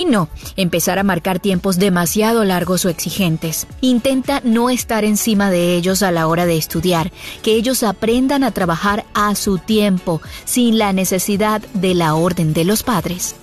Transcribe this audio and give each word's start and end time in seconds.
Y 0.00 0.06
no, 0.06 0.30
empezar 0.56 0.98
a 0.98 1.02
marcar 1.02 1.40
tiempos 1.40 1.78
demasiado 1.78 2.42
largos 2.44 2.86
o 2.86 2.88
exigentes. 2.88 3.66
Intenta 3.82 4.40
no 4.44 4.70
estar 4.70 5.04
encima 5.04 5.50
de 5.50 5.76
ellos 5.76 6.02
a 6.02 6.10
la 6.10 6.26
hora 6.26 6.46
de 6.46 6.56
estudiar, 6.56 7.12
que 7.42 7.52
ellos 7.52 7.82
aprendan 7.82 8.42
a 8.42 8.50
trabajar 8.50 9.04
a 9.12 9.34
su 9.34 9.58
tiempo, 9.58 10.22
sin 10.46 10.78
la 10.78 10.94
necesidad 10.94 11.60
de 11.74 11.92
la 11.92 12.14
orden 12.14 12.54
de 12.54 12.64
los 12.64 12.82
padres. 12.82 13.34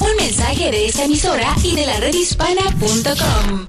Un 0.00 0.16
mensaje 0.18 0.70
de 0.70 0.84
esta 0.84 1.04
emisora 1.04 1.56
y 1.64 1.76
de 1.76 1.86
la 1.86 1.98
redhispana.com. 1.98 3.68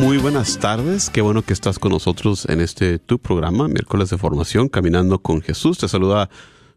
Muy 0.00 0.16
buenas 0.16 0.58
tardes. 0.58 1.10
Qué 1.10 1.20
bueno 1.20 1.42
que 1.42 1.52
estás 1.52 1.78
con 1.78 1.92
nosotros 1.92 2.46
en 2.48 2.62
este 2.62 2.98
tu 2.98 3.18
programa, 3.18 3.68
miércoles 3.68 4.08
de 4.08 4.16
formación, 4.16 4.70
Caminando 4.70 5.20
con 5.20 5.42
Jesús. 5.42 5.76
Te 5.76 5.88
saluda 5.88 6.30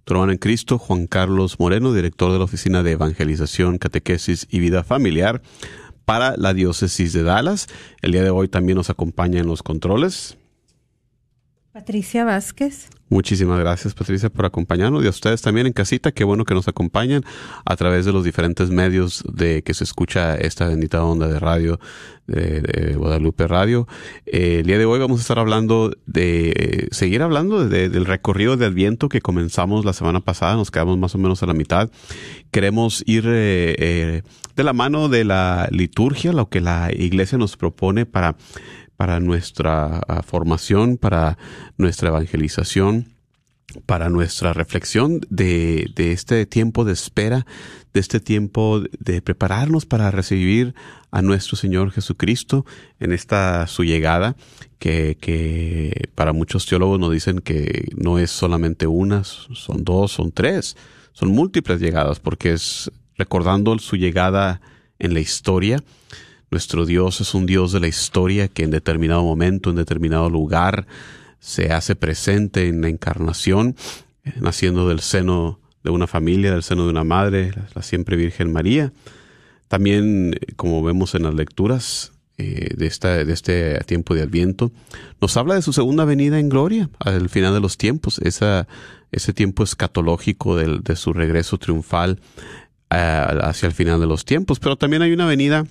tu 0.04 0.14
hermano 0.14 0.34
en 0.34 0.38
Cristo, 0.38 0.78
Juan 0.78 1.08
Carlos 1.08 1.58
Moreno, 1.58 1.94
director 1.94 2.34
de 2.34 2.38
la 2.38 2.44
Oficina 2.44 2.84
de 2.84 2.92
Evangelización, 2.92 3.78
Catequesis 3.78 4.46
y 4.50 4.60
Vida 4.60 4.84
Familiar 4.84 5.42
para 6.04 6.36
la 6.36 6.54
Diócesis 6.54 7.14
de 7.14 7.24
Dallas. 7.24 7.68
El 8.02 8.12
día 8.12 8.24
de 8.24 8.30
hoy 8.30 8.50
también 8.50 8.76
nos 8.76 8.90
acompaña 8.90 9.40
en 9.40 9.48
los 9.48 9.64
controles. 9.64 10.38
Patricia 11.72 12.26
Vázquez. 12.26 12.90
Muchísimas 13.14 13.60
gracias, 13.60 13.94
Patricia, 13.94 14.32
por 14.32 14.44
acompañarnos 14.44 15.04
y 15.04 15.06
a 15.06 15.12
ustedes 15.12 15.40
también 15.44 15.68
en 15.68 15.74
casita. 15.74 16.12
Qué 16.12 16.24
bueno 16.24 16.46
que 16.46 16.56
nos 16.56 16.68
acompañan 16.68 17.24
a 17.64 17.76
través 17.76 18.06
de 18.06 18.12
los 18.12 18.24
diferentes 18.24 18.72
medios 18.72 19.24
de 19.32 19.62
que 19.62 19.76
se 19.76 19.84
escucha 19.84 20.36
esta 20.36 20.68
bendita 20.68 21.04
onda 21.04 21.28
de 21.28 21.38
radio 21.38 21.80
de, 22.26 22.96
Guadalupe 22.98 23.48
Radio. 23.48 23.88
Eh, 24.26 24.62
el 24.62 24.66
día 24.66 24.80
de 24.80 24.86
hoy 24.86 25.00
vamos 25.00 25.20
a 25.20 25.22
estar 25.22 25.38
hablando 25.38 25.92
de, 26.08 26.88
seguir 26.90 27.22
hablando 27.22 27.68
de- 27.70 27.90
del 27.90 28.06
recorrido 28.06 28.58
de 28.58 28.66
Adviento 28.66 29.10
que 29.10 29.22
comenzamos 29.22 29.86
la 29.86 29.94
semana 29.94 30.20
pasada. 30.20 30.56
Nos 30.56 30.72
quedamos 30.72 30.98
más 30.98 31.14
o 31.14 31.20
menos 31.20 31.44
a 31.44 31.46
la 31.46 31.54
mitad. 31.54 31.92
Queremos 32.50 33.04
ir 33.06 33.26
eh, 33.28 33.76
eh, 33.78 34.22
de 34.56 34.64
la 34.64 34.74
mano 34.74 35.08
de 35.08 35.24
la 35.24 35.68
liturgia, 35.70 36.34
lo 36.34 36.50
que 36.50 36.62
la 36.62 36.90
iglesia 36.92 37.38
nos 37.38 37.58
propone 37.58 38.08
para 38.08 38.36
para 39.04 39.20
nuestra 39.20 40.00
ah, 40.08 40.24
formación, 40.24 40.96
para 40.96 41.38
nuestra 41.78 42.08
evangelización, 42.08 43.10
para 43.86 44.08
nuestra 44.08 44.54
reflexión 44.54 45.20
de, 45.30 45.92
este 45.98 46.46
tiempo 46.46 46.86
de 46.86 46.94
espera, 46.94 47.46
de 47.94 48.00
este 48.00 48.22
tiempo 48.22 48.82
de 48.98 49.22
prepararnos 49.22 49.86
para 49.86 50.10
recibir 50.10 50.74
a 51.12 51.22
nuestro 51.22 51.58
Señor 51.58 51.92
Jesucristo 51.92 52.66
en 53.02 53.12
esta 53.12 53.68
su 53.68 53.84
llegada, 53.84 54.38
que, 54.80 55.18
que 55.20 56.08
para 56.16 56.32
muchos 56.32 56.66
teólogos 56.66 56.98
nos 56.98 57.12
dicen 57.12 57.40
que 57.40 57.90
no 57.98 58.20
es 58.20 58.32
solamente 58.32 58.88
una, 58.88 59.26
son 59.26 59.84
dos, 59.84 60.14
son 60.14 60.32
tres, 60.32 60.78
son 61.12 61.28
múltiples 61.28 61.82
llegadas, 61.82 62.22
porque 62.22 62.54
es 62.54 62.90
recordando 63.18 63.78
su 63.80 63.98
llegada 63.98 64.62
en 64.98 65.14
la 65.14 65.20
historia, 65.20 65.84
nuestro 66.54 66.86
Dios 66.86 67.20
es 67.20 67.34
un 67.34 67.48
Dios 67.48 67.72
de 67.72 67.80
la 67.80 67.88
historia 67.88 68.48
que 68.48 68.64
en 68.64 68.70
determinado 68.70 69.24
momento, 69.24 69.72
en 69.72 69.76
determinado 69.76 70.30
lugar, 70.30 70.86
se 71.40 71.72
hace 71.74 71.96
presente 71.96 72.68
en 72.68 72.82
la 72.82 72.90
encarnación, 72.90 73.76
eh, 74.24 74.34
naciendo 74.40 74.88
del 74.88 75.00
seno 75.00 75.60
de 75.84 75.90
una 75.90 76.06
familia, 76.06 76.52
del 76.52 76.62
seno 76.62 76.84
de 76.84 76.92
una 76.92 77.04
madre, 77.04 77.52
la, 77.74 77.82
siempre 77.82 78.16
Virgen 78.18 78.54
María. 78.54 78.94
También, 79.68 80.36
eh, 80.36 80.54
como 80.56 80.84
vemos 80.84 81.16
en 81.16 81.24
las 81.24 81.34
lecturas 81.34 82.12
eh, 82.38 82.70
de, 82.78 82.86
esta, 82.86 83.26
de 83.26 83.34
este 83.34 83.80
tiempo 83.88 84.14
de 84.14 84.22
Adviento, 84.22 84.72
nos 85.20 85.36
habla 85.36 85.56
de 85.56 85.64
su 85.64 85.74
segunda 85.74 86.06
venida 86.06 86.38
en 86.40 86.50
gloria 86.50 86.90
al 87.00 87.30
final 87.30 87.56
de 87.56 87.62
los 87.62 87.78
tiempos, 87.78 88.20
esa, 88.20 88.68
ese 89.12 89.34
tiempo 89.34 89.64
escatológico 89.64 90.56
del- 90.56 90.84
de 90.84 90.96
su 90.96 91.14
regreso 91.14 91.58
triunfal 91.58 92.20
hacia 92.90 93.66
el 93.66 93.74
final 93.74 94.00
de 94.00 94.06
los 94.06 94.24
tiempos. 94.24 94.60
Pero 94.60 94.76
también 94.78 95.02
hay 95.02 95.12
una 95.14 95.26
venida 95.26 95.66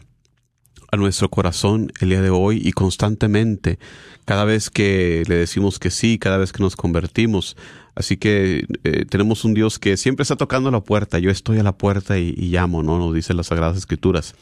a 0.92 0.98
nuestro 0.98 1.30
corazón 1.30 1.90
el 2.00 2.10
día 2.10 2.20
de 2.20 2.28
hoy 2.28 2.60
y 2.62 2.72
constantemente, 2.72 3.78
cada 4.26 4.44
vez 4.44 4.68
que 4.68 5.24
le 5.26 5.36
decimos 5.36 5.78
que 5.78 5.90
sí, 5.90 6.18
cada 6.18 6.36
vez 6.36 6.52
que 6.52 6.62
nos 6.62 6.76
convertimos. 6.76 7.56
Así 7.94 8.16
que 8.16 8.64
eh, 8.84 9.04
tenemos 9.04 9.44
un 9.44 9.52
Dios 9.54 9.78
que 9.78 9.96
siempre 9.96 10.22
está 10.22 10.36
tocando 10.36 10.70
la 10.70 10.80
puerta. 10.80 11.18
Yo 11.18 11.30
estoy 11.30 11.58
a 11.58 11.62
la 11.62 11.76
puerta 11.76 12.18
y, 12.18 12.32
llamo, 12.34 12.82
¿no? 12.82 12.98
Nos 12.98 13.14
dicen 13.14 13.36
las 13.36 13.48
Sagradas 13.48 13.76
Escrituras. 13.76 14.34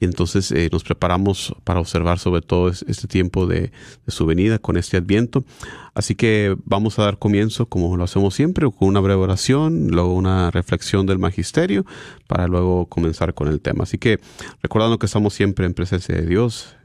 Y 0.00 0.04
entonces 0.04 0.52
eh, 0.52 0.68
nos 0.72 0.84
preparamos 0.84 1.54
para 1.64 1.80
observar 1.80 2.18
sobre 2.18 2.40
todo 2.40 2.68
es- 2.68 2.84
este 2.88 3.08
tiempo 3.08 3.46
de, 3.46 3.60
de 4.06 4.12
su 4.12 4.24
venida 4.26 4.58
con 4.58 4.76
este 4.76 4.96
adviento. 4.96 5.44
Así 5.92 6.14
que 6.14 6.56
vamos 6.64 6.98
a 6.98 7.02
dar 7.02 7.18
comienzo, 7.18 7.66
como 7.66 7.96
lo 7.96 8.04
hacemos 8.04 8.32
siempre, 8.34 8.70
con 8.70 8.88
una 8.88 9.00
breve 9.00 9.20
oración, 9.20 9.88
luego 9.88 10.14
una 10.14 10.50
reflexión 10.52 11.04
del 11.06 11.18
magisterio, 11.18 11.84
para 12.28 12.46
luego 12.46 12.86
comenzar 12.86 13.34
con 13.34 13.48
el 13.48 13.60
tema. 13.60 13.82
Así 13.82 13.98
que 13.98 14.20
recordando 14.62 14.98
que 14.98 15.06
estamos 15.06 15.34
siempre 15.34 15.66
en 15.66 15.74
presencia 15.74 16.14
de 16.14 16.24
Dios, 16.26 16.76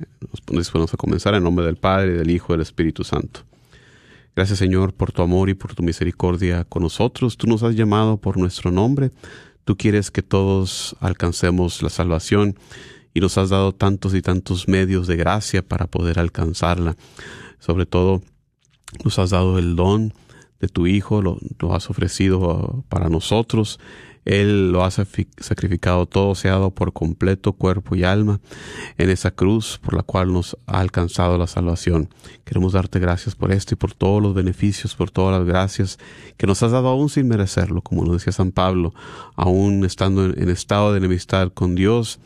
nos 0.51 0.59
disponemos 0.63 0.93
a 0.93 0.97
comenzar 0.97 1.35
en 1.35 1.43
nombre 1.43 1.65
del 1.65 1.77
Padre, 1.77 2.13
del 2.13 2.31
Hijo 2.31 2.51
y 2.51 2.53
del 2.55 2.61
Espíritu 2.61 3.03
Santo. 3.03 3.41
Gracias 4.35 4.57
Señor 4.59 4.93
por 4.93 5.11
tu 5.11 5.21
amor 5.21 5.49
y 5.49 5.53
por 5.53 5.75
tu 5.75 5.83
misericordia 5.83 6.63
con 6.63 6.83
nosotros. 6.83 7.37
Tú 7.37 7.47
nos 7.47 7.61
has 7.61 7.75
llamado 7.75 8.17
por 8.17 8.37
nuestro 8.37 8.71
nombre. 8.71 9.11
Tú 9.63 9.77
quieres 9.77 10.09
que 10.09 10.23
todos 10.23 10.95
alcancemos 10.99 11.83
la 11.83 11.89
salvación 11.89 12.57
y 13.13 13.19
nos 13.19 13.37
has 13.37 13.49
dado 13.49 13.73
tantos 13.73 14.15
y 14.15 14.21
tantos 14.21 14.67
medios 14.67 15.05
de 15.07 15.15
gracia 15.15 15.61
para 15.61 15.85
poder 15.85 16.19
alcanzarla. 16.19 16.95
Sobre 17.59 17.85
todo, 17.85 18.21
nos 19.03 19.19
has 19.19 19.29
dado 19.29 19.59
el 19.59 19.75
don 19.75 20.13
de 20.59 20.67
tu 20.67 20.87
Hijo, 20.87 21.21
lo, 21.21 21.37
lo 21.59 21.75
has 21.75 21.89
ofrecido 21.89 22.39
uh, 22.39 22.83
para 22.89 23.09
nosotros 23.09 23.79
Él 24.25 24.71
lo 24.71 24.83
ha 24.83 24.91
sacrificado 24.91 26.05
todo, 26.05 26.35
se 26.35 26.49
ha 26.49 26.53
dado 26.53 26.71
por 26.71 26.93
completo 26.93 27.53
cuerpo 27.53 27.95
y 27.95 28.03
alma 28.03 28.39
en 28.97 29.09
esa 29.09 29.31
cruz 29.31 29.79
por 29.83 29.95
la 29.95 30.03
cual 30.03 30.31
nos 30.31 30.57
ha 30.65 30.79
alcanzado 30.79 31.37
la 31.37 31.47
salvación. 31.47 32.09
Queremos 32.45 32.73
darte 32.73 32.99
gracias 32.99 33.35
por 33.35 33.51
esto 33.51 33.73
y 33.73 33.77
por 33.77 33.93
todos 33.93 34.21
los 34.21 34.33
beneficios, 34.33 34.95
por 34.95 35.11
todas 35.11 35.37
las 35.37 35.47
gracias 35.47 35.99
que 36.37 36.47
nos 36.47 36.63
has 36.63 36.71
dado 36.71 36.87
aún 36.87 37.09
sin 37.09 37.27
merecerlo, 37.27 37.81
como 37.81 38.03
nos 38.05 38.17
decía 38.17 38.33
San 38.33 38.51
Pablo, 38.51 38.93
aún 39.35 39.83
estando 39.85 40.25
en 40.25 40.49
estado 40.49 40.91
de 40.91 40.99
enemistad 40.99 41.51
con 41.53 41.75
Dios. 41.75 42.19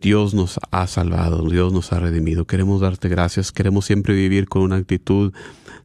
Dios 0.00 0.32
nos 0.32 0.60
ha 0.70 0.86
salvado, 0.86 1.48
Dios 1.48 1.72
nos 1.72 1.92
ha 1.92 1.98
redimido. 1.98 2.46
Queremos 2.46 2.80
darte 2.80 3.08
gracias, 3.08 3.50
queremos 3.50 3.84
siempre 3.84 4.14
vivir 4.14 4.48
con 4.48 4.62
una 4.62 4.76
actitud 4.76 5.32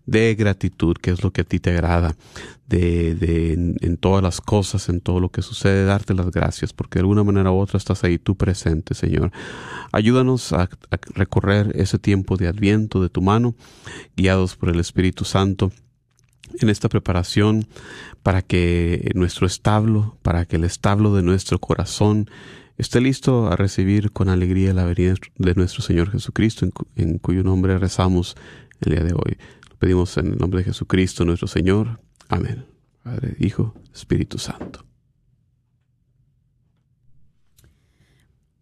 de 0.05 0.35
gratitud, 0.35 0.95
que 1.01 1.11
es 1.11 1.23
lo 1.23 1.31
que 1.31 1.41
a 1.41 1.43
ti 1.43 1.59
te 1.59 1.71
agrada, 1.71 2.15
de, 2.67 3.15
de 3.15 3.53
en, 3.53 3.97
todas 3.97 4.21
las 4.21 4.39
cosas, 4.39 4.89
en 4.89 5.01
todo 5.01 5.19
lo 5.19 5.29
que 5.29 5.41
sucede, 5.41 5.85
darte 5.85 6.13
las 6.13 6.29
gracias, 6.29 6.73
porque 6.73 6.99
de 6.99 7.01
alguna 7.01 7.23
manera 7.23 7.51
u 7.51 7.57
otra 7.57 7.77
estás 7.77 8.03
ahí 8.03 8.19
tú 8.19 8.35
presente, 8.35 8.93
Señor. 8.93 9.31
Ayúdanos 9.91 10.53
a, 10.53 10.63
a 10.63 10.99
recorrer 11.15 11.71
ese 11.75 11.97
tiempo 11.97 12.37
de 12.37 12.47
adviento 12.47 13.01
de 13.01 13.09
tu 13.09 13.21
mano, 13.21 13.55
guiados 14.15 14.55
por 14.55 14.69
el 14.69 14.79
Espíritu 14.79 15.25
Santo 15.25 15.71
en 16.59 16.69
esta 16.69 16.89
preparación 16.89 17.67
para 18.21 18.41
que 18.41 19.11
nuestro 19.15 19.47
establo, 19.47 20.17
para 20.21 20.45
que 20.45 20.57
el 20.57 20.65
establo 20.65 21.15
de 21.15 21.23
nuestro 21.23 21.59
corazón 21.59 22.29
esté 22.77 23.01
listo 23.01 23.47
a 23.47 23.55
recibir 23.55 24.11
con 24.11 24.29
alegría 24.29 24.73
la 24.73 24.85
venida 24.85 25.15
de 25.37 25.53
nuestro 25.55 25.81
Señor 25.81 26.11
Jesucristo, 26.11 26.67
en, 26.95 27.17
cuyo 27.19 27.43
nombre 27.43 27.77
rezamos 27.77 28.35
el 28.81 28.93
día 28.93 29.03
de 29.03 29.13
hoy. 29.13 29.37
Pedimos 29.79 30.17
en 30.17 30.27
el 30.27 30.37
nombre 30.37 30.59
de 30.59 30.65
Jesucristo 30.65 31.25
nuestro 31.25 31.47
Señor. 31.47 31.99
Amén. 32.29 32.65
Padre, 33.03 33.35
Hijo, 33.39 33.73
Espíritu 33.93 34.37
Santo. 34.37 34.85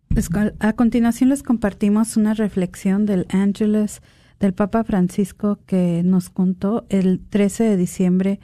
Pues, 0.10 0.30
a 0.60 0.74
continuación 0.74 1.30
les 1.30 1.44
compartimos 1.44 2.18
una 2.18 2.34
reflexión 2.34 3.06
del 3.06 3.28
Ángeles 3.30 4.02
del 4.40 4.54
Papa 4.54 4.84
Francisco 4.84 5.60
que 5.66 6.02
nos 6.04 6.30
contó 6.30 6.86
el 6.90 7.22
13 7.30 7.64
de 7.64 7.78
diciembre 7.78 8.40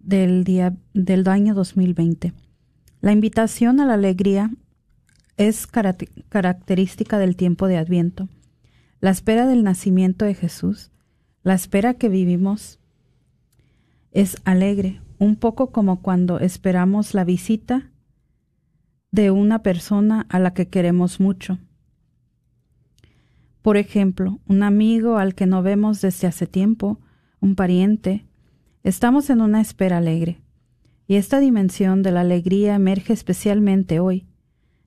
del, 0.00 0.44
día, 0.44 0.74
del 0.92 1.26
año 1.28 1.54
2020. 1.54 2.34
La 3.00 3.12
invitación 3.12 3.80
a 3.80 3.86
la 3.86 3.94
alegría 3.94 4.50
es 5.38 5.68
característica 5.68 7.18
del 7.18 7.36
tiempo 7.36 7.68
de 7.68 7.78
Adviento. 7.78 8.28
La 9.00 9.10
espera 9.10 9.46
del 9.46 9.62
nacimiento 9.62 10.24
de 10.24 10.34
Jesús, 10.34 10.90
la 11.44 11.54
espera 11.54 11.94
que 11.94 12.08
vivimos, 12.08 12.80
es 14.10 14.36
alegre, 14.44 15.00
un 15.18 15.36
poco 15.36 15.70
como 15.70 16.02
cuando 16.02 16.40
esperamos 16.40 17.14
la 17.14 17.24
visita 17.24 17.90
de 19.12 19.30
una 19.30 19.62
persona 19.62 20.26
a 20.28 20.40
la 20.40 20.54
que 20.54 20.68
queremos 20.68 21.20
mucho. 21.20 21.58
Por 23.62 23.76
ejemplo, 23.76 24.40
un 24.46 24.64
amigo 24.64 25.18
al 25.18 25.36
que 25.36 25.46
no 25.46 25.62
vemos 25.62 26.00
desde 26.00 26.26
hace 26.26 26.46
tiempo, 26.46 27.00
un 27.40 27.54
pariente, 27.54 28.26
estamos 28.82 29.30
en 29.30 29.40
una 29.40 29.60
espera 29.60 29.98
alegre. 29.98 30.40
Y 31.06 31.14
esta 31.14 31.38
dimensión 31.38 32.02
de 32.02 32.10
la 32.10 32.20
alegría 32.22 32.74
emerge 32.74 33.12
especialmente 33.12 34.00
hoy, 34.00 34.26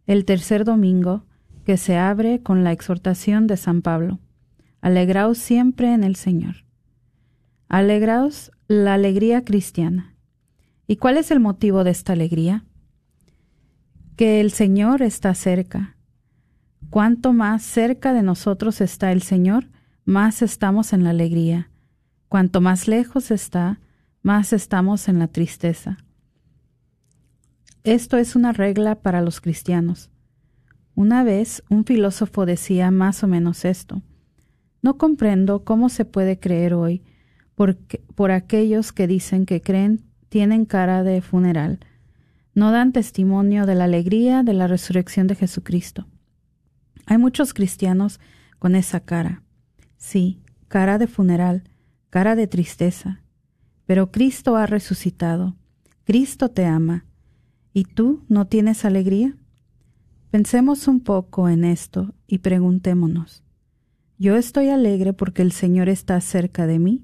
el 0.08 0.26
tercer 0.26 0.66
domingo, 0.66 1.26
que 1.66 1.78
se 1.78 1.98
abre 1.98 2.42
con 2.42 2.64
la 2.64 2.72
exhortación 2.72 3.48
de 3.48 3.58
San 3.58 3.82
Pablo. 3.82 4.20
Alegraos 4.82 5.38
siempre 5.38 5.94
en 5.94 6.04
el 6.04 6.16
Señor. 6.16 6.66
Alegraos 7.68 8.52
la 8.68 8.96
alegría 8.96 9.44
cristiana. 9.44 10.16
¿Y 10.88 10.98
cuál 10.98 11.18
es 11.18 11.32
el 11.32 11.40
motivo 11.40 11.84
de 11.84 11.92
esta 11.92 12.14
alegría? 12.14 12.66
Que 14.16 14.42
el 14.42 14.52
Señor 14.52 15.02
está 15.02 15.34
cerca. 15.36 15.96
Cuanto 16.90 17.32
más 17.32 17.64
cerca 17.64 18.12
de 18.14 18.24
nosotros 18.24 18.82
está 18.82 19.12
el 19.12 19.22
Señor, 19.22 19.70
más 20.04 20.42
estamos 20.42 20.94
en 20.94 21.04
la 21.04 21.12
alegría. 21.12 21.70
Cuanto 22.28 22.60
más 22.60 22.88
lejos 22.88 23.32
está, 23.32 23.80
más 24.22 24.52
estamos 24.52 25.08
en 25.08 25.20
la 25.20 25.28
tristeza. 25.28 25.98
Esto 27.84 28.18
es 28.18 28.36
una 28.36 28.52
regla 28.52 29.02
para 29.02 29.22
los 29.22 29.42
cristianos. 29.42 30.12
Una 30.94 31.24
vez 31.24 31.64
un 31.68 31.84
filósofo 31.84 32.46
decía 32.46 32.92
más 32.92 33.24
o 33.24 33.28
menos 33.28 33.66
esto. 33.66 34.04
No 34.84 35.00
comprendo 35.00 35.64
cómo 35.64 35.90
se 35.90 36.06
puede 36.06 36.40
creer 36.40 36.76
hoy 36.76 37.04
por 37.56 38.32
aquellos 38.32 38.92
que 38.92 39.08
dicen 39.08 39.48
que 39.48 39.62
creen 39.62 40.04
tienen 40.30 40.66
cara 40.66 41.02
de 41.02 41.22
funeral. 41.22 41.80
No 42.54 42.72
dan 42.72 42.92
testimonio 42.92 43.66
de 43.66 43.74
la 43.74 43.86
alegría 43.86 44.44
de 44.44 44.54
la 44.54 44.68
resurrección 44.68 45.26
de 45.26 45.36
Jesucristo. 45.36 46.08
Hay 47.08 47.18
muchos 47.18 47.54
cristianos 47.54 48.20
con 48.60 48.76
esa 48.76 49.00
cara. 49.00 49.42
Sí, 49.98 50.40
cara 50.68 51.00
de 51.00 51.08
funeral, 51.08 51.64
cara 52.12 52.36
de 52.36 52.46
tristeza. 52.46 53.24
Pero 53.88 54.12
Cristo 54.12 54.56
ha 54.56 54.68
resucitado. 54.68 55.56
Cristo 56.04 56.50
te 56.50 56.66
ama 56.66 57.06
¿Y 57.74 57.86
tú 57.86 58.24
no 58.28 58.48
tienes 58.48 58.84
alegría? 58.84 59.38
Pensemos 60.30 60.88
un 60.88 61.00
poco 61.00 61.48
en 61.48 61.64
esto 61.64 62.14
y 62.28 62.40
preguntémonos, 62.40 63.44
¿yo 64.18 64.36
estoy 64.36 64.70
alegre 64.70 65.14
porque 65.14 65.42
el 65.42 65.52
Señor 65.52 65.88
está 65.88 66.20
cerca 66.22 66.68
de 66.68 66.80
mí? 66.80 67.04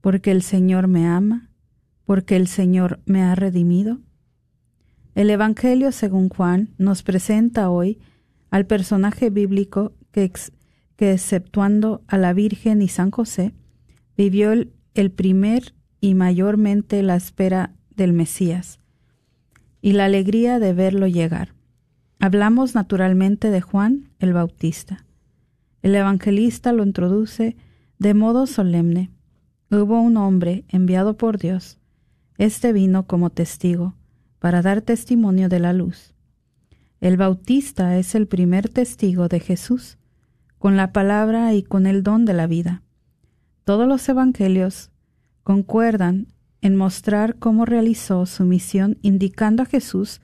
¿Porque 0.00 0.30
el 0.30 0.42
Señor 0.42 0.88
me 0.88 1.06
ama? 1.06 1.50
¿Porque 2.04 2.36
el 2.36 2.48
Señor 2.48 3.00
me 3.06 3.22
ha 3.22 3.34
redimido? 3.34 4.00
El 5.14 5.30
Evangelio 5.30 5.92
según 5.92 6.28
Juan 6.28 6.74
nos 6.76 7.02
presenta 7.02 7.70
hoy 7.70 7.98
al 8.50 8.66
personaje 8.66 9.30
bíblico 9.30 9.92
que, 10.10 10.30
exceptuando 10.98 12.02
a 12.08 12.18
la 12.18 12.32
Virgen 12.32 12.82
y 12.82 12.88
San 12.88 13.10
José, 13.10 13.54
vivió 14.16 14.52
el 14.52 15.10
primer 15.12 15.74
y 16.00 16.14
mayormente 16.14 17.02
la 17.02 17.16
espera 17.16 17.74
del 17.96 18.12
Mesías, 18.12 18.80
y 19.84 19.92
la 19.92 20.06
alegría 20.06 20.60
de 20.60 20.72
verlo 20.72 21.06
llegar. 21.08 21.52
Hablamos 22.18 22.74
naturalmente 22.74 23.50
de 23.50 23.60
Juan 23.60 24.08
el 24.18 24.32
Bautista. 24.32 25.04
El 25.82 25.94
evangelista 25.94 26.72
lo 26.72 26.84
introduce 26.84 27.54
de 27.98 28.14
modo 28.14 28.46
solemne. 28.46 29.10
Hubo 29.70 30.00
un 30.00 30.16
hombre 30.16 30.64
enviado 30.68 31.18
por 31.18 31.36
Dios. 31.36 31.76
Este 32.38 32.72
vino 32.72 33.06
como 33.06 33.28
testigo, 33.28 33.94
para 34.38 34.62
dar 34.62 34.80
testimonio 34.80 35.50
de 35.50 35.60
la 35.60 35.74
luz. 35.74 36.14
El 37.02 37.18
Bautista 37.18 37.98
es 37.98 38.14
el 38.14 38.26
primer 38.26 38.70
testigo 38.70 39.28
de 39.28 39.38
Jesús, 39.38 39.98
con 40.56 40.78
la 40.78 40.94
palabra 40.94 41.52
y 41.52 41.62
con 41.62 41.86
el 41.86 42.02
don 42.02 42.24
de 42.24 42.32
la 42.32 42.46
vida. 42.46 42.80
Todos 43.64 43.86
los 43.86 44.08
evangelios 44.08 44.90
concuerdan 45.42 46.28
en 46.64 46.76
mostrar 46.76 47.36
cómo 47.36 47.66
realizó 47.66 48.24
su 48.24 48.44
misión 48.44 48.96
indicando 49.02 49.62
a 49.62 49.66
Jesús 49.66 50.22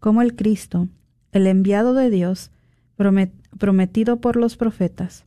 como 0.00 0.22
el 0.22 0.34
Cristo, 0.34 0.88
el 1.30 1.46
enviado 1.46 1.94
de 1.94 2.10
Dios, 2.10 2.50
prometido 2.96 4.20
por 4.20 4.34
los 4.34 4.56
profetas. 4.56 5.24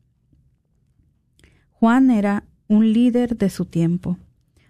Juan 1.71 2.11
era 2.11 2.43
un 2.67 2.91
líder 2.91 3.37
de 3.37 3.49
su 3.49 3.63
tiempo. 3.63 4.17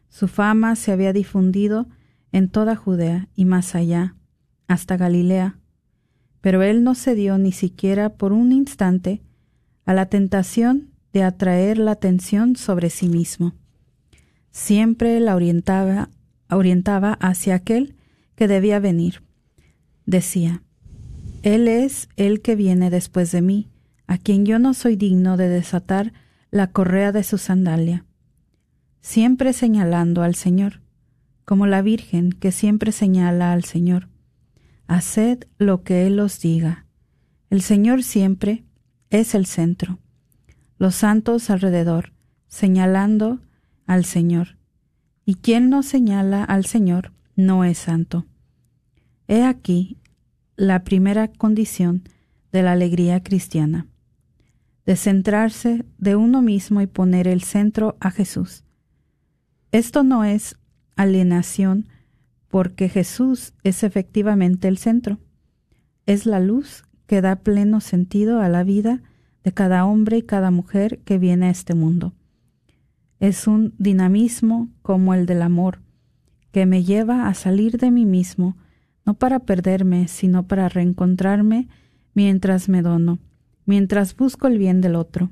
Su 0.07 0.27
fama 0.27 0.75
se 0.75 0.91
había 0.91 1.13
difundido 1.13 1.87
en 2.31 2.47
toda 2.47 2.75
Judea 2.75 3.27
y 3.35 3.45
más 3.45 3.73
allá, 3.73 4.15
hasta 4.67 4.97
Galilea, 4.97 5.57
pero 6.41 6.61
él 6.61 6.83
no 6.83 6.93
cedió 6.93 7.39
ni 7.39 7.51
siquiera 7.51 8.17
por 8.17 8.33
un 8.33 8.51
instante 8.51 9.23
a 9.85 9.95
la 9.95 10.05
tentación 10.05 10.91
de 11.11 11.23
atraer 11.23 11.79
la 11.79 11.93
atención 11.93 12.55
sobre 12.55 12.91
sí 12.91 13.09
mismo 13.09 13.55
siempre 14.51 15.19
la 15.19 15.35
orientaba, 15.35 16.09
orientaba 16.49 17.13
hacia 17.13 17.55
aquel 17.55 17.95
que 18.35 18.47
debía 18.47 18.79
venir. 18.79 19.23
Decía, 20.05 20.63
Él 21.43 21.67
es 21.67 22.09
el 22.17 22.41
que 22.41 22.55
viene 22.55 22.89
después 22.89 23.31
de 23.31 23.41
mí, 23.41 23.69
a 24.07 24.17
quien 24.17 24.45
yo 24.45 24.59
no 24.59 24.73
soy 24.73 24.95
digno 24.95 25.37
de 25.37 25.47
desatar 25.47 26.13
la 26.51 26.67
correa 26.67 27.11
de 27.11 27.23
su 27.23 27.37
sandalia. 27.37 28.05
Siempre 28.99 29.53
señalando 29.53 30.21
al 30.21 30.35
Señor, 30.35 30.81
como 31.45 31.65
la 31.65 31.81
Virgen 31.81 32.31
que 32.31 32.51
siempre 32.51 32.91
señala 32.91 33.53
al 33.53 33.63
Señor. 33.63 34.09
Haced 34.87 35.45
lo 35.57 35.83
que 35.83 36.05
Él 36.05 36.19
os 36.19 36.39
diga. 36.41 36.85
El 37.49 37.61
Señor 37.61 38.03
siempre 38.03 38.65
es 39.09 39.33
el 39.33 39.45
centro. 39.45 39.99
Los 40.77 40.95
santos 40.95 41.49
alrededor, 41.49 42.13
señalando 42.47 43.39
al 43.91 44.05
Señor, 44.05 44.57
y 45.25 45.35
quien 45.35 45.69
no 45.69 45.83
señala 45.83 46.45
al 46.45 46.65
Señor 46.65 47.11
no 47.35 47.65
es 47.65 47.77
santo. 47.77 48.25
He 49.27 49.43
aquí 49.43 49.97
la 50.55 50.85
primera 50.85 51.27
condición 51.27 52.03
de 52.53 52.63
la 52.63 52.71
alegría 52.71 53.21
cristiana, 53.21 53.87
de 54.85 54.95
centrarse 54.95 55.83
de 55.97 56.15
uno 56.15 56.41
mismo 56.41 56.79
y 56.79 56.87
poner 56.87 57.27
el 57.27 57.43
centro 57.43 57.97
a 57.99 58.11
Jesús. 58.11 58.63
Esto 59.73 60.03
no 60.03 60.23
es 60.23 60.55
alienación 60.95 61.89
porque 62.47 62.87
Jesús 62.87 63.53
es 63.63 63.83
efectivamente 63.83 64.69
el 64.69 64.77
centro. 64.77 65.19
Es 66.05 66.25
la 66.25 66.39
luz 66.39 66.85
que 67.07 67.19
da 67.19 67.35
pleno 67.37 67.81
sentido 67.81 68.39
a 68.39 68.47
la 68.47 68.63
vida 68.63 69.01
de 69.43 69.51
cada 69.51 69.85
hombre 69.85 70.17
y 70.17 70.21
cada 70.21 70.49
mujer 70.49 70.99
que 70.99 71.17
viene 71.17 71.47
a 71.47 71.51
este 71.51 71.73
mundo. 71.73 72.13
Es 73.21 73.45
un 73.45 73.75
dinamismo 73.77 74.71
como 74.81 75.13
el 75.13 75.27
del 75.27 75.43
amor, 75.43 75.79
que 76.51 76.65
me 76.65 76.83
lleva 76.83 77.27
a 77.27 77.35
salir 77.35 77.77
de 77.77 77.91
mí 77.91 78.03
mismo, 78.03 78.57
no 79.05 79.13
para 79.13 79.37
perderme, 79.41 80.07
sino 80.07 80.47
para 80.47 80.69
reencontrarme 80.69 81.67
mientras 82.15 82.67
me 82.67 82.81
dono, 82.81 83.19
mientras 83.67 84.15
busco 84.15 84.47
el 84.47 84.57
bien 84.57 84.81
del 84.81 84.95
otro. 84.95 85.29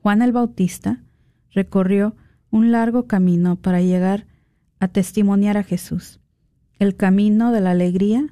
Juan 0.00 0.22
el 0.22 0.30
Bautista 0.30 1.02
recorrió 1.50 2.14
un 2.52 2.70
largo 2.70 3.08
camino 3.08 3.56
para 3.56 3.80
llegar 3.80 4.28
a 4.78 4.86
testimoniar 4.86 5.56
a 5.56 5.64
Jesús. 5.64 6.20
El 6.78 6.94
camino 6.94 7.50
de 7.50 7.62
la 7.62 7.72
alegría 7.72 8.28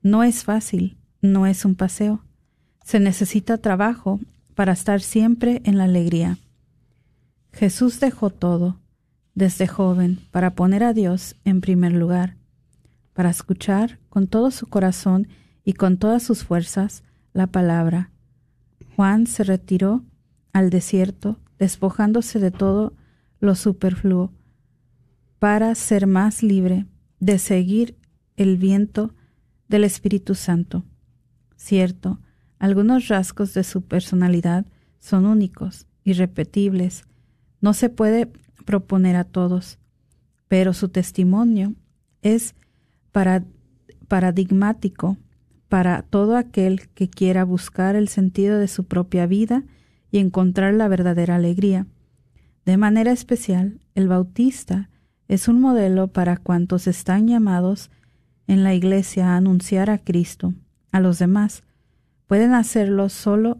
no 0.00 0.22
es 0.22 0.42
fácil, 0.42 0.96
no 1.20 1.46
es 1.46 1.66
un 1.66 1.74
paseo. 1.74 2.24
Se 2.82 2.98
necesita 2.98 3.58
trabajo 3.58 4.20
para 4.54 4.72
estar 4.72 5.02
siempre 5.02 5.60
en 5.66 5.76
la 5.76 5.84
alegría. 5.84 6.38
Jesús 7.54 8.00
dejó 8.00 8.30
todo, 8.30 8.80
desde 9.34 9.68
joven, 9.68 10.18
para 10.32 10.56
poner 10.56 10.82
a 10.82 10.92
Dios 10.92 11.36
en 11.44 11.60
primer 11.60 11.92
lugar, 11.92 12.36
para 13.12 13.30
escuchar 13.30 14.00
con 14.08 14.26
todo 14.26 14.50
su 14.50 14.66
corazón 14.66 15.28
y 15.64 15.74
con 15.74 15.96
todas 15.96 16.24
sus 16.24 16.42
fuerzas 16.42 17.04
la 17.32 17.46
palabra. 17.46 18.10
Juan 18.96 19.28
se 19.28 19.44
retiró 19.44 20.04
al 20.52 20.70
desierto, 20.70 21.38
despojándose 21.58 22.40
de 22.40 22.50
todo 22.50 22.92
lo 23.38 23.54
superfluo, 23.54 24.32
para 25.38 25.74
ser 25.76 26.08
más 26.08 26.42
libre 26.42 26.86
de 27.20 27.38
seguir 27.38 27.96
el 28.36 28.56
viento 28.56 29.14
del 29.68 29.84
Espíritu 29.84 30.34
Santo. 30.34 30.84
Cierto, 31.56 32.20
algunos 32.58 33.06
rasgos 33.06 33.54
de 33.54 33.62
su 33.62 33.82
personalidad 33.82 34.66
son 34.98 35.24
únicos, 35.26 35.86
irrepetibles, 36.02 37.04
no 37.64 37.72
se 37.72 37.88
puede 37.88 38.30
proponer 38.66 39.16
a 39.16 39.24
todos, 39.24 39.78
pero 40.48 40.74
su 40.74 40.90
testimonio 40.90 41.72
es 42.20 42.54
paradigmático 44.06 45.16
para 45.70 46.02
todo 46.02 46.36
aquel 46.36 46.90
que 46.90 47.08
quiera 47.08 47.42
buscar 47.42 47.96
el 47.96 48.08
sentido 48.08 48.58
de 48.58 48.68
su 48.68 48.84
propia 48.84 49.24
vida 49.24 49.64
y 50.10 50.18
encontrar 50.18 50.74
la 50.74 50.88
verdadera 50.88 51.36
alegría. 51.36 51.86
De 52.66 52.76
manera 52.76 53.12
especial, 53.12 53.80
el 53.94 54.08
Bautista 54.08 54.90
es 55.26 55.48
un 55.48 55.58
modelo 55.58 56.08
para 56.08 56.36
cuantos 56.36 56.86
están 56.86 57.28
llamados 57.28 57.90
en 58.46 58.62
la 58.62 58.74
Iglesia 58.74 59.30
a 59.30 59.36
anunciar 59.38 59.88
a 59.88 59.96
Cristo 59.96 60.52
a 60.92 61.00
los 61.00 61.18
demás. 61.18 61.62
Pueden 62.26 62.52
hacerlo 62.52 63.08
solo 63.08 63.56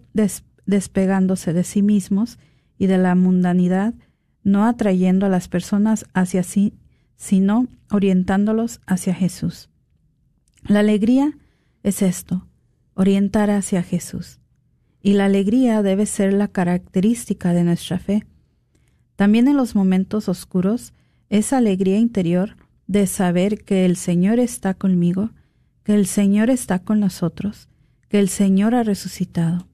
despegándose 0.66 1.54
de 1.54 1.64
sí 1.64 1.80
mismos 1.80 2.38
y 2.78 2.86
de 2.86 2.98
la 2.98 3.14
mundanidad, 3.14 3.94
no 4.42 4.66
atrayendo 4.66 5.26
a 5.26 5.28
las 5.30 5.48
personas 5.48 6.06
hacia 6.14 6.42
sí, 6.42 6.74
sino 7.16 7.68
orientándolos 7.90 8.80
hacia 8.86 9.14
Jesús. 9.14 9.70
La 10.66 10.80
alegría 10.80 11.36
es 11.82 12.02
esto, 12.02 12.46
orientar 12.94 13.50
hacia 13.50 13.82
Jesús 13.82 14.40
y 15.04 15.12
la 15.12 15.26
alegría 15.26 15.82
debe 15.82 16.06
ser 16.06 16.32
la 16.32 16.48
característica 16.48 17.52
de 17.52 17.62
nuestra 17.62 17.98
fe. 17.98 18.24
También 19.16 19.48
en 19.48 19.56
los 19.58 19.74
momentos 19.74 20.30
oscuros, 20.30 20.94
esa 21.28 21.58
alegría 21.58 21.98
interior 21.98 22.56
de 22.86 23.06
saber 23.06 23.64
que 23.64 23.84
el 23.84 23.96
Señor 23.96 24.38
está 24.38 24.72
conmigo, 24.72 25.30
que 25.82 25.94
el 25.94 26.06
Señor 26.06 26.48
está 26.48 26.78
con 26.78 27.00
nosotros, 27.00 27.68
que 28.08 28.18
el 28.18 28.30
Señor 28.30 28.74
ha 28.74 28.82
resucitado. 28.82 29.68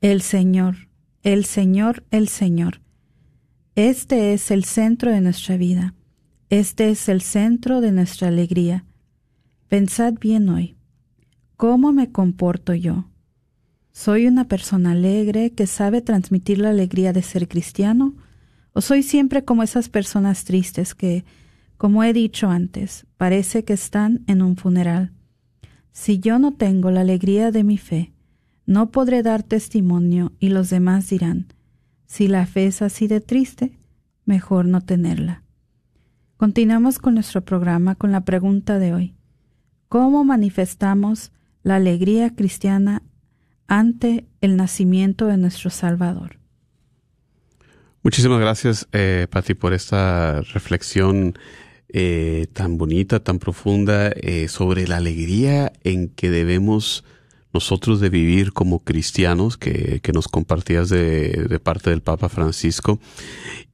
El 0.00 0.22
Señor, 0.22 0.87
el 1.22 1.44
Señor, 1.44 2.04
el 2.10 2.28
Señor. 2.28 2.80
Este 3.74 4.32
es 4.32 4.50
el 4.50 4.64
centro 4.64 5.10
de 5.10 5.20
nuestra 5.20 5.56
vida. 5.56 5.94
Este 6.50 6.90
es 6.90 7.08
el 7.08 7.22
centro 7.22 7.80
de 7.80 7.92
nuestra 7.92 8.28
alegría. 8.28 8.84
Pensad 9.68 10.14
bien 10.14 10.48
hoy. 10.48 10.76
¿Cómo 11.56 11.92
me 11.92 12.10
comporto 12.12 12.72
yo? 12.72 13.10
¿Soy 13.92 14.26
una 14.26 14.46
persona 14.46 14.92
alegre 14.92 15.50
que 15.50 15.66
sabe 15.66 16.02
transmitir 16.02 16.58
la 16.58 16.70
alegría 16.70 17.12
de 17.12 17.22
ser 17.22 17.48
cristiano? 17.48 18.14
¿O 18.72 18.80
soy 18.80 19.02
siempre 19.02 19.44
como 19.44 19.64
esas 19.64 19.88
personas 19.88 20.44
tristes 20.44 20.94
que, 20.94 21.24
como 21.76 22.04
he 22.04 22.12
dicho 22.12 22.48
antes, 22.48 23.06
parece 23.16 23.64
que 23.64 23.72
están 23.72 24.22
en 24.28 24.40
un 24.40 24.56
funeral? 24.56 25.12
Si 25.90 26.20
yo 26.20 26.38
no 26.38 26.54
tengo 26.54 26.92
la 26.92 27.00
alegría 27.00 27.50
de 27.50 27.64
mi 27.64 27.76
fe, 27.76 28.12
no 28.68 28.92
podré 28.92 29.24
dar 29.24 29.42
testimonio 29.42 30.32
y 30.38 30.50
los 30.50 30.70
demás 30.70 31.08
dirán, 31.08 31.46
si 32.06 32.28
la 32.28 32.46
fe 32.46 32.66
es 32.66 32.82
así 32.82 33.08
de 33.08 33.20
triste, 33.20 33.78
mejor 34.24 34.66
no 34.66 34.80
tenerla. 34.80 35.42
Continuamos 36.36 37.00
con 37.00 37.14
nuestro 37.14 37.40
programa 37.44 37.96
con 37.96 38.12
la 38.12 38.24
pregunta 38.24 38.78
de 38.78 38.94
hoy. 38.94 39.14
¿Cómo 39.88 40.22
manifestamos 40.22 41.32
la 41.62 41.76
alegría 41.76 42.34
cristiana 42.36 43.02
ante 43.68 44.24
el 44.40 44.56
nacimiento 44.56 45.26
de 45.26 45.36
nuestro 45.36 45.70
Salvador. 45.70 46.38
Muchísimas 48.02 48.40
gracias, 48.40 48.88
eh, 48.92 49.26
Pati, 49.30 49.54
por 49.54 49.74
esta 49.74 50.40
reflexión 50.40 51.38
eh, 51.90 52.46
tan 52.54 52.78
bonita, 52.78 53.20
tan 53.20 53.38
profunda 53.38 54.08
eh, 54.08 54.48
sobre 54.48 54.88
la 54.88 54.96
alegría 54.96 55.72
en 55.84 56.08
que 56.08 56.30
debemos 56.30 57.04
nosotros 57.58 57.98
de 57.98 58.08
vivir 58.08 58.52
como 58.52 58.78
cristianos 58.78 59.56
que, 59.56 59.98
que 60.00 60.12
nos 60.12 60.28
compartías 60.28 60.88
de, 60.88 61.58
parte 61.60 61.90
del 61.90 62.02
Papa 62.02 62.28
Francisco. 62.28 63.00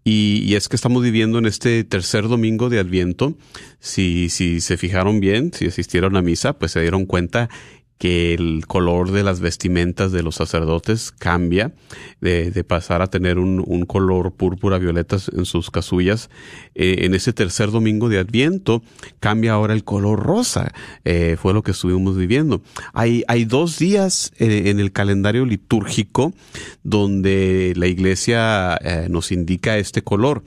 Y, 0.04 0.42
y, 0.46 0.54
es 0.54 0.70
que 0.70 0.76
estamos 0.76 1.02
viviendo 1.02 1.38
en 1.38 1.44
este 1.44 1.84
tercer 1.84 2.28
domingo 2.28 2.70
de 2.70 2.78
Adviento. 2.78 3.36
Si, 3.80 4.30
si 4.30 4.62
se 4.62 4.78
fijaron 4.78 5.20
bien, 5.20 5.52
si 5.52 5.66
asistieron 5.66 6.16
a 6.16 6.22
misa, 6.22 6.54
pues 6.54 6.72
se 6.72 6.80
dieron 6.80 7.04
cuenta 7.04 7.50
que 7.98 8.34
el 8.34 8.66
color 8.66 9.12
de 9.12 9.22
las 9.22 9.40
vestimentas 9.40 10.10
de 10.12 10.22
los 10.22 10.34
sacerdotes 10.34 11.12
cambia 11.12 11.72
de, 12.20 12.50
de 12.50 12.64
pasar 12.64 13.02
a 13.02 13.06
tener 13.06 13.38
un, 13.38 13.62
un, 13.64 13.86
color 13.86 14.32
púrpura 14.32 14.78
violeta 14.78 15.16
en 15.32 15.44
sus 15.44 15.70
casullas. 15.70 16.28
Eh, 16.74 17.04
en 17.04 17.14
ese 17.14 17.32
tercer 17.32 17.70
domingo 17.70 18.08
de 18.08 18.18
Adviento 18.18 18.82
cambia 19.20 19.52
ahora 19.52 19.74
el 19.74 19.84
color 19.84 20.20
rosa. 20.20 20.72
Eh, 21.04 21.36
fue 21.40 21.54
lo 21.54 21.62
que 21.62 21.70
estuvimos 21.70 22.16
viviendo. 22.16 22.62
Hay, 22.92 23.22
hay 23.28 23.44
dos 23.44 23.78
días 23.78 24.32
eh, 24.38 24.64
en 24.66 24.80
el 24.80 24.92
calendario 24.92 25.46
litúrgico 25.46 26.34
donde 26.82 27.74
la 27.76 27.86
iglesia 27.86 28.78
nos 29.08 29.32
indica 29.32 29.78
este 29.78 30.02
color. 30.02 30.42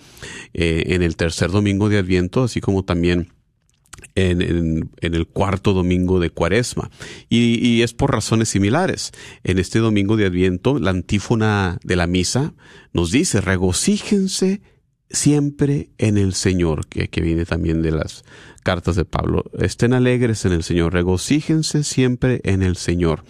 En 0.54 1.02
el 1.02 1.16
tercer 1.16 1.52
domingo 1.52 1.90
de 1.90 1.98
Adviento, 1.98 2.44
así 2.44 2.62
como 2.62 2.84
también 2.84 3.30
en, 4.16 4.90
el 5.02 5.28
cuarto 5.28 5.74
domingo 5.74 6.20
de 6.20 6.30
Cuaresma. 6.30 6.90
Y, 7.30 7.82
es 7.82 7.94
por 7.94 8.12
razones 8.12 8.50
similares. 8.50 9.12
En 9.44 9.60
este 9.60 9.80
domingo 9.80 10.18
de 10.18 10.26
Adviento, 10.26 10.80
la 10.80 10.92
antífona 10.92 11.78
de 11.84 11.96
la 11.96 12.08
misa 12.08 12.54
nos 12.94 13.12
dice, 13.12 13.42
regocíjense 13.42 14.62
siempre 15.10 15.90
en 15.98 16.18
el 16.18 16.34
Señor, 16.34 16.88
que, 16.88 17.08
que 17.08 17.22
viene 17.22 17.46
también 17.46 17.82
de 17.82 17.92
las 17.92 18.24
cartas 18.64 18.96
de 18.96 19.06
Pablo. 19.06 19.46
Estén 19.60 19.94
alegres 19.94 20.44
en 20.46 20.52
el 20.52 20.64
Señor, 20.64 20.94
regocíjense 20.94 21.84
siempre 21.84 22.42
en 22.44 22.62
el 22.62 22.76
Señor. 22.76 23.24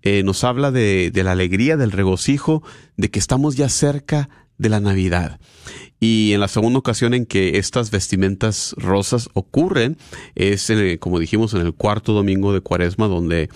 Eh, 0.00 0.22
nos 0.22 0.44
habla 0.44 0.70
de 0.70 1.12
la 1.14 1.32
alegría, 1.32 1.76
del 1.76 1.92
regocijo, 1.92 2.62
de 2.96 3.10
que 3.10 3.18
estamos 3.18 3.56
ya 3.56 3.68
cerca 3.68 4.30
de 4.56 4.68
la 4.68 4.80
Navidad. 4.80 5.40
Y 6.02 6.32
en 6.32 6.40
la 6.40 6.48
segunda 6.48 6.80
ocasión 6.80 7.14
en 7.14 7.26
que 7.26 7.58
estas 7.58 7.92
vestimentas 7.92 8.74
rosas 8.76 9.28
ocurren 9.34 9.96
es, 10.34 10.68
en, 10.68 10.98
como 10.98 11.20
dijimos, 11.20 11.54
en 11.54 11.60
el 11.60 11.74
cuarto 11.74 12.12
domingo 12.12 12.52
de 12.52 12.60
Cuaresma, 12.60 13.06
donde, 13.06 13.50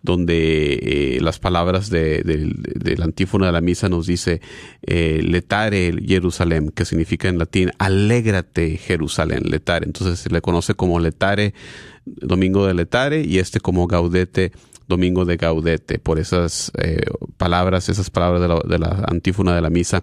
donde 0.00 0.78
eh, 0.80 1.20
las 1.20 1.38
palabras 1.38 1.90
de, 1.90 2.22
de, 2.22 2.54
de, 2.56 2.96
la 2.96 3.06
de 3.06 3.52
la 3.52 3.60
misa 3.60 3.90
nos 3.90 4.06
dice 4.06 4.40
eh, 4.80 5.20
letare 5.22 5.92
Jerusalén, 6.02 6.70
que 6.70 6.86
significa 6.86 7.28
en 7.28 7.36
latín 7.36 7.70
alégrate 7.76 8.78
Jerusalén, 8.78 9.42
letare. 9.50 9.84
Entonces 9.84 10.20
se 10.20 10.30
le 10.30 10.40
conoce 10.40 10.72
como 10.72 11.00
letare, 11.00 11.52
domingo 12.06 12.66
de 12.66 12.72
letare, 12.72 13.26
y 13.26 13.40
este 13.40 13.60
como 13.60 13.86
gaudete 13.86 14.52
Domingo 14.90 15.24
de 15.24 15.38
Gaudete, 15.38 15.98
por 15.98 16.18
esas 16.18 16.70
eh, 16.76 17.00
palabras, 17.38 17.88
esas 17.88 18.10
palabras 18.10 18.42
de 18.42 18.48
la, 18.48 18.60
de 18.62 18.78
la, 18.78 19.04
antífona 19.08 19.54
de 19.54 19.62
la 19.62 19.70
misa, 19.70 20.02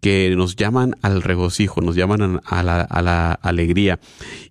que 0.00 0.34
nos 0.36 0.56
llaman 0.56 0.96
al 1.02 1.22
regocijo, 1.22 1.80
nos 1.80 1.94
llaman 1.94 2.40
a 2.44 2.62
la, 2.64 2.80
a 2.80 3.02
la 3.02 3.32
alegría. 3.32 4.00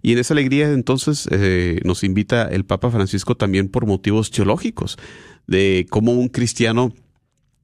Y 0.01 0.13
en 0.13 0.19
esa 0.19 0.33
alegría 0.33 0.71
entonces 0.71 1.27
eh, 1.31 1.81
nos 1.83 2.05
invita 2.05 2.43
el 2.43 2.63
Papa 2.63 2.91
Francisco 2.91 3.35
también 3.35 3.67
por 3.67 3.85
motivos 3.85 4.31
teológicos, 4.31 4.97
de 5.47 5.85
cómo 5.89 6.13
un 6.13 6.29
cristiano 6.29 6.93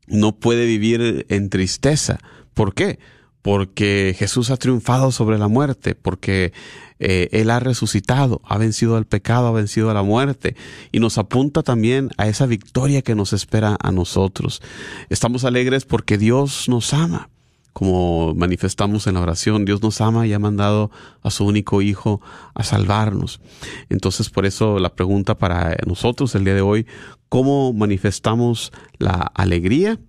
no 0.08 0.40
puede 0.40 0.66
vivir 0.66 1.26
en 1.30 1.50
tristeza. 1.50 2.18
¿Por 2.54 2.74
qué? 2.74 3.00
Porque 3.48 4.14
Jesús 4.20 4.52
ha 4.52 4.58
triunfado 4.58 5.10
sobre 5.14 5.38
la 5.38 5.48
muerte, 5.48 5.96
porque 5.96 6.52
eh, 7.00 7.30
Él 7.32 7.50
ha 7.50 7.62
resucitado, 7.62 8.42
ha 8.44 8.58
vencido 8.58 8.98
al 8.98 9.06
pecado, 9.06 9.48
ha 9.48 9.54
vencido 9.54 9.90
a 9.90 9.94
la 9.94 10.04
muerte 10.04 10.58
y 10.92 11.00
nos 11.00 11.18
apunta 11.18 11.64
también 11.64 12.10
a 12.18 12.28
esa 12.28 12.46
victoria 12.46 13.04
que 13.04 13.16
nos 13.16 13.32
espera 13.32 13.78
a 13.82 13.94
nosotros. 13.94 14.62
Estamos 15.08 15.46
alegres 15.46 15.86
porque 15.86 16.18
Dios 16.18 16.68
nos 16.68 16.94
ama 16.94 17.30
como 17.72 18.34
manifestamos 18.36 19.08
en 19.08 19.14
la 19.14 19.22
oración, 19.22 19.64
Dios 19.64 19.82
nos 19.82 20.02
ama 20.02 20.28
y 20.28 20.34
ha 20.34 20.40
mandado 20.40 20.92
a 21.24 21.32
su 21.32 21.46
único 21.46 21.82
Hijo 21.82 22.20
a 22.54 22.66
salvarnos. 22.66 23.40
Entonces, 23.88 24.30
por 24.30 24.46
eso 24.46 24.78
la 24.78 24.94
pregunta 24.94 25.38
para 25.38 25.78
nosotros 25.86 26.36
el 26.36 26.44
día 26.44 26.56
de 26.56 26.62
hoy, 26.62 26.86
¿cómo 27.30 27.72
manifestamos 27.72 28.74
la 28.98 29.32
alegría 29.34 30.00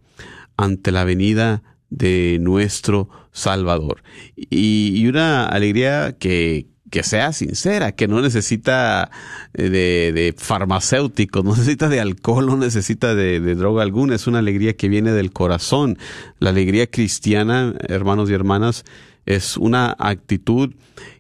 ante 0.57 0.91
la 0.91 1.05
venida 1.05 1.63
de 1.91 2.39
nuestro 2.41 3.09
Salvador? 3.33 4.03
Y, 4.37 5.07
una 5.07 5.47
alegría 5.47 6.17
que, 6.19 6.67
que 6.91 7.03
sea 7.03 7.33
sincera, 7.33 7.93
que 7.93 8.09
no 8.09 8.21
necesita 8.21 9.11
eh, 9.55 9.71
de, 9.71 10.13
de 10.13 10.35
farmacéuticos, 10.37 11.45
no 11.45 11.51
necesita 11.57 11.89
de 11.89 12.01
alcohol, 12.01 12.47
no 12.47 12.57
necesita 12.57 13.15
de, 13.15 13.41
de, 13.41 13.55
droga 13.55 13.83
alguna, 13.83 14.15
es 14.15 14.27
una 14.27 14.41
alegría 14.41 14.77
que 14.77 14.89
viene 14.89 15.13
del 15.13 15.33
corazón. 15.33 15.99
La 16.39 16.51
alegría 16.51 16.89
cristiana, 16.89 17.75
hermanos 17.89 18.31
y 18.31 18.35
hermanas, 18.35 18.85
es 19.27 19.57
una 19.57 19.95
actitud 19.99 20.75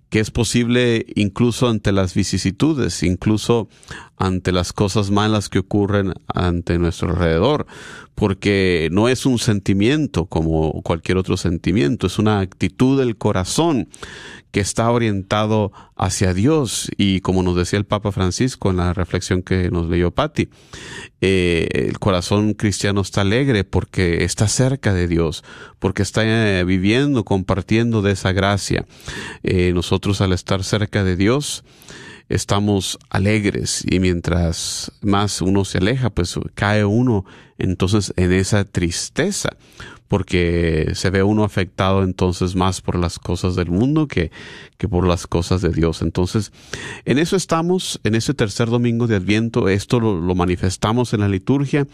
que 0.09 0.21
es 0.21 0.31
posible 0.31 1.05
incluso 1.15 1.69
ante 1.69 1.93
las 1.93 2.15
vicisitudes, 2.15 3.03
incluso 3.03 3.69
ante 4.19 4.53
las 4.53 4.73
cosas 4.73 5.11
malas 5.11 5.49
que 5.49 5.61
ocurren 5.61 6.15
ante 6.35 6.79
nuestro 6.79 7.11
alrededor, 7.11 7.67
porque 8.15 8.89
no 8.91 9.09
es 9.09 9.27
un 9.27 9.39
sentimiento 9.39 10.27
como 10.27 10.83
cualquier 10.83 11.19
otro 11.19 11.37
sentimiento, 11.37 12.09
es 12.09 12.19
una 12.19 12.41
actitud 12.41 12.99
del 12.99 13.17
corazón 13.17 13.89
que 14.51 14.61
está 14.61 14.91
orientado 14.91 15.73
hacia 15.95 16.35
Dios 16.35 16.91
y 16.97 17.21
como 17.21 17.43
nos 17.43 17.55
decía 17.55 17.79
el 17.79 17.85
Papa 17.85 18.13
Francisco 18.13 18.71
en 18.71 18.79
la 18.79 18.93
reflexión 18.95 19.43
que 19.43 19.71
nos 19.71 19.89
leyó 19.89 20.11
Patti, 20.11 20.49
eh, 21.21 21.69
el 21.73 21.99
corazón 21.99 22.55
cristiano 22.55 23.03
está 23.03 23.21
alegre 23.21 23.65
porque 23.65 24.25
está 24.25 24.49
cerca 24.49 24.95
de 24.95 25.07
Dios, 25.07 25.45
porque 25.79 26.03
está 26.03 26.23
eh, 26.25 26.65
viviendo, 26.65 27.25
compartiendo 27.25 28.03
de 28.03 28.13
esa 28.13 28.33
gracia. 28.33 28.87
Eh, 29.43 29.73
nosotros 29.75 30.21
al 30.21 30.33
estar 30.33 30.65
cerca 30.65 31.05
de 31.05 31.17
Dios, 31.17 31.63
estamos 32.29 32.99
alegres 33.11 33.85
y 33.89 34.01
mientras 34.01 34.93
más 35.01 35.41
uno 35.41 35.65
se 35.65 35.79
aleja, 35.79 36.11
pues 36.11 36.39
cae 36.55 36.85
uno 36.85 37.25
entonces 37.59 38.13
en 38.17 38.33
esa 38.33 38.65
tristeza 38.65 39.57
porque 40.09 40.93
se 40.95 41.11
ve 41.11 41.23
uno 41.23 41.45
afectado 41.45 42.03
entonces 42.03 42.57
más 42.57 42.81
por 42.81 42.99
las 42.99 43.19
cosas 43.19 43.55
del 43.55 43.71
mundo 43.71 44.09
que, 44.09 44.31
que 44.79 44.89
por 44.89 45.07
las 45.07 45.27
cosas 45.27 45.61
de 45.61 45.69
Dios. 45.69 46.03
Entonces, 46.03 46.51
en 47.05 47.19
eso 47.19 47.37
estamos, 47.37 48.01
en 48.05 48.15
ese 48.15 48.33
tercer 48.33 48.71
domingo 48.71 49.07
de 49.07 49.17
Adviento, 49.17 49.69
esto 49.69 50.01
lo, 50.01 50.19
lo 50.19 50.35
manifestamos 50.35 51.13
en 51.13 51.21
la 51.21 51.29
liturgia, 51.29 51.87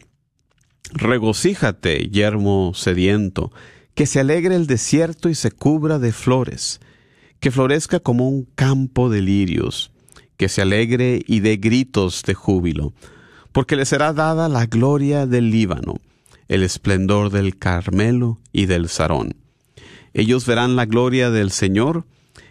regocíjate, 0.94 2.10
yermo 2.10 2.74
sediento, 2.74 3.52
que 3.94 4.06
se 4.06 4.20
alegre 4.20 4.56
el 4.56 4.68
desierto 4.68 5.30
y 5.30 5.36
se 5.36 5.52
cubra 5.52 6.00
de 6.00 6.12
flores, 6.12 6.82
que 7.40 7.52
florezca 7.52 8.00
como 8.00 8.28
un 8.28 8.48
campo 8.56 9.10
de 9.10 9.22
lirios, 9.22 9.92
que 10.38 10.50
se 10.50 10.62
alegre 10.62 11.22
y 11.26 11.40
dé 11.40 11.58
gritos 11.58 12.24
de 12.24 12.34
júbilo, 12.34 12.94
porque 13.52 13.76
le 13.76 13.86
será 13.86 14.14
dada 14.14 14.50
la 14.50 14.66
gloria 14.66 15.26
del 15.26 15.50
Líbano, 15.50 15.96
el 16.48 16.64
esplendor 16.64 17.32
del 17.32 17.58
Carmelo 17.58 18.40
y 18.52 18.66
del 18.66 18.90
Sarón. 18.90 19.36
Ellos 20.14 20.46
verán 20.46 20.76
la 20.76 20.86
gloria 20.86 21.30
del 21.30 21.52
Señor, 21.52 22.06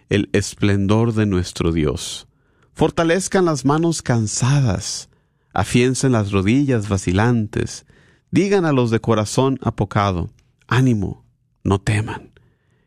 el 0.09 0.29
esplendor 0.33 1.15
de 1.15 1.27
nuestro 1.27 1.73
Dios. 1.73 2.27
Fortalezcan 2.75 3.45
las 3.45 3.65
manos 3.65 4.03
cansadas, 4.03 5.09
afiancen 5.53 6.13
las 6.13 6.33
rodillas 6.33 6.89
vacilantes, 6.89 7.87
digan 8.31 8.65
a 8.65 8.73
los 8.73 8.91
de 8.91 9.01
corazón 9.01 9.59
apocado, 9.63 10.31
ánimo, 10.67 11.25
no 11.63 11.81
teman. 11.81 12.33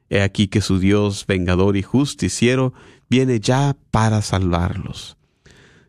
He 0.09 0.21
aquí 0.21 0.47
que 0.47 0.61
su 0.61 0.79
Dios 0.79 1.25
vengador 1.25 1.75
y 1.77 1.81
justiciero 1.81 2.73
viene 3.09 3.39
ya 3.39 3.75
para 3.91 4.21
salvarlos. 4.21 5.17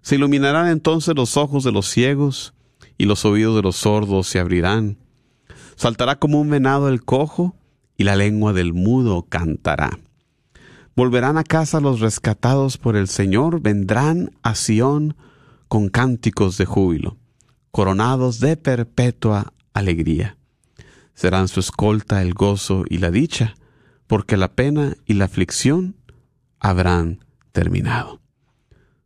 Se 0.00 0.14
iluminarán 0.14 0.68
entonces 0.68 1.14
los 1.14 1.36
ojos 1.36 1.64
de 1.64 1.72
los 1.72 1.86
ciegos, 1.88 2.54
y 2.96 3.04
los 3.04 3.24
oídos 3.24 3.54
de 3.54 3.62
los 3.62 3.76
sordos 3.76 4.26
se 4.26 4.40
abrirán 4.40 4.98
Saltará 5.78 6.18
como 6.18 6.40
un 6.40 6.50
venado 6.50 6.88
el 6.88 7.04
cojo, 7.04 7.54
y 7.96 8.02
la 8.02 8.16
lengua 8.16 8.52
del 8.52 8.74
mudo 8.74 9.26
cantará. 9.28 10.00
Volverán 10.96 11.38
a 11.38 11.44
casa 11.44 11.78
los 11.78 12.00
rescatados 12.00 12.78
por 12.78 12.96
el 12.96 13.06
Señor, 13.06 13.60
vendrán 13.60 14.32
a 14.42 14.56
Sión 14.56 15.16
con 15.68 15.88
cánticos 15.88 16.58
de 16.58 16.64
júbilo, 16.64 17.16
coronados 17.70 18.40
de 18.40 18.56
perpetua 18.56 19.52
alegría. 19.72 20.36
Serán 21.14 21.46
su 21.46 21.60
escolta 21.60 22.22
el 22.22 22.34
gozo 22.34 22.82
y 22.90 22.98
la 22.98 23.12
dicha, 23.12 23.54
porque 24.08 24.36
la 24.36 24.48
pena 24.48 24.96
y 25.06 25.14
la 25.14 25.26
aflicción 25.26 25.94
habrán 26.58 27.24
terminado. 27.52 28.20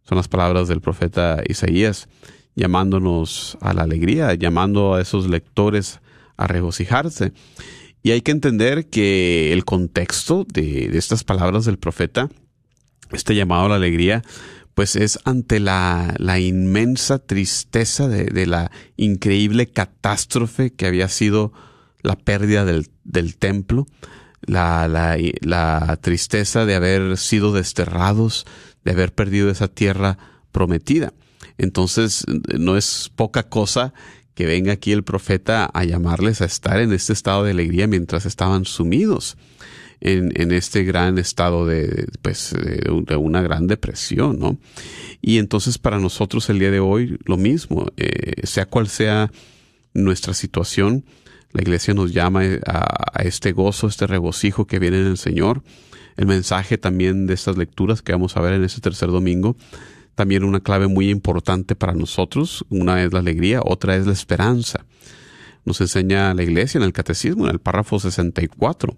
Son 0.05 0.17
las 0.17 0.29
palabras 0.29 0.69
del 0.69 0.81
profeta 0.81 1.43
Isaías 1.47 2.09
llamándonos 2.55 3.59
a 3.61 3.75
la 3.75 3.83
alegría, 3.83 4.33
llamando 4.33 4.95
a 4.95 5.03
esos 5.03 5.29
lectores 5.29 6.01
a 6.37 6.47
regocijarse. 6.47 7.33
Y 8.03 8.11
hay 8.11 8.23
que 8.23 8.33
entender 8.33 8.89
que 8.89 9.53
el 9.53 9.65
contexto 9.65 10.45
de, 10.53 10.97
estas 10.97 11.25
palabras 11.25 11.65
del 11.65 11.79
profeta, 11.79 12.29
este 13.13 13.35
llamado 13.35 13.67
a 13.67 13.69
la 13.69 13.75
alegría, 13.77 14.23
pues 14.75 14.97
es 14.97 15.19
ante 15.25 15.61
la, 15.61 16.15
la 16.19 16.41
inmensa 16.41 17.19
tristeza 17.19 18.09
de, 18.09 18.25
de, 18.25 18.47
la 18.47 18.71
increíble 18.97 19.67
catástrofe 19.69 20.73
que 20.73 20.87
había 20.87 21.09
sido 21.09 21.53
la 22.03 22.17
pérdida 22.17 22.65
del, 22.65 22.89
del 23.05 23.37
templo, 23.37 23.87
la, 24.43 24.89
la, 25.41 25.99
tristeza 26.01 26.67
de 26.67 26.75
haber 26.75 27.17
sido 27.17 27.53
desterrados, 27.53 28.45
de 28.85 28.93
haber 28.93 29.15
perdido 29.15 29.51
esa 29.51 29.69
tierra 29.69 30.19
prometida. 30.51 31.13
Entonces, 31.59 32.25
no 32.59 32.77
es 32.77 33.11
poca 33.15 33.45
cosa 33.45 33.95
que 34.35 34.47
venga 34.47 34.73
aquí 34.73 34.93
el 34.93 35.05
profeta 35.05 35.67
a 35.73 35.85
llamarles 35.85 36.41
a 36.41 36.47
estar 36.47 36.81
en 36.81 36.93
este 36.93 37.13
estado 37.13 37.45
de 37.45 37.51
alegría 37.51 37.87
mientras 37.87 38.27
estaban 38.27 38.65
sumidos 38.65 39.37
en, 40.01 40.33
en 40.35 40.51
este 40.51 40.83
gran 40.83 41.19
estado 41.19 41.65
de, 41.67 42.09
pues, 42.23 42.53
de, 42.53 43.17
una 43.17 43.41
gran 43.41 43.69
depresión, 43.69 44.39
¿no? 44.39 44.59
Y 45.21 45.39
entonces 45.39 45.79
para 45.79 46.01
nosotros 46.01 46.51
el 46.51 46.59
día 46.59 46.73
de 46.73 46.81
hoy 46.81 47.19
lo 47.25 47.37
mismo, 47.37 47.87
eh, 47.97 48.45
sea 48.45 48.67
cual 48.67 48.89
sea 48.89 49.31
nuestra 49.95 50.35
situación, 50.35 51.05
la 51.53 51.63
iglesia 51.63 51.95
nos 51.95 52.13
llama 52.13 52.43
a, 52.67 53.21
a 53.21 53.23
este 53.23 53.53
gozo, 53.53 53.87
este 53.87 54.07
regocijo 54.07 54.67
que 54.67 54.79
viene 54.79 55.01
en 55.01 55.07
el 55.07 55.19
Señor. 55.19 55.63
El 56.17 56.27
mensaje 56.27 56.79
también 56.79 57.27
de 57.27 57.35
estas 57.35 57.57
lecturas 57.57 58.03
que 58.03 58.13
vamos 58.13 58.37
a 58.37 58.41
ver 58.41 58.55
en 58.55 58.65
este 58.65 58.81
tercer 58.81 59.11
domingo 59.11 59.57
también 60.15 60.45
una 60.45 60.61
clave 60.61 60.89
muy 60.89 61.11
importante 61.11 61.75
para 61.75 61.95
nosotros. 61.95 62.65
Una 62.69 63.03
es 63.03 63.13
la 63.13 63.21
alegría, 63.21 63.61
otra 63.65 63.97
es 63.97 64.07
la 64.07 64.13
esperanza. 64.13 64.85
Nos 65.65 65.81
enseña 65.81 66.35
la 66.35 66.43
iglesia 66.43 66.79
en 66.79 66.85
el 66.85 66.93
catecismo, 66.93 67.45
en 67.45 67.53
el 67.53 67.61
párrafo 67.61 67.99
64, 67.99 68.97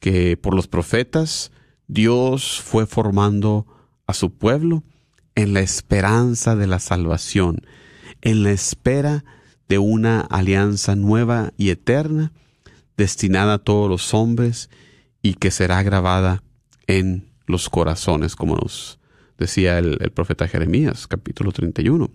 que 0.00 0.36
por 0.36 0.54
los 0.54 0.68
profetas 0.68 1.50
Dios 1.86 2.60
fue 2.60 2.86
formando 2.86 3.66
a 4.06 4.14
su 4.14 4.32
pueblo 4.32 4.84
en 5.34 5.54
la 5.54 5.60
esperanza 5.60 6.56
de 6.56 6.66
la 6.66 6.78
salvación, 6.78 7.62
en 8.22 8.42
la 8.42 8.50
espera 8.50 9.24
de 9.68 9.78
una 9.78 10.20
alianza 10.20 10.96
nueva 10.96 11.52
y 11.56 11.70
eterna, 11.70 12.32
destinada 12.96 13.54
a 13.54 13.58
todos 13.58 13.88
los 13.88 14.14
hombres 14.14 14.70
y 15.22 15.34
que 15.34 15.50
será 15.50 15.82
grabada 15.82 16.42
en 16.86 17.28
los 17.46 17.68
corazones, 17.68 18.34
como 18.34 18.56
nos 18.56 18.97
decía 19.38 19.78
el, 19.78 19.96
profeta 20.12 20.48
Jeremías, 20.48 21.06
capítulo 21.06 21.52
31. 21.52 22.10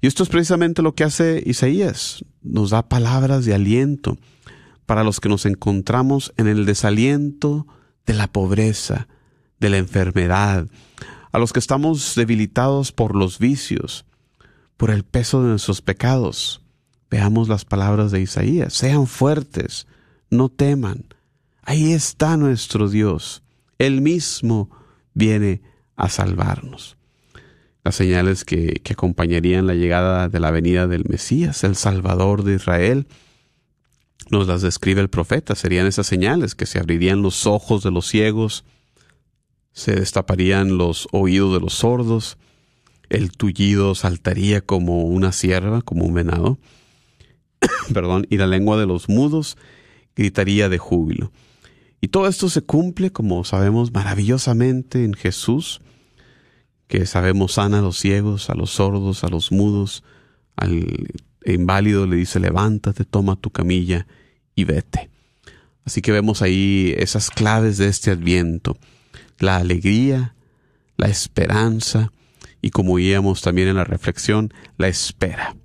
Y 0.00 0.06
esto 0.06 0.22
es 0.22 0.28
precisamente 0.28 0.82
lo 0.82 0.94
que 0.94 1.04
hace 1.04 1.42
Isaías, 1.44 2.24
nos 2.42 2.70
da 2.70 2.88
palabras 2.88 3.44
de 3.44 3.54
aliento 3.54 4.16
para 4.86 5.02
los 5.02 5.20
que 5.20 5.28
nos 5.28 5.44
encontramos 5.46 6.32
en 6.36 6.46
el 6.46 6.64
desaliento 6.64 7.66
de 8.06 8.14
la 8.14 8.28
pobreza, 8.28 9.08
de 9.58 9.70
la 9.70 9.78
enfermedad, 9.78 10.68
a 11.32 11.38
los 11.38 11.52
que 11.52 11.58
estamos 11.58 12.14
debilitados 12.14 12.92
por 12.92 13.16
los 13.16 13.38
vicios, 13.38 14.04
por 14.76 14.90
el 14.90 15.02
peso 15.02 15.42
de 15.42 15.48
nuestros 15.48 15.82
pecados. 15.82 16.62
Veamos 17.10 17.48
las 17.48 17.64
palabras 17.64 18.12
de 18.12 18.20
Isaías, 18.20 18.74
sean 18.74 19.06
fuertes, 19.06 19.86
no 20.30 20.48
teman. 20.48 21.06
Ahí 21.62 21.92
está 21.92 22.36
nuestro 22.36 22.88
Dios, 22.88 23.42
Él 23.78 24.02
mismo 24.02 24.70
viene 25.14 25.62
a 25.96 26.08
salvarnos. 26.08 26.96
Las 27.84 27.96
señales 27.96 28.44
que, 28.44 28.80
que 28.82 28.92
acompañarían 28.92 29.66
la 29.66 29.74
llegada 29.74 30.28
de 30.28 30.40
la 30.40 30.50
venida 30.50 30.86
del 30.86 31.04
Mesías, 31.08 31.62
el 31.64 31.76
Salvador 31.76 32.42
de 32.42 32.54
Israel, 32.54 33.06
nos 34.30 34.46
las 34.46 34.62
describe 34.62 35.00
el 35.00 35.08
profeta. 35.08 35.54
Serían 35.54 35.86
esas 35.86 36.06
señales 36.06 36.54
que 36.54 36.66
se 36.66 36.78
abrirían 36.78 37.22
los 37.22 37.46
ojos 37.46 37.82
de 37.82 37.90
los 37.90 38.06
ciegos, 38.06 38.64
se 39.72 39.94
destaparían 39.94 40.78
los 40.78 41.08
oídos 41.12 41.52
de 41.54 41.60
los 41.60 41.74
sordos, 41.74 42.38
el 43.08 43.30
tullido 43.30 43.94
saltaría 43.94 44.60
como 44.60 45.02
una 45.02 45.32
sierva, 45.32 45.82
como 45.82 46.04
un 46.04 46.14
venado, 46.14 46.58
perdón, 47.92 48.26
y 48.30 48.38
la 48.38 48.46
lengua 48.46 48.78
de 48.78 48.86
los 48.86 49.08
mudos 49.08 49.56
gritaría 50.16 50.68
de 50.68 50.78
júbilo. 50.78 51.30
Y 52.00 52.08
todo 52.08 52.26
esto 52.26 52.48
se 52.48 52.62
cumple, 52.62 53.12
como 53.12 53.44
sabemos, 53.44 53.92
maravillosamente 53.92 55.04
en 55.04 55.14
Jesús, 55.14 55.80
que 56.88 57.06
sabemos 57.06 57.54
sana 57.54 57.80
a 57.80 57.82
los 57.82 57.98
ciegos, 57.98 58.50
a 58.50 58.54
los 58.54 58.70
sordos, 58.70 59.24
a 59.24 59.28
los 59.28 59.52
mudos, 59.52 60.04
al 60.56 61.08
inválido 61.44 62.06
le 62.06 62.16
dice 62.16 62.40
levántate, 62.40 63.04
toma 63.04 63.36
tu 63.36 63.50
camilla 63.50 64.06
y 64.54 64.64
vete. 64.64 65.10
Así 65.84 66.02
que 66.02 66.12
vemos 66.12 66.42
ahí 66.42 66.94
esas 66.96 67.30
claves 67.30 67.78
de 67.78 67.88
este 67.88 68.10
adviento, 68.10 68.76
la 69.38 69.56
alegría, 69.56 70.34
la 70.96 71.08
esperanza 71.08 72.12
y 72.60 72.70
como 72.70 72.94
oíamos 72.94 73.42
también 73.42 73.68
en 73.68 73.76
la 73.76 73.84
reflexión, 73.84 74.52
la 74.78 74.88
espera, 74.88 75.56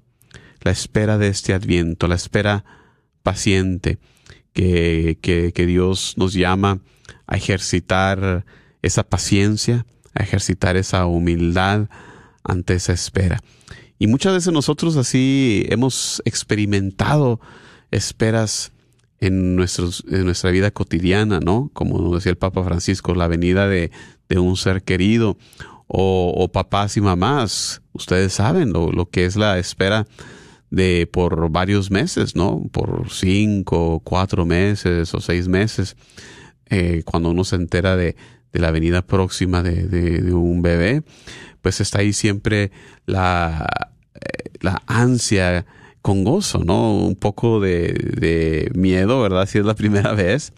la 0.62 0.72
espera 0.72 1.18
de 1.18 1.30
este 1.30 1.54
adviento, 1.54 2.08
la 2.08 2.16
espera 2.16 2.66
paciente 3.24 3.98
que, 4.54 5.18
que, 5.22 5.54
que 5.54 5.66
Dios 5.66 6.14
nos 6.18 6.34
llama 6.34 6.82
a 7.26 7.38
ejercitar 7.38 8.46
esa 8.82 9.04
paciencia, 9.04 9.86
a 10.14 10.24
ejercitar 10.24 10.78
esa 10.78 11.06
humildad 11.06 11.88
ante 12.44 12.74
esa 12.74 12.94
espera. 12.94 13.42
Y 14.00 14.08
muchas 14.08 14.34
veces 14.34 14.52
nosotros 14.52 14.98
así 14.98 15.66
hemos 15.70 16.22
experimentado 16.26 17.40
esperas 17.92 18.72
en, 19.20 19.56
nuestros, 19.56 20.04
en 20.10 20.26
nuestra 20.26 20.50
vida 20.50 20.72
cotidiana, 20.72 21.40
¿no? 21.40 21.70
Como 21.74 22.16
decía 22.16 22.32
el 22.32 22.38
Papa 22.38 22.64
Francisco, 22.64 23.14
la 23.14 23.28
venida 23.28 23.68
de, 23.68 23.92
de 24.28 24.40
un 24.40 24.58
ser 24.58 24.82
querido 24.84 25.38
o, 25.88 26.34
o, 26.36 26.52
papás 26.52 26.98
y 26.98 27.02
mamás. 27.02 27.82
Ustedes 27.94 28.34
saben 28.34 28.74
lo, 28.74 28.92
lo, 28.92 29.10
que 29.10 29.26
es 29.26 29.36
la 29.36 29.60
espera 29.60 30.08
de 30.72 31.08
por 31.12 31.52
varios 31.52 31.92
meses, 31.92 32.36
¿no? 32.36 32.64
Por 32.72 33.12
cinco, 33.12 34.02
cuatro 34.04 34.46
meses 34.46 35.14
o 35.14 35.20
seis 35.20 35.48
meses, 35.48 35.96
eh, 36.70 37.04
cuando 37.06 37.30
uno 37.30 37.44
se 37.44 37.58
entera 37.58 37.96
de, 37.96 38.16
de 38.52 38.60
la 38.60 38.72
venida 38.72 39.02
próxima 39.02 39.64
de, 39.64 39.88
de, 39.88 40.34
un 40.34 40.62
bebé, 40.62 41.04
pues 41.62 41.82
está 41.82 42.00
ahí 42.00 42.14
siempre 42.14 42.72
la, 43.06 43.94
eh, 44.16 44.50
la 44.60 44.82
ansia 44.88 45.66
con 46.02 46.24
gozo, 46.24 46.64
¿no? 46.64 46.96
Un 46.98 47.16
poco 47.16 47.60
de, 47.60 47.94
de 47.94 48.72
miedo, 48.74 49.22
¿verdad? 49.22 49.46
Si 49.48 49.60
es 49.60 49.66
la 49.66 49.76
primera 49.76 50.14
vez, 50.14 50.54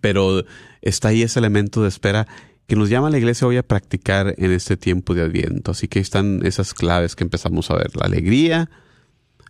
pero 0.00 0.44
está 0.82 1.08
ahí 1.08 1.22
ese 1.22 1.38
elemento 1.38 1.82
de 1.82 1.88
espera 1.88 2.26
que 2.66 2.76
nos 2.76 2.88
llama 2.88 3.08
a 3.08 3.10
la 3.10 3.18
iglesia 3.18 3.46
hoy 3.46 3.58
a 3.58 3.62
practicar 3.62 4.34
en 4.38 4.50
este 4.52 4.76
tiempo 4.76 5.14
de 5.14 5.22
Adviento. 5.22 5.72
Así 5.72 5.88
que 5.88 5.98
están 5.98 6.40
esas 6.44 6.72
claves 6.72 7.14
que 7.14 7.24
empezamos 7.24 7.70
a 7.70 7.76
ver. 7.76 7.94
La 7.94 8.06
alegría, 8.06 8.70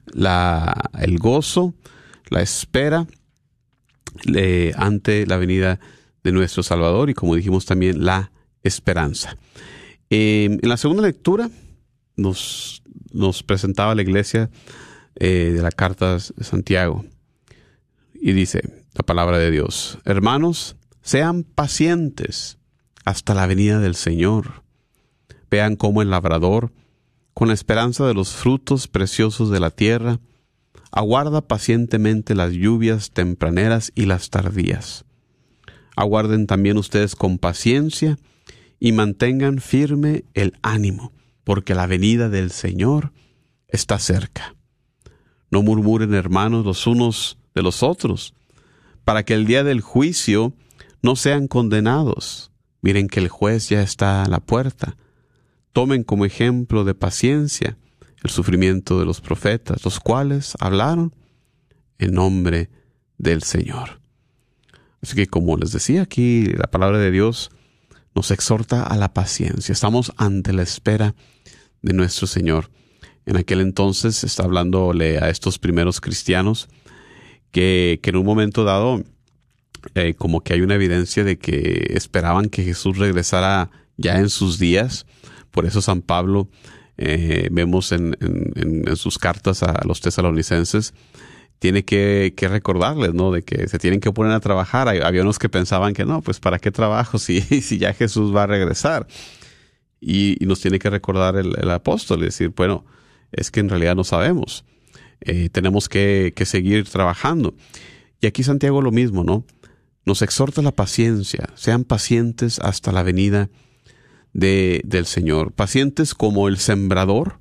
la, 0.06 0.90
el 0.98 1.18
gozo, 1.18 1.74
la 2.28 2.42
espera 2.42 3.06
eh, 4.34 4.72
ante 4.76 5.26
la 5.26 5.36
venida 5.36 5.78
de 6.24 6.32
nuestro 6.32 6.62
Salvador 6.62 7.10
y 7.10 7.14
como 7.14 7.36
dijimos 7.36 7.66
también 7.66 8.04
la 8.04 8.32
esperanza. 8.62 9.36
Eh, 10.10 10.58
en 10.60 10.68
la 10.68 10.76
segunda 10.76 11.02
lectura 11.02 11.50
nos, 12.16 12.82
nos 13.12 13.42
presentaba 13.42 13.94
la 13.94 14.02
iglesia 14.02 14.50
eh, 15.16 15.52
de 15.54 15.62
la 15.62 15.70
carta 15.70 16.14
de 16.14 16.44
Santiago. 16.44 17.04
Y 18.14 18.32
dice 18.32 18.62
la 18.94 19.04
palabra 19.04 19.38
de 19.38 19.50
Dios, 19.50 19.98
hermanos, 20.04 20.76
sean 21.02 21.42
pacientes 21.44 22.58
hasta 23.04 23.34
la 23.34 23.46
venida 23.46 23.78
del 23.80 23.94
Señor. 23.94 24.62
Vean 25.50 25.76
cómo 25.76 26.00
el 26.00 26.10
labrador, 26.10 26.72
con 27.34 27.48
la 27.48 27.54
esperanza 27.54 28.06
de 28.06 28.14
los 28.14 28.32
frutos 28.32 28.88
preciosos 28.88 29.50
de 29.50 29.60
la 29.60 29.70
tierra, 29.70 30.20
aguarda 30.90 31.42
pacientemente 31.42 32.34
las 32.34 32.52
lluvias 32.52 33.10
tempraneras 33.10 33.92
y 33.94 34.06
las 34.06 34.30
tardías. 34.30 35.04
Aguarden 35.96 36.46
también 36.46 36.76
ustedes 36.76 37.14
con 37.14 37.38
paciencia 37.38 38.18
y 38.80 38.92
mantengan 38.92 39.58
firme 39.58 40.24
el 40.34 40.58
ánimo, 40.62 41.12
porque 41.44 41.74
la 41.74 41.86
venida 41.86 42.28
del 42.28 42.50
Señor 42.50 43.12
está 43.68 43.98
cerca. 43.98 44.56
No 45.50 45.62
murmuren 45.62 46.14
hermanos 46.14 46.64
los 46.64 46.86
unos 46.86 47.38
de 47.54 47.62
los 47.62 47.82
otros, 47.82 48.34
para 49.04 49.24
que 49.24 49.34
el 49.34 49.46
día 49.46 49.62
del 49.64 49.80
juicio 49.80 50.54
no 51.02 51.16
sean 51.16 51.48
condenados. 51.48 52.50
Miren 52.80 53.08
que 53.08 53.20
el 53.20 53.28
juez 53.28 53.68
ya 53.68 53.82
está 53.82 54.24
a 54.24 54.28
la 54.28 54.40
puerta. 54.40 54.96
Tomen 55.72 56.02
como 56.02 56.24
ejemplo 56.24 56.84
de 56.84 56.94
paciencia 56.94 57.76
el 58.22 58.30
sufrimiento 58.30 58.98
de 58.98 59.04
los 59.04 59.20
profetas, 59.20 59.84
los 59.84 60.00
cuales 60.00 60.54
hablaron 60.58 61.14
en 61.98 62.14
nombre 62.14 62.70
del 63.18 63.42
Señor. 63.42 64.00
Así 65.04 65.16
que 65.16 65.26
como 65.26 65.58
les 65.58 65.70
decía 65.70 66.00
aquí, 66.00 66.46
la 66.46 66.66
palabra 66.66 66.98
de 66.98 67.10
Dios 67.10 67.50
nos 68.14 68.30
exhorta 68.30 68.84
a 68.84 68.96
la 68.96 69.12
paciencia. 69.12 69.70
Estamos 69.70 70.14
ante 70.16 70.54
la 70.54 70.62
espera 70.62 71.14
de 71.82 71.92
nuestro 71.92 72.26
Señor. 72.26 72.70
En 73.26 73.36
aquel 73.36 73.60
entonces 73.60 74.24
está 74.24 74.44
hablándole 74.44 75.18
a 75.18 75.28
estos 75.28 75.58
primeros 75.58 76.00
cristianos 76.00 76.70
que, 77.50 78.00
que 78.02 78.10
en 78.10 78.16
un 78.16 78.24
momento 78.24 78.64
dado 78.64 79.04
eh, 79.94 80.14
como 80.14 80.40
que 80.40 80.54
hay 80.54 80.62
una 80.62 80.76
evidencia 80.76 81.22
de 81.22 81.36
que 81.36 81.90
esperaban 81.90 82.48
que 82.48 82.64
Jesús 82.64 82.96
regresara 82.96 83.70
ya 83.98 84.18
en 84.20 84.30
sus 84.30 84.58
días. 84.58 85.04
Por 85.50 85.66
eso 85.66 85.82
San 85.82 86.00
Pablo 86.00 86.48
eh, 86.96 87.48
vemos 87.52 87.92
en, 87.92 88.16
en, 88.22 88.84
en, 88.88 88.96
sus 88.96 89.18
cartas 89.18 89.62
a 89.62 89.82
los 89.84 90.00
tesalonicenses 90.00 90.94
tiene 91.58 91.84
que, 91.84 92.34
recordarles, 92.40 93.14
¿no? 93.14 93.30
De 93.30 93.42
que 93.42 93.68
se 93.68 93.78
tienen 93.78 94.00
que 94.00 94.12
poner 94.12 94.32
a 94.32 94.40
trabajar. 94.40 94.88
Había 94.88 95.22
unos 95.22 95.38
que 95.38 95.48
pensaban 95.48 95.94
que 95.94 96.04
no, 96.04 96.20
pues 96.20 96.40
¿para 96.40 96.58
qué 96.58 96.70
trabajo 96.70 97.18
si, 97.18 97.40
ya 97.78 97.94
Jesús 97.94 98.34
va 98.34 98.44
a 98.44 98.46
regresar? 98.46 99.06
Y, 100.00 100.36
nos 100.40 100.60
tiene 100.60 100.78
que 100.78 100.90
recordar 100.90 101.36
el, 101.36 101.54
el 101.58 101.70
apóstol 101.70 102.20
y 102.20 102.26
decir, 102.26 102.52
bueno, 102.54 102.84
es 103.32 103.50
que 103.50 103.60
en 103.60 103.68
realidad 103.68 103.96
no 103.96 104.04
sabemos. 104.04 104.64
Eh, 105.20 105.48
tenemos 105.50 105.88
que, 105.88 106.32
que, 106.36 106.44
seguir 106.44 106.88
trabajando. 106.88 107.54
Y 108.20 108.26
aquí 108.26 108.42
Santiago 108.42 108.82
lo 108.82 108.92
mismo, 108.92 109.24
¿no? 109.24 109.44
Nos 110.04 110.20
exhorta 110.20 110.60
la 110.60 110.72
paciencia, 110.72 111.48
sean 111.54 111.84
pacientes 111.84 112.58
hasta 112.58 112.92
la 112.92 113.02
venida 113.02 113.48
de, 114.34 114.82
del 114.84 115.06
Señor, 115.06 115.52
pacientes 115.52 116.14
como 116.14 116.48
el 116.48 116.58
sembrador, 116.58 117.38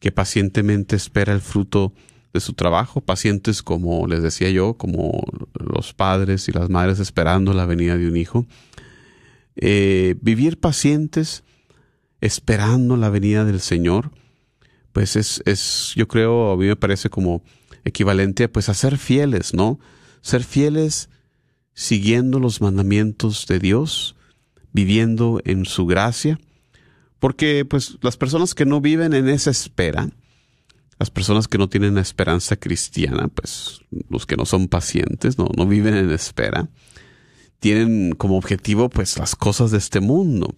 que 0.00 0.10
pacientemente 0.10 0.96
espera 0.96 1.32
el 1.32 1.40
fruto 1.40 1.92
de 2.36 2.40
su 2.40 2.52
trabajo, 2.52 3.00
pacientes 3.00 3.62
como 3.62 4.06
les 4.06 4.22
decía 4.22 4.50
yo, 4.50 4.74
como 4.74 5.24
los 5.54 5.92
padres 5.92 6.48
y 6.48 6.52
las 6.52 6.68
madres 6.70 7.00
esperando 7.00 7.52
la 7.52 7.66
venida 7.66 7.96
de 7.96 8.06
un 8.06 8.16
hijo. 8.16 8.46
Eh, 9.56 10.16
vivir 10.20 10.60
pacientes 10.60 11.42
esperando 12.20 12.96
la 12.96 13.10
venida 13.10 13.44
del 13.44 13.60
Señor, 13.60 14.12
pues 14.92 15.16
es, 15.16 15.42
es, 15.46 15.92
yo 15.96 16.06
creo, 16.08 16.52
a 16.52 16.56
mí 16.56 16.66
me 16.66 16.76
parece 16.76 17.10
como 17.10 17.42
equivalente 17.84 18.48
pues 18.48 18.68
a 18.68 18.74
ser 18.74 18.98
fieles, 18.98 19.54
¿no? 19.54 19.78
Ser 20.20 20.44
fieles 20.44 21.08
siguiendo 21.72 22.38
los 22.38 22.60
mandamientos 22.60 23.46
de 23.46 23.58
Dios, 23.58 24.16
viviendo 24.72 25.40
en 25.44 25.64
su 25.64 25.86
gracia, 25.86 26.38
porque 27.18 27.64
pues 27.64 27.96
las 28.02 28.16
personas 28.16 28.54
que 28.54 28.66
no 28.66 28.80
viven 28.80 29.14
en 29.14 29.28
esa 29.28 29.50
espera, 29.50 30.10
las 30.98 31.10
personas 31.10 31.48
que 31.48 31.58
no 31.58 31.68
tienen 31.68 31.98
esperanza 31.98 32.56
cristiana, 32.56 33.28
pues 33.28 33.80
los 34.08 34.26
que 34.26 34.36
no 34.36 34.46
son 34.46 34.68
pacientes, 34.68 35.38
no, 35.38 35.48
no 35.56 35.66
viven 35.66 35.94
en 35.94 36.10
espera, 36.10 36.68
tienen 37.60 38.12
como 38.12 38.36
objetivo 38.36 38.88
pues 38.88 39.18
las 39.18 39.36
cosas 39.36 39.70
de 39.70 39.78
este 39.78 40.00
mundo 40.00 40.54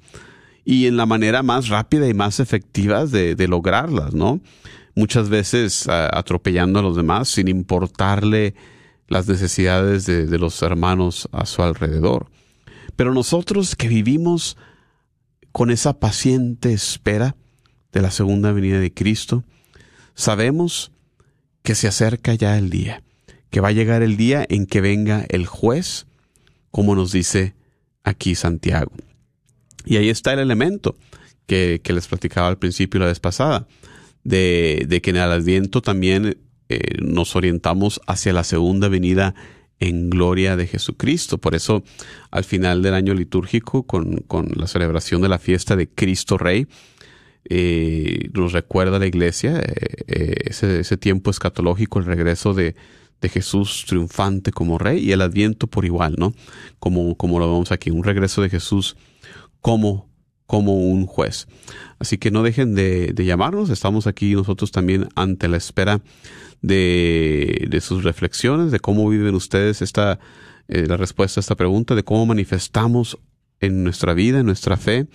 y 0.65 0.87
en 0.87 0.97
la 0.97 1.07
manera 1.07 1.43
más 1.43 1.69
rápida 1.69 2.09
y 2.09 2.15
más 2.15 2.41
efectiva 2.41 3.07
de, 3.07 3.35
de 3.35 3.49
lograrlas, 3.49 4.15
¿no? 4.15 4.41
Muchas 4.95 5.29
veces 5.29 5.89
atropellando 5.89 6.81
a 6.81 6.83
los 6.83 6.97
demás 6.97 7.29
sin 7.29 7.49
importarle 7.49 8.55
las 9.07 9.27
necesidades 9.29 10.07
de, 10.07 10.27
de 10.27 10.39
los 10.39 10.61
hermanos 10.63 11.29
a 11.33 11.47
su 11.47 11.63
alrededor. 11.63 12.31
Pero 12.97 13.15
nosotros 13.15 13.77
que 13.77 13.89
vivimos 13.89 14.57
con 15.53 15.71
esa 15.71 15.99
paciente 15.99 16.73
espera 16.73 17.37
de 17.93 18.03
la 18.03 18.11
segunda 18.11 18.53
venida 18.53 18.81
de 18.81 18.93
Cristo, 18.93 19.45
sabemos 20.19 20.91
que 21.63 21.77
se 21.77 21.87
acerca 21.87 22.35
ya 22.35 22.59
el 22.59 22.71
día, 22.71 23.03
que 23.51 23.61
va 23.61 23.69
a 23.69 23.73
llegar 23.73 24.03
el 24.03 24.17
día 24.17 24.45
en 24.49 24.67
que 24.67 24.81
venga 24.81 25.25
el 25.29 25.47
juez, 25.47 26.07
como 26.71 26.97
nos 26.97 27.13
dice 27.13 27.55
aquí 28.03 28.35
Santiago. 28.35 28.93
Y 29.85 29.97
ahí 29.97 30.11
está 30.11 30.33
el 30.33 30.41
elemento 30.41 30.97
que, 31.47 31.81
les 31.85 32.09
platicaba 32.09 32.49
al 32.49 32.59
principio 32.59 33.01
la 33.01 33.07
vez 33.07 33.21
pasada, 33.21 33.69
de, 34.25 35.01
que 35.03 35.11
en 35.11 35.17
el 35.17 35.23
Adviento 35.23 35.81
también 35.83 36.37
eh, 36.69 36.81
nos 37.01 37.37
orientamos 37.37 38.01
hacia 38.07 38.33
la 38.33 38.45
segunda 38.45 38.89
venida 38.89 39.37
en 39.79 40.11
gloria 40.11 40.57
de 40.57 40.67
Jesucristo. 40.67 41.39
Por 41.39 41.55
eso, 41.55 41.85
al 42.33 42.43
final 42.43 42.83
del 42.83 42.95
año 42.95 43.15
litúrgico, 43.15 43.85
con, 43.85 44.25
la 44.57 44.67
celebración 44.67 45.23
de 45.23 45.29
la 45.29 45.39
fiesta 45.39 45.77
de 45.77 45.89
Cristo 45.89 46.39
Rey, 46.39 46.67
eh, 47.51 48.29
nos 48.35 48.53
recuerda 48.53 48.99
la 48.99 49.07
iglesia 49.07 49.59
eh, 49.59 50.35
ese, 50.45 50.81
ese, 50.81 50.97
tiempo 50.97 51.31
escatológico, 51.31 51.99
el 51.99 52.05
regreso 52.05 52.53
de, 52.53 52.77
de, 53.21 53.29
Jesús 53.29 53.85
triunfante 53.87 54.53
como 54.53 54.79
rey 54.79 55.03
y 55.03 55.13
el 55.13 55.23
adviento 55.23 55.67
por 55.67 55.87
igual, 55.87 56.17
¿no? 56.19 56.35
Como, 56.79 57.17
como 57.17 57.39
lo 57.39 57.51
vemos 57.51 57.73
aquí, 57.73 57.91
un 57.91 58.05
regreso 58.05 58.43
de 58.43 58.51
Jesús 58.51 58.97
como, 59.63 60.09
como 60.47 60.75
un 60.75 61.07
juez. 61.07 61.49
Así 61.99 62.19
que 62.19 62.31
no 62.31 62.43
dejen 62.43 62.75
de, 62.75 63.15
llamarnos, 63.17 63.71
estamos 63.71 64.07
aquí 64.07 64.35
nosotros 64.35 64.71
también 64.71 65.09
ante 65.15 65.49
la 65.49 65.57
espera 65.57 66.03
de, 66.61 67.67
de 67.71 67.81
sus 67.81 68.05
reflexiones, 68.05 68.73
de 68.73 68.81
cómo 68.81 69.09
viven 69.09 69.35
ustedes 69.35 69.81
esta, 69.81 70.19
eh, 70.69 70.87
la 70.87 70.99
respuesta 70.99 71.41
a 71.41 71.43
esta 71.43 71.55
pregunta, 71.55 71.95
de 71.95 72.05
cómo 72.05 72.27
manifestamos 72.27 73.19
en 73.61 73.85
nuestra 73.85 74.15
vida, 74.15 74.41
en 74.41 74.47
nuestra 74.47 74.77
fe, 74.77 75.07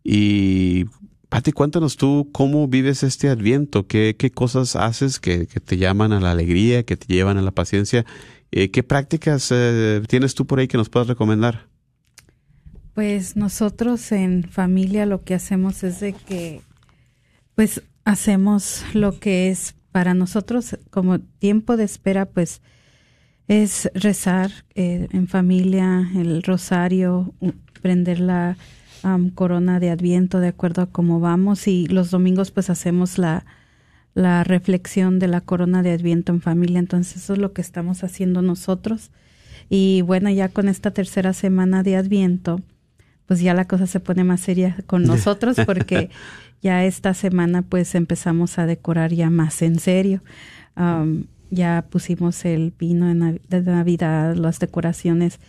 y 0.03 0.85
Pati, 1.29 1.51
cuéntanos 1.51 1.97
tú 1.97 2.29
cómo 2.31 2.69
vives 2.69 3.03
este 3.03 3.27
adviento, 3.27 3.85
qué, 3.85 4.15
qué 4.17 4.31
cosas 4.31 4.77
haces 4.77 5.19
que, 5.19 5.45
te 5.45 5.77
llaman 5.77 6.13
a 6.13 6.21
la 6.21 6.31
alegría, 6.31 6.83
que 6.83 6.95
te 6.95 7.13
llevan 7.13 7.37
a 7.37 7.41
la 7.41 7.51
paciencia, 7.51 8.05
eh, 8.51 8.71
qué 8.71 8.81
prácticas 8.81 9.49
eh, 9.51 10.01
tienes 10.07 10.35
tú 10.35 10.47
por 10.47 10.59
ahí 10.59 10.69
que 10.69 10.77
nos 10.77 10.87
puedas 10.87 11.09
recomendar. 11.09 11.67
Pues 12.93 13.35
nosotros 13.35 14.13
en 14.13 14.45
familia 14.45 15.05
lo 15.05 15.23
que 15.23 15.33
hacemos 15.33 15.83
es 15.83 15.99
de 15.99 16.13
que, 16.13 16.61
pues 17.55 17.83
hacemos 18.05 18.85
lo 18.93 19.19
que 19.19 19.49
es 19.49 19.75
para 19.97 20.13
nosotros 20.13 20.77
como 20.91 21.17
tiempo 21.17 21.75
de 21.75 21.83
espera, 21.83 22.27
pues 22.27 22.61
es 23.47 23.89
rezar 23.95 24.51
eh, 24.75 25.07
en 25.11 25.27
familia, 25.27 26.07
el 26.15 26.43
rosario, 26.43 27.33
prender 27.81 28.19
la 28.19 28.57
corona 29.33 29.79
de 29.79 29.89
Adviento 29.89 30.39
de 30.39 30.49
acuerdo 30.49 30.83
a 30.83 30.91
cómo 30.91 31.19
vamos 31.19 31.67
y 31.67 31.87
los 31.87 32.11
domingos 32.11 32.51
pues 32.51 32.69
hacemos 32.69 33.17
la, 33.17 33.43
la 34.13 34.43
reflexión 34.43 35.17
de 35.17 35.29
la 35.29 35.41
corona 35.41 35.81
de 35.81 35.93
Adviento 35.93 36.31
en 36.31 36.41
familia. 36.41 36.77
Entonces 36.77 37.23
eso 37.23 37.33
es 37.33 37.39
lo 37.39 37.53
que 37.53 37.61
estamos 37.61 38.03
haciendo 38.03 38.43
nosotros. 38.43 39.09
Y 39.67 40.03
bueno, 40.03 40.29
ya 40.29 40.49
con 40.49 40.69
esta 40.69 40.91
tercera 40.91 41.33
semana 41.33 41.81
de 41.81 41.95
Adviento, 41.95 42.61
pues 43.25 43.41
ya 43.41 43.55
la 43.55 43.65
cosa 43.65 43.87
se 43.87 43.99
pone 43.99 44.23
más 44.23 44.41
seria 44.41 44.77
con 44.85 45.01
nosotros 45.07 45.57
porque 45.65 46.11
ya 46.61 46.85
esta 46.85 47.13
semana 47.13 47.61
pues 47.61 47.95
empezamos 47.95 48.59
a 48.59 48.65
decorar 48.65 49.13
ya 49.13 49.29
más 49.29 49.61
en 49.61 49.79
serio. 49.79 50.21
ya 51.49 51.85
pusimos 51.89 52.43
el 52.45 52.71
pino 52.71 53.07
de 53.07 53.61
Navidad, 53.61 54.35
las 54.35 54.59
decoraciones 54.59 55.39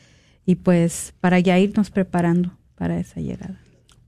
y 0.47 0.55
pues 0.55 1.13
para 1.21 1.39
ya 1.41 1.59
irnos 1.59 1.91
preparando 1.91 2.57
para 2.75 2.99
esa 2.99 3.21
llegada. 3.21 3.61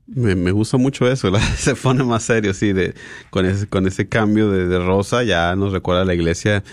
Me, 0.07 0.51
gusta 0.51 0.77
mucho 0.77 1.09
eso, 1.09 1.31
se 1.55 1.75
pone 1.75 2.03
más 2.03 2.23
serio, 2.23 2.53
sí, 2.53 2.73
de, 2.73 2.95
con, 3.29 3.45
ese, 3.45 3.67
con 3.67 3.87
ese 3.87 4.09
cambio 4.09 4.49
de, 4.49 4.79
rosa 4.79 5.23
ya 5.23 5.55
nos 5.55 5.71
recuerda 5.71 6.01
a 6.01 6.05
la 6.05 6.13
iglesia 6.13 6.63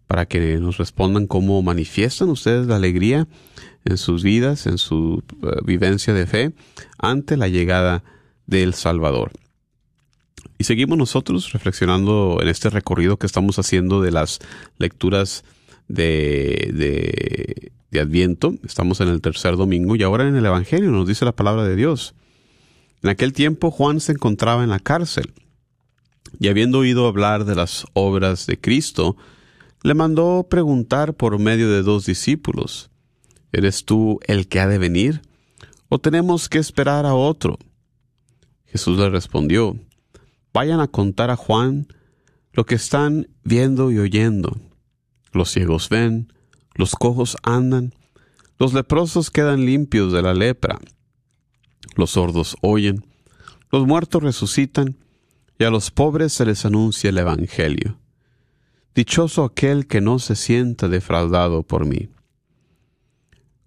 para 0.07 0.25
que 0.27 0.57
nos 0.57 0.77
respondan 0.77 1.27
cómo 1.27 1.61
manifiestan 1.61 2.29
ustedes 2.29 2.67
la 2.67 2.77
alegría 2.77 3.27
en 3.85 3.97
sus 3.97 4.23
vidas, 4.23 4.67
en 4.67 4.77
su 4.77 5.23
eh, 5.43 5.47
vivencia 5.63 6.13
de 6.13 6.25
fe 6.25 6.53
ante 6.97 7.37
la 7.37 7.47
llegada 7.47 8.03
del 8.47 8.73
Salvador. 8.73 9.31
Y 10.57 10.65
seguimos 10.65 10.97
nosotros 10.97 11.51
reflexionando 11.53 12.39
en 12.41 12.47
este 12.47 12.69
recorrido 12.69 13.17
que 13.17 13.25
estamos 13.25 13.59
haciendo 13.59 14.01
de 14.01 14.11
las 14.11 14.39
lecturas 14.77 15.43
de, 15.87 16.71
de, 16.73 17.71
de 17.91 17.99
Adviento. 17.99 18.55
Estamos 18.65 19.01
en 19.01 19.09
el 19.09 19.21
tercer 19.21 19.57
domingo 19.57 19.95
y 19.95 20.03
ahora 20.03 20.27
en 20.27 20.35
el 20.35 20.45
Evangelio 20.45 20.91
nos 20.91 21.07
dice 21.07 21.25
la 21.25 21.35
palabra 21.35 21.63
de 21.63 21.75
Dios. 21.75 22.15
En 23.03 23.09
aquel 23.09 23.33
tiempo 23.33 23.69
Juan 23.71 23.99
se 23.99 24.13
encontraba 24.13 24.63
en 24.63 24.69
la 24.69 24.79
cárcel 24.79 25.33
y 26.39 26.47
habiendo 26.47 26.79
oído 26.79 27.07
hablar 27.07 27.45
de 27.45 27.55
las 27.55 27.85
obras 27.93 28.45
de 28.45 28.59
Cristo, 28.59 29.15
le 29.83 29.93
mandó 29.93 30.47
preguntar 30.49 31.13
por 31.13 31.37
medio 31.39 31.69
de 31.69 31.83
dos 31.83 32.05
discípulos, 32.05 32.89
¿Eres 33.51 33.85
tú 33.85 34.19
el 34.27 34.47
que 34.47 34.59
ha 34.59 34.67
de 34.67 34.77
venir? 34.77 35.21
¿O 35.89 35.99
tenemos 35.99 36.49
que 36.49 36.57
esperar 36.57 37.05
a 37.05 37.13
otro? 37.13 37.57
Jesús 38.65 38.97
le 38.97 39.09
respondió, 39.09 39.79
Vayan 40.53 40.79
a 40.79 40.87
contar 40.87 41.29
a 41.31 41.35
Juan 41.35 41.87
lo 42.53 42.65
que 42.65 42.75
están 42.75 43.27
viendo 43.43 43.91
y 43.91 43.99
oyendo. 43.99 44.57
Los 45.33 45.51
ciegos 45.51 45.89
ven, 45.89 46.31
los 46.73 46.95
cojos 46.95 47.35
andan, 47.43 47.93
los 48.57 48.73
leprosos 48.73 49.31
quedan 49.31 49.65
limpios 49.65 50.13
de 50.13 50.21
la 50.21 50.33
lepra, 50.33 50.79
los 51.95 52.11
sordos 52.11 52.55
oyen, 52.61 53.05
los 53.71 53.85
muertos 53.85 54.23
resucitan, 54.23 54.97
y 55.57 55.63
a 55.63 55.69
los 55.69 55.91
pobres 55.91 56.33
se 56.33 56.45
les 56.45 56.65
anuncia 56.65 57.09
el 57.09 57.17
Evangelio. 57.17 57.97
Dichoso 58.93 59.43
aquel 59.43 59.87
que 59.87 60.01
no 60.01 60.19
se 60.19 60.35
sienta 60.35 60.87
defraudado 60.87 61.63
por 61.63 61.85
mí. 61.85 62.09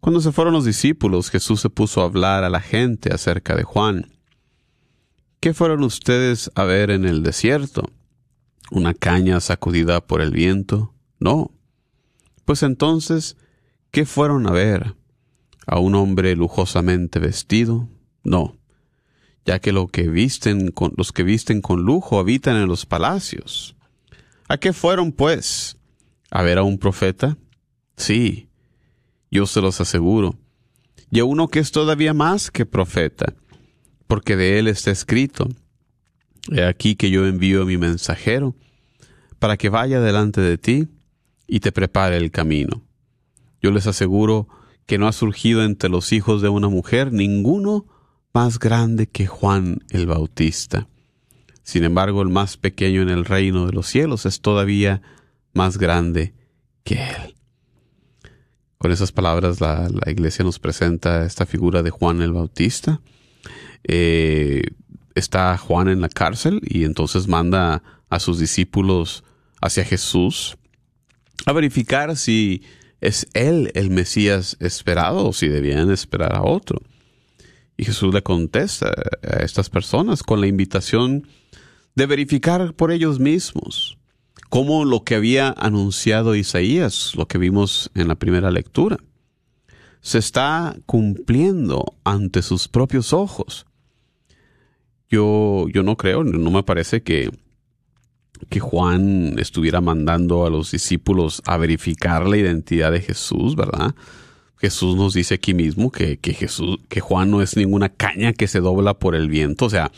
Cuando 0.00 0.20
se 0.20 0.32
fueron 0.32 0.54
los 0.54 0.64
discípulos, 0.64 1.30
Jesús 1.30 1.60
se 1.60 1.70
puso 1.70 2.00
a 2.00 2.04
hablar 2.04 2.44
a 2.44 2.50
la 2.50 2.60
gente 2.60 3.12
acerca 3.12 3.56
de 3.56 3.64
Juan. 3.64 4.12
¿Qué 5.40 5.54
fueron 5.54 5.82
ustedes 5.84 6.50
a 6.54 6.64
ver 6.64 6.90
en 6.90 7.04
el 7.04 7.22
desierto? 7.22 7.90
¿Una 8.70 8.94
caña 8.94 9.40
sacudida 9.40 10.06
por 10.06 10.20
el 10.20 10.30
viento? 10.30 10.94
No. 11.18 11.52
Pues 12.44 12.62
entonces, 12.62 13.36
¿qué 13.90 14.04
fueron 14.04 14.46
a 14.46 14.52
ver? 14.52 14.94
a 15.68 15.78
un 15.78 15.94
hombre 15.94 16.34
lujosamente 16.34 17.20
vestido? 17.20 17.88
No, 18.24 18.56
ya 19.44 19.60
que, 19.60 19.70
visten 20.08 20.70
con, 20.70 20.92
los 20.96 21.12
que 21.12 21.22
visten 21.22 21.60
con 21.60 21.82
lujo 21.82 22.18
habitan 22.18 22.56
en 22.56 22.66
los 22.66 22.86
palacios. 22.86 23.76
¿A 24.48 24.56
qué 24.56 24.72
fueron, 24.72 25.12
pues? 25.12 25.76
¿A 26.30 26.42
ver 26.42 26.58
a 26.58 26.62
un 26.62 26.78
profeta? 26.78 27.36
Sí, 27.96 28.47
yo 29.30 29.46
se 29.46 29.60
los 29.60 29.80
aseguro. 29.80 30.36
Y 31.10 31.20
a 31.20 31.24
uno 31.24 31.48
que 31.48 31.58
es 31.58 31.72
todavía 31.72 32.14
más 32.14 32.50
que 32.50 32.66
profeta, 32.66 33.34
porque 34.06 34.36
de 34.36 34.58
él 34.58 34.68
está 34.68 34.90
escrito, 34.90 35.48
He 36.50 36.64
aquí 36.64 36.96
que 36.96 37.10
yo 37.10 37.26
envío 37.26 37.62
a 37.62 37.66
mi 37.66 37.76
mensajero, 37.76 38.54
para 39.38 39.56
que 39.56 39.68
vaya 39.68 40.00
delante 40.00 40.40
de 40.40 40.58
ti 40.58 40.88
y 41.46 41.60
te 41.60 41.72
prepare 41.72 42.16
el 42.16 42.30
camino. 42.30 42.82
Yo 43.60 43.70
les 43.70 43.86
aseguro 43.86 44.48
que 44.86 44.98
no 44.98 45.06
ha 45.06 45.12
surgido 45.12 45.62
entre 45.64 45.90
los 45.90 46.12
hijos 46.12 46.40
de 46.40 46.48
una 46.48 46.68
mujer 46.68 47.12
ninguno 47.12 47.86
más 48.32 48.58
grande 48.58 49.06
que 49.06 49.26
Juan 49.26 49.84
el 49.90 50.06
Bautista. 50.06 50.88
Sin 51.62 51.84
embargo, 51.84 52.22
el 52.22 52.28
más 52.28 52.56
pequeño 52.56 53.02
en 53.02 53.10
el 53.10 53.24
reino 53.24 53.66
de 53.66 53.72
los 53.72 53.86
cielos 53.86 54.24
es 54.24 54.40
todavía 54.40 55.02
más 55.52 55.76
grande 55.76 56.34
que 56.82 56.94
él. 56.94 57.37
Con 58.78 58.92
esas 58.92 59.10
palabras 59.10 59.60
la, 59.60 59.88
iglesia 60.06 60.44
nos 60.44 60.60
presenta 60.60 61.24
esta 61.26 61.46
figura 61.46 61.82
de 61.82 61.90
Juan 61.90 62.22
el 62.22 62.32
Bautista. 62.32 63.00
Eh, 63.82 64.62
está 65.16 65.56
Juan 65.58 65.88
en 65.88 66.00
la 66.00 66.08
cárcel 66.08 66.60
y 66.62 66.84
entonces 66.84 67.26
manda 67.26 67.82
a 68.08 68.20
sus 68.20 68.38
discípulos 68.38 69.24
hacia 69.60 69.84
Jesús 69.84 70.56
a 71.44 71.52
verificar 71.52 72.16
si 72.16 72.62
es 73.00 73.26
él 73.34 73.72
el 73.74 73.90
Mesías 73.90 74.56
esperado 74.60 75.26
o 75.26 75.32
si 75.32 75.48
debían 75.48 75.90
esperar 75.90 76.34
a 76.34 76.42
otro. 76.42 76.80
Y 77.76 77.84
Jesús 77.84 78.14
le 78.14 78.22
contesta 78.22 78.92
a 79.22 79.42
estas 79.42 79.70
personas 79.70 80.22
con 80.22 80.40
la 80.40 80.46
invitación 80.46 81.26
de 81.94 82.06
verificar 82.06 82.74
por 82.74 82.92
ellos 82.92 83.18
mismos 83.18 83.98
cómo 84.48 84.84
lo 84.84 85.04
que 85.04 85.14
había 85.14 85.54
anunciado 85.56 86.34
Isaías, 86.34 87.12
lo 87.16 87.26
que 87.26 87.38
vimos 87.38 87.90
en 87.94 88.08
la 88.08 88.14
primera 88.14 88.50
lectura, 88.50 88.98
se 90.00 90.18
está 90.18 90.76
cumpliendo 90.86 91.94
ante 92.04 92.42
sus 92.42 92.68
propios 92.68 93.12
ojos. 93.12 93.66
Yo, 95.10 95.66
yo 95.72 95.82
no 95.82 95.96
creo, 95.96 96.24
no 96.24 96.50
me 96.50 96.62
parece 96.62 97.02
que, 97.02 97.30
que 98.48 98.60
Juan 98.60 99.38
estuviera 99.38 99.80
mandando 99.80 100.46
a 100.46 100.50
los 100.50 100.70
discípulos 100.70 101.42
a 101.46 101.56
verificar 101.56 102.26
la 102.26 102.36
identidad 102.36 102.92
de 102.92 103.00
Jesús, 103.00 103.56
¿verdad? 103.56 103.94
Jesús 104.58 104.96
nos 104.96 105.14
dice 105.14 105.34
aquí 105.34 105.54
mismo 105.54 105.90
que, 105.90 106.18
que 106.18 106.34
Jesús, 106.34 106.78
que 106.88 107.00
Juan 107.00 107.30
no 107.30 107.42
es 107.42 107.56
ninguna 107.56 107.88
caña 107.88 108.32
que 108.32 108.48
se 108.48 108.60
dobla 108.60 108.94
por 108.94 109.14
el 109.14 109.28
viento, 109.28 109.66
o 109.66 109.70
sea, 109.70 109.90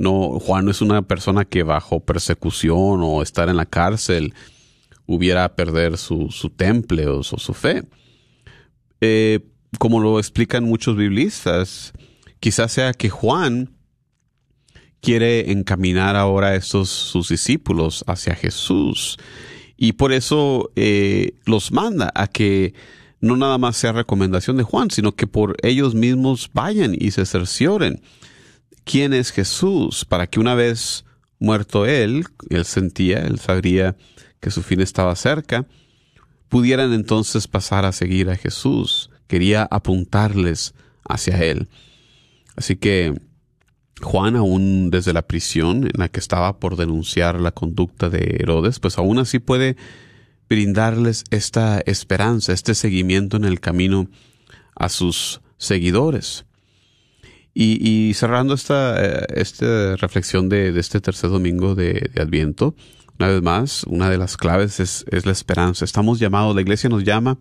no, 0.00 0.40
Juan 0.40 0.64
no 0.64 0.70
es 0.70 0.80
una 0.80 1.02
persona 1.02 1.44
que 1.44 1.62
bajo 1.62 2.00
persecución 2.00 3.02
o 3.02 3.20
estar 3.20 3.50
en 3.50 3.58
la 3.58 3.66
cárcel 3.66 4.32
hubiera 5.04 5.54
perder 5.54 5.98
su, 5.98 6.30
su 6.30 6.48
temple 6.48 7.06
o 7.06 7.22
su, 7.22 7.52
fe. 7.52 7.82
Eh, 9.02 9.40
como 9.78 10.00
lo 10.00 10.18
explican 10.18 10.64
muchos 10.64 10.96
biblistas, 10.96 11.92
quizás 12.40 12.72
sea 12.72 12.94
que 12.94 13.10
Juan 13.10 13.76
quiere 15.02 15.52
encaminar 15.52 16.16
ahora 16.16 16.48
a 16.48 16.54
estos 16.54 16.88
sus 16.88 17.28
discípulos 17.28 18.02
hacia 18.06 18.34
Jesús 18.34 19.18
y 19.76 19.92
por 19.92 20.14
eso 20.14 20.70
eh, 20.76 21.34
los 21.44 21.72
manda 21.72 22.10
a 22.14 22.26
que 22.26 22.72
no 23.20 23.36
nada 23.36 23.58
más 23.58 23.76
sea 23.76 23.92
recomendación 23.92 24.56
de 24.56 24.62
Juan, 24.62 24.90
sino 24.90 25.12
que 25.14 25.26
por 25.26 25.56
ellos 25.62 25.94
mismos 25.94 26.48
vayan 26.54 26.96
y 26.98 27.10
se 27.10 27.26
cercioren 27.26 28.00
quién 28.90 29.12
es 29.12 29.30
Jesús, 29.30 30.04
para 30.04 30.26
que 30.26 30.40
una 30.40 30.56
vez 30.56 31.04
muerto 31.38 31.86
él, 31.86 32.24
él 32.48 32.64
sentía, 32.64 33.20
él 33.20 33.38
sabría 33.38 33.96
que 34.40 34.50
su 34.50 34.62
fin 34.62 34.80
estaba 34.80 35.14
cerca, 35.14 35.64
pudieran 36.48 36.92
entonces 36.92 37.46
pasar 37.46 37.84
a 37.84 37.92
seguir 37.92 38.30
a 38.30 38.36
Jesús. 38.36 39.10
Quería 39.28 39.68
apuntarles 39.70 40.74
hacia 41.08 41.38
él. 41.38 41.68
Así 42.56 42.74
que 42.74 43.14
Juan, 44.02 44.34
aún 44.34 44.90
desde 44.90 45.12
la 45.12 45.22
prisión 45.22 45.84
en 45.84 45.92
la 45.94 46.08
que 46.08 46.18
estaba 46.18 46.58
por 46.58 46.76
denunciar 46.76 47.40
la 47.40 47.52
conducta 47.52 48.08
de 48.08 48.38
Herodes, 48.40 48.80
pues 48.80 48.98
aún 48.98 49.20
así 49.20 49.38
puede 49.38 49.76
brindarles 50.48 51.22
esta 51.30 51.80
esperanza, 51.86 52.52
este 52.52 52.74
seguimiento 52.74 53.36
en 53.36 53.44
el 53.44 53.60
camino 53.60 54.08
a 54.74 54.88
sus 54.88 55.42
seguidores. 55.58 56.44
Y, 57.52 58.14
cerrando 58.14 58.54
esta, 58.54 58.94
eh, 59.04 59.26
esta 59.34 59.96
reflexión 59.96 60.48
de, 60.48 60.78
este 60.78 61.00
tercer 61.00 61.30
domingo 61.30 61.74
de, 61.74 62.10
Adviento, 62.18 62.74
una 63.18 63.28
vez 63.28 63.42
más, 63.42 63.84
una 63.84 64.08
de 64.08 64.18
las 64.18 64.36
claves 64.36 64.80
es, 64.80 65.04
la 65.24 65.32
esperanza. 65.32 65.84
Estamos 65.84 66.18
llamados, 66.18 66.54
la 66.54 66.62
iglesia 66.62 66.88
nos 66.88 67.04
llama 67.04 67.38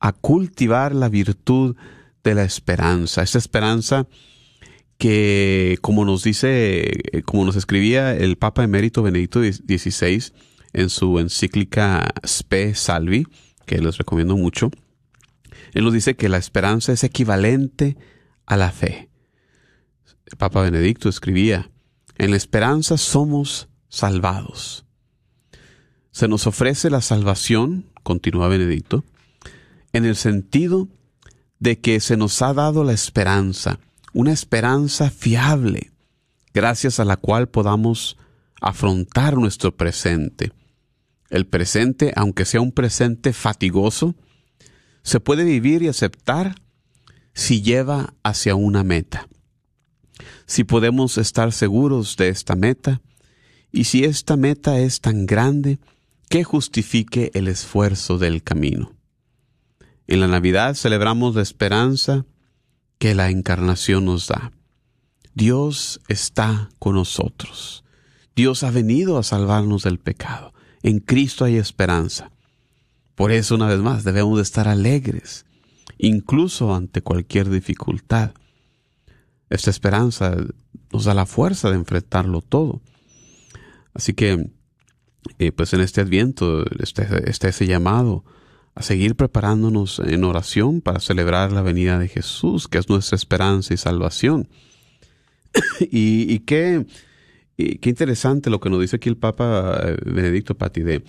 a 0.00 0.12
cultivar 0.12 0.94
la 0.94 1.08
virtud 1.08 1.76
de 2.24 2.34
la 2.34 2.44
esperanza. 2.44 3.22
Esta 3.22 3.38
esperanza 3.38 4.08
que, 4.98 5.78
como 5.82 6.04
nos 6.04 6.24
dice, 6.24 6.82
eh, 7.12 7.22
como 7.22 7.44
nos 7.44 7.56
escribía 7.56 8.16
el 8.16 8.36
Papa 8.36 8.64
emérito 8.64 9.02
Benedicto 9.02 9.40
XVI 9.42 10.32
en 10.72 10.88
su 10.88 11.18
encíclica 11.18 12.12
Spe 12.26 12.74
Salvi, 12.74 13.26
que 13.66 13.78
les 13.78 13.98
recomiendo 13.98 14.36
mucho, 14.36 14.70
él 15.74 15.84
nos 15.84 15.92
dice 15.92 16.16
que 16.16 16.28
la 16.28 16.38
esperanza 16.38 16.92
es 16.92 17.04
equivalente 17.04 17.96
a 18.46 18.56
la 18.56 18.70
fe. 18.70 19.10
Papa 20.38 20.62
Benedicto 20.62 21.08
escribía, 21.08 21.70
en 22.16 22.30
la 22.30 22.36
esperanza 22.36 22.96
somos 22.96 23.68
salvados. 23.88 24.84
Se 26.12 26.28
nos 26.28 26.46
ofrece 26.46 26.90
la 26.90 27.00
salvación, 27.00 27.90
continúa 28.02 28.48
Benedicto, 28.48 29.04
en 29.92 30.04
el 30.04 30.16
sentido 30.16 30.88
de 31.58 31.80
que 31.80 32.00
se 32.00 32.16
nos 32.16 32.40
ha 32.42 32.54
dado 32.54 32.84
la 32.84 32.92
esperanza, 32.92 33.78
una 34.12 34.32
esperanza 34.32 35.10
fiable, 35.10 35.92
gracias 36.52 37.00
a 37.00 37.04
la 37.04 37.16
cual 37.16 37.48
podamos 37.48 38.16
afrontar 38.60 39.36
nuestro 39.36 39.76
presente. 39.76 40.52
El 41.30 41.46
presente, 41.46 42.12
aunque 42.16 42.44
sea 42.44 42.60
un 42.60 42.72
presente 42.72 43.32
fatigoso, 43.32 44.14
se 45.02 45.20
puede 45.20 45.44
vivir 45.44 45.82
y 45.82 45.88
aceptar 45.88 46.54
si 47.34 47.60
lleva 47.60 48.14
hacia 48.22 48.54
una 48.54 48.84
meta 48.84 49.28
si 50.46 50.64
podemos 50.64 51.18
estar 51.18 51.52
seguros 51.52 52.16
de 52.16 52.28
esta 52.28 52.54
meta 52.54 53.00
y 53.72 53.84
si 53.84 54.04
esta 54.04 54.36
meta 54.36 54.78
es 54.78 55.00
tan 55.00 55.26
grande 55.26 55.78
que 56.28 56.44
justifique 56.44 57.30
el 57.34 57.48
esfuerzo 57.48 58.18
del 58.18 58.42
camino. 58.42 58.92
En 60.06 60.20
la 60.20 60.28
Navidad 60.28 60.74
celebramos 60.74 61.34
la 61.34 61.42
esperanza 61.42 62.26
que 62.98 63.14
la 63.14 63.30
encarnación 63.30 64.04
nos 64.04 64.28
da. 64.28 64.52
Dios 65.34 66.00
está 66.08 66.70
con 66.78 66.94
nosotros. 66.94 67.84
Dios 68.36 68.62
ha 68.62 68.70
venido 68.70 69.18
a 69.18 69.22
salvarnos 69.22 69.82
del 69.82 69.98
pecado. 69.98 70.52
En 70.82 71.00
Cristo 71.00 71.44
hay 71.44 71.56
esperanza. 71.56 72.30
Por 73.14 73.32
eso, 73.32 73.54
una 73.54 73.68
vez 73.68 73.78
más, 73.78 74.04
debemos 74.04 74.36
de 74.36 74.42
estar 74.42 74.68
alegres, 74.68 75.46
incluso 75.98 76.74
ante 76.74 77.02
cualquier 77.02 77.48
dificultad. 77.48 78.32
Esta 79.50 79.70
esperanza 79.70 80.36
nos 80.92 81.04
da 81.04 81.14
la 81.14 81.26
fuerza 81.26 81.70
de 81.70 81.76
enfrentarlo 81.76 82.40
todo. 82.40 82.80
Así 83.92 84.12
que, 84.12 84.50
eh, 85.38 85.52
pues 85.52 85.72
en 85.72 85.80
este 85.80 86.00
adviento 86.00 86.64
está, 86.80 87.02
ese 87.48 87.66
llamado 87.66 88.24
a 88.74 88.82
seguir 88.82 89.14
preparándonos 89.14 90.00
en 90.00 90.24
oración 90.24 90.80
para 90.80 91.00
celebrar 91.00 91.52
la 91.52 91.62
venida 91.62 91.98
de 91.98 92.08
Jesús, 92.08 92.66
que 92.66 92.78
es 92.78 92.88
nuestra 92.88 93.16
esperanza 93.16 93.72
y 93.72 93.76
salvación. 93.76 94.48
y, 95.80 96.40
qué, 96.40 96.84
qué 97.56 97.88
interesante 97.88 98.50
lo 98.50 98.58
que 98.60 98.70
nos 98.70 98.80
dice 98.80 98.96
aquí 98.96 99.08
el 99.08 99.16
Papa 99.16 99.80
eh, 99.84 99.96
Benedicto 100.04 100.56
Pati, 100.56 100.82
de, 100.82 101.04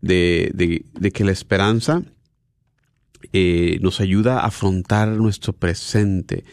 de, 0.00 1.10
que 1.12 1.24
la 1.24 1.32
esperanza 1.32 2.02
eh, 3.32 3.78
nos 3.80 4.00
ayuda 4.00 4.40
a 4.40 4.46
afrontar 4.46 5.08
nuestro 5.08 5.52
presente 5.52 6.44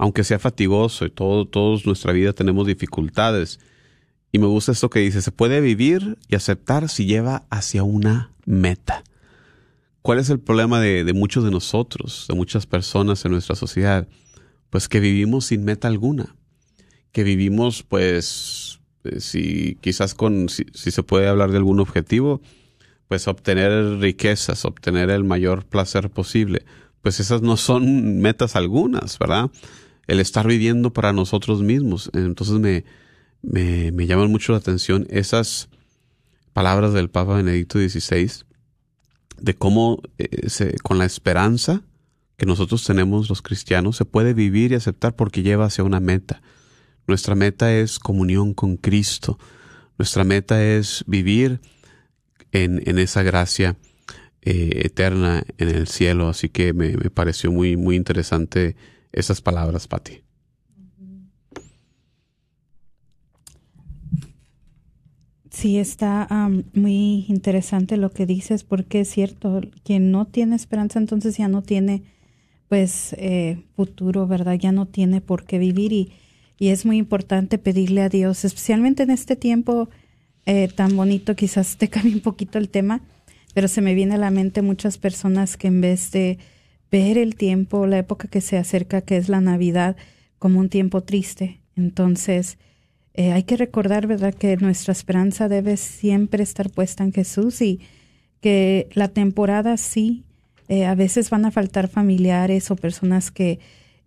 aunque 0.00 0.24
sea 0.24 0.38
fatigoso 0.38 1.04
y 1.04 1.10
todo, 1.10 1.46
todos 1.46 1.84
nuestra 1.84 2.14
vida 2.14 2.32
tenemos 2.32 2.66
dificultades. 2.66 3.60
Y 4.32 4.38
me 4.38 4.46
gusta 4.46 4.72
esto 4.72 4.88
que 4.88 5.00
dice, 5.00 5.20
se 5.20 5.30
puede 5.30 5.60
vivir 5.60 6.16
y 6.26 6.36
aceptar 6.36 6.88
si 6.88 7.04
lleva 7.04 7.42
hacia 7.50 7.82
una 7.82 8.32
meta. 8.46 9.04
¿Cuál 10.00 10.18
es 10.18 10.30
el 10.30 10.40
problema 10.40 10.80
de, 10.80 11.12
muchos 11.12 11.44
de 11.44 11.50
nosotros, 11.50 12.24
de 12.30 12.34
muchas 12.34 12.64
personas 12.64 13.22
en 13.26 13.32
nuestra 13.32 13.56
sociedad? 13.56 14.08
Pues 14.70 14.88
que 14.88 15.00
vivimos 15.00 15.44
sin 15.44 15.64
meta 15.66 15.88
alguna. 15.88 16.34
Que 17.12 17.22
vivimos, 17.22 17.82
pues, 17.82 18.80
eh, 19.04 19.20
si 19.20 19.76
quizás 19.82 20.14
con, 20.14 20.48
si, 20.48 20.64
si 20.72 20.92
se 20.92 21.02
puede 21.02 21.28
hablar 21.28 21.50
de 21.50 21.58
algún 21.58 21.78
objetivo, 21.78 22.40
pues 23.06 23.28
obtener 23.28 23.98
riquezas, 23.98 24.64
obtener 24.64 25.10
el 25.10 25.24
mayor 25.24 25.66
placer 25.66 26.08
posible, 26.08 26.64
pues 27.02 27.20
esas 27.20 27.42
no 27.42 27.58
son 27.58 28.20
metas 28.20 28.56
algunas, 28.56 29.18
¿verdad? 29.18 29.50
El 30.06 30.20
estar 30.20 30.46
viviendo 30.46 30.92
para 30.92 31.12
nosotros 31.12 31.62
mismos. 31.62 32.10
Entonces 32.14 32.58
me, 32.58 32.84
me, 33.42 33.92
me 33.92 34.06
llaman 34.06 34.30
mucho 34.30 34.52
la 34.52 34.58
atención 34.58 35.06
esas 35.10 35.68
palabras 36.52 36.92
del 36.92 37.10
Papa 37.10 37.36
Benedicto 37.36 37.78
XVI 37.78 38.44
de 39.40 39.54
cómo 39.54 40.02
eh, 40.18 40.48
se, 40.48 40.76
con 40.78 40.98
la 40.98 41.04
esperanza 41.04 41.82
que 42.36 42.46
nosotros 42.46 42.84
tenemos 42.84 43.28
los 43.28 43.42
cristianos 43.42 43.96
se 43.96 44.04
puede 44.04 44.34
vivir 44.34 44.72
y 44.72 44.74
aceptar 44.74 45.14
porque 45.14 45.42
lleva 45.42 45.66
hacia 45.66 45.84
una 45.84 46.00
meta. 46.00 46.42
Nuestra 47.06 47.34
meta 47.34 47.72
es 47.74 47.98
comunión 47.98 48.54
con 48.54 48.76
Cristo. 48.76 49.38
Nuestra 49.98 50.24
meta 50.24 50.64
es 50.64 51.04
vivir 51.06 51.60
en, 52.52 52.82
en 52.88 52.98
esa 52.98 53.22
gracia 53.22 53.76
eh, 54.42 54.82
eterna 54.84 55.42
en 55.58 55.68
el 55.68 55.86
cielo. 55.86 56.28
Así 56.28 56.48
que 56.48 56.72
me, 56.72 56.96
me 56.96 57.10
pareció 57.10 57.52
muy, 57.52 57.76
muy 57.76 57.96
interesante 57.96 58.76
esas 59.12 59.40
palabras, 59.40 59.86
Pati. 59.88 60.22
Sí, 65.50 65.78
está 65.78 66.28
muy 66.74 67.26
interesante 67.28 67.96
lo 67.96 68.12
que 68.12 68.24
dices, 68.24 68.64
porque 68.64 69.00
es 69.00 69.10
cierto, 69.10 69.60
quien 69.82 70.10
no 70.10 70.26
tiene 70.26 70.56
esperanza 70.56 70.98
entonces 70.98 71.36
ya 71.36 71.48
no 71.48 71.62
tiene 71.62 72.04
pues 72.68 73.14
eh, 73.18 73.64
futuro, 73.74 74.28
¿verdad? 74.28 74.54
Ya 74.54 74.70
no 74.70 74.86
tiene 74.86 75.20
por 75.20 75.44
qué 75.44 75.58
vivir 75.58 75.92
y, 75.92 76.12
y 76.56 76.68
es 76.68 76.86
muy 76.86 76.98
importante 76.98 77.58
pedirle 77.58 78.02
a 78.02 78.08
Dios, 78.08 78.44
especialmente 78.44 79.02
en 79.02 79.10
este 79.10 79.34
tiempo 79.34 79.90
eh, 80.46 80.68
tan 80.68 80.96
bonito, 80.96 81.34
quizás 81.34 81.76
te 81.76 81.88
cambie 81.90 82.14
un 82.14 82.20
poquito 82.20 82.58
el 82.58 82.68
tema, 82.68 83.02
pero 83.54 83.66
se 83.66 83.80
me 83.80 83.94
viene 83.94 84.14
a 84.14 84.18
la 84.18 84.30
mente 84.30 84.62
muchas 84.62 84.98
personas 84.98 85.56
que 85.56 85.66
en 85.66 85.80
vez 85.80 86.12
de 86.12 86.38
ver 86.90 87.18
el 87.18 87.36
tiempo, 87.36 87.86
la 87.86 87.98
época 87.98 88.28
que 88.28 88.40
se 88.40 88.56
acerca, 88.56 89.02
que 89.02 89.16
es 89.16 89.28
la 89.28 89.40
Navidad, 89.40 89.96
como 90.38 90.58
un 90.60 90.68
tiempo 90.68 91.02
triste, 91.02 91.60
entonces 91.76 92.58
eh, 93.14 93.32
hay 93.32 93.42
que 93.42 93.56
recordar, 93.56 94.06
¿verdad?, 94.06 94.34
que 94.34 94.56
nuestra 94.56 94.92
esperanza 94.92 95.48
debe 95.48 95.76
siempre 95.76 96.42
estar 96.42 96.70
puesta 96.70 97.04
en 97.04 97.12
Jesús 97.12 97.60
y 97.60 97.80
que 98.40 98.88
la 98.94 99.08
temporada 99.08 99.76
sí, 99.76 100.24
eh, 100.68 100.86
a 100.86 100.94
veces 100.94 101.30
van 101.30 101.44
a 101.44 101.50
faltar 101.50 101.88
familiares 101.88 102.70
o 102.70 102.76
personas 102.76 103.30
que 103.30 103.58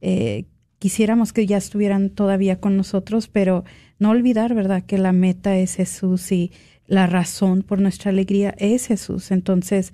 eh, 0.01 0.45
quisiéramos 0.79 1.33
que 1.33 1.45
ya 1.45 1.57
estuvieran 1.57 2.09
todavía 2.09 2.59
con 2.59 2.77
nosotros, 2.77 3.27
pero 3.27 3.65
no 3.99 4.09
olvidar, 4.11 4.53
¿verdad?, 4.53 4.83
que 4.83 4.97
la 4.97 5.11
meta 5.11 5.57
es 5.57 5.75
Jesús 5.75 6.31
y 6.31 6.51
la 6.87 7.07
razón 7.07 7.63
por 7.63 7.79
nuestra 7.79 8.11
alegría 8.11 8.55
es 8.57 8.87
Jesús. 8.87 9.31
Entonces, 9.31 9.93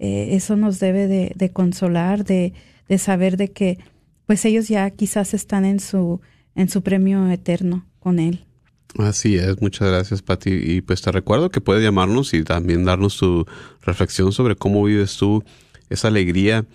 eso 0.00 0.56
nos 0.56 0.80
debe 0.80 1.06
de, 1.06 1.52
consolar, 1.52 2.24
de, 2.24 2.52
de 2.88 2.98
saber 2.98 3.36
de 3.36 3.52
que, 3.52 3.78
pues 4.26 4.44
ellos 4.44 4.68
ya 4.68 4.90
quizás 4.90 5.34
están 5.34 5.64
en 5.64 5.80
su, 5.80 6.20
en 6.54 6.68
su 6.68 6.82
premio 6.82 7.28
eterno 7.28 7.86
con 7.98 8.18
Él. 8.18 8.44
Así 8.98 9.36
es, 9.36 9.60
muchas 9.60 9.88
gracias 9.88 10.22
Pati. 10.22 10.50
Y 10.50 10.80
pues 10.80 11.02
te 11.02 11.12
recuerdo 11.12 11.50
que 11.50 11.60
puedes 11.60 11.80
llamarnos 11.82 12.32
y 12.34 12.42
también 12.42 12.84
darnos 12.84 13.16
tu 13.16 13.46
reflexión 13.82 14.32
sobre 14.32 14.56
cómo 14.56 14.82
vives 14.82 15.16
tú 15.16 15.44
esa 15.90 16.08
alegría 16.08 16.66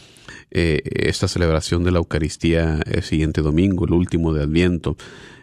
eh, 0.49 0.81
esta 0.85 1.27
celebración 1.27 1.83
de 1.83 1.91
la 1.91 1.97
Eucaristía 1.97 2.79
el 2.85 3.03
siguiente 3.03 3.41
domingo, 3.41 3.85
el 3.85 3.91
último 3.91 4.31
de 4.31 4.43
Adviento. 4.43 4.95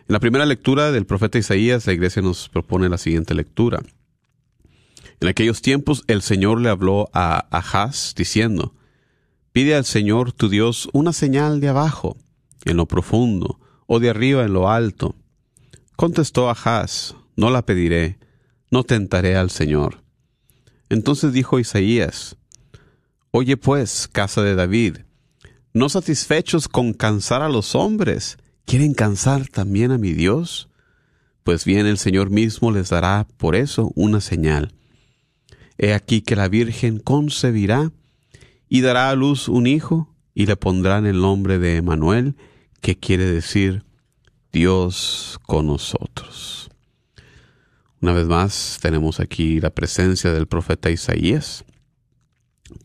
En 0.09 0.15
la 0.15 0.21
primera 0.21 0.47
lectura 0.47 0.93
del 0.93 1.05
profeta 1.05 1.37
Isaías, 1.37 1.87
la 1.87 1.93
iglesia 1.93 2.23
nos 2.23 2.49
propone 2.49 2.89
la 2.89 2.97
siguiente 2.97 3.35
lectura. 3.35 3.81
En 5.21 5.29
aquellos 5.29 5.61
tiempos 5.61 6.05
el 6.07 6.23
Señor 6.23 6.59
le 6.59 6.71
habló 6.71 7.11
a 7.13 7.47
Ahaz 7.51 8.15
diciendo, 8.17 8.75
Pide 9.55 9.75
al 9.75 9.87
Señor 9.87 10.33
tu 10.33 10.51
Dios 10.51 10.91
una 10.93 11.15
señal 11.15 11.61
de 11.61 11.69
abajo, 11.69 12.19
en 12.67 12.77
lo 12.77 12.87
profundo, 12.87 13.59
o 13.87 14.01
de 14.01 14.11
arriba 14.11 14.45
en 14.45 14.53
lo 14.53 14.69
alto. 14.69 15.15
Contestó 15.97 16.51
Ahaz, 16.51 17.15
No 17.37 17.49
la 17.49 17.65
pediré 17.65 18.19
no 18.75 18.83
tentaré 18.83 19.37
al 19.37 19.51
Señor. 19.51 20.03
Entonces 20.89 21.33
dijo 21.33 21.61
Isaías, 21.61 22.37
Oye 23.31 23.57
pues, 23.57 24.09
casa 24.11 24.43
de 24.43 24.57
David, 24.57 24.97
no 25.73 25.89
satisfechos 25.89 26.67
con 26.67 26.93
cansar 26.93 27.41
a 27.41 27.49
los 27.49 27.77
hombres, 27.77 28.37
¿quieren 28.65 28.93
cansar 28.93 29.47
también 29.47 29.93
a 29.93 29.99
mi 29.99 30.13
Dios? 30.13 30.71
Pues 31.45 31.65
bien, 31.65 31.87
el 31.87 31.99
Señor 31.99 32.31
mismo 32.31 32.73
les 32.73 32.89
dará 32.89 33.29
por 33.37 33.55
eso 33.55 33.93
una 33.95 34.21
señal. 34.21 34.75
He 35.79 35.95
aquí 35.95 36.21
que 36.23 36.35
la 36.35 36.49
Virgen 36.49 36.99
concebirá 36.99 37.93
y 38.75 38.81
dará 38.81 39.11
a 39.11 39.15
luz 39.15 39.47
un 39.47 39.69
hijo 39.69 40.13
y 40.35 40.47
le 40.47 40.57
pondrán 40.57 41.07
el 41.07 41.21
nombre 41.21 41.61
de 41.61 41.77
Emanuel, 41.77 42.35
que 42.81 42.99
quiere 42.99 43.25
decir 43.25 43.85
Dios 44.53 45.39
con 45.47 45.69
nosotros. 45.69 46.71
Una 48.01 48.13
vez 48.13 48.27
más 48.27 48.81
tenemos 48.83 49.21
aquí 49.21 49.61
la 49.61 49.71
presencia 49.71 50.33
del 50.33 50.49
profeta 50.49 50.91
Isaías, 50.91 51.65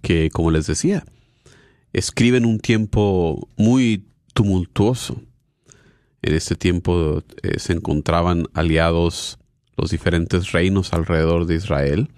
que 0.04 0.30
como 0.30 0.52
les 0.52 0.68
decía, 0.68 1.06
escribe 1.92 2.38
en 2.38 2.46
un 2.46 2.60
tiempo 2.60 3.50
muy 3.58 4.06
tumultuoso. 4.36 5.24
En 6.22 6.36
este 6.36 6.54
tiempo 6.54 7.24
eh, 7.42 7.58
se 7.58 7.74
encontraban 7.74 8.46
aliados 8.54 9.40
los 9.76 9.90
diferentes 9.90 10.52
reinos 10.52 10.94
alrededor 10.94 11.48
de 11.48 11.56
Israel, 11.56 12.12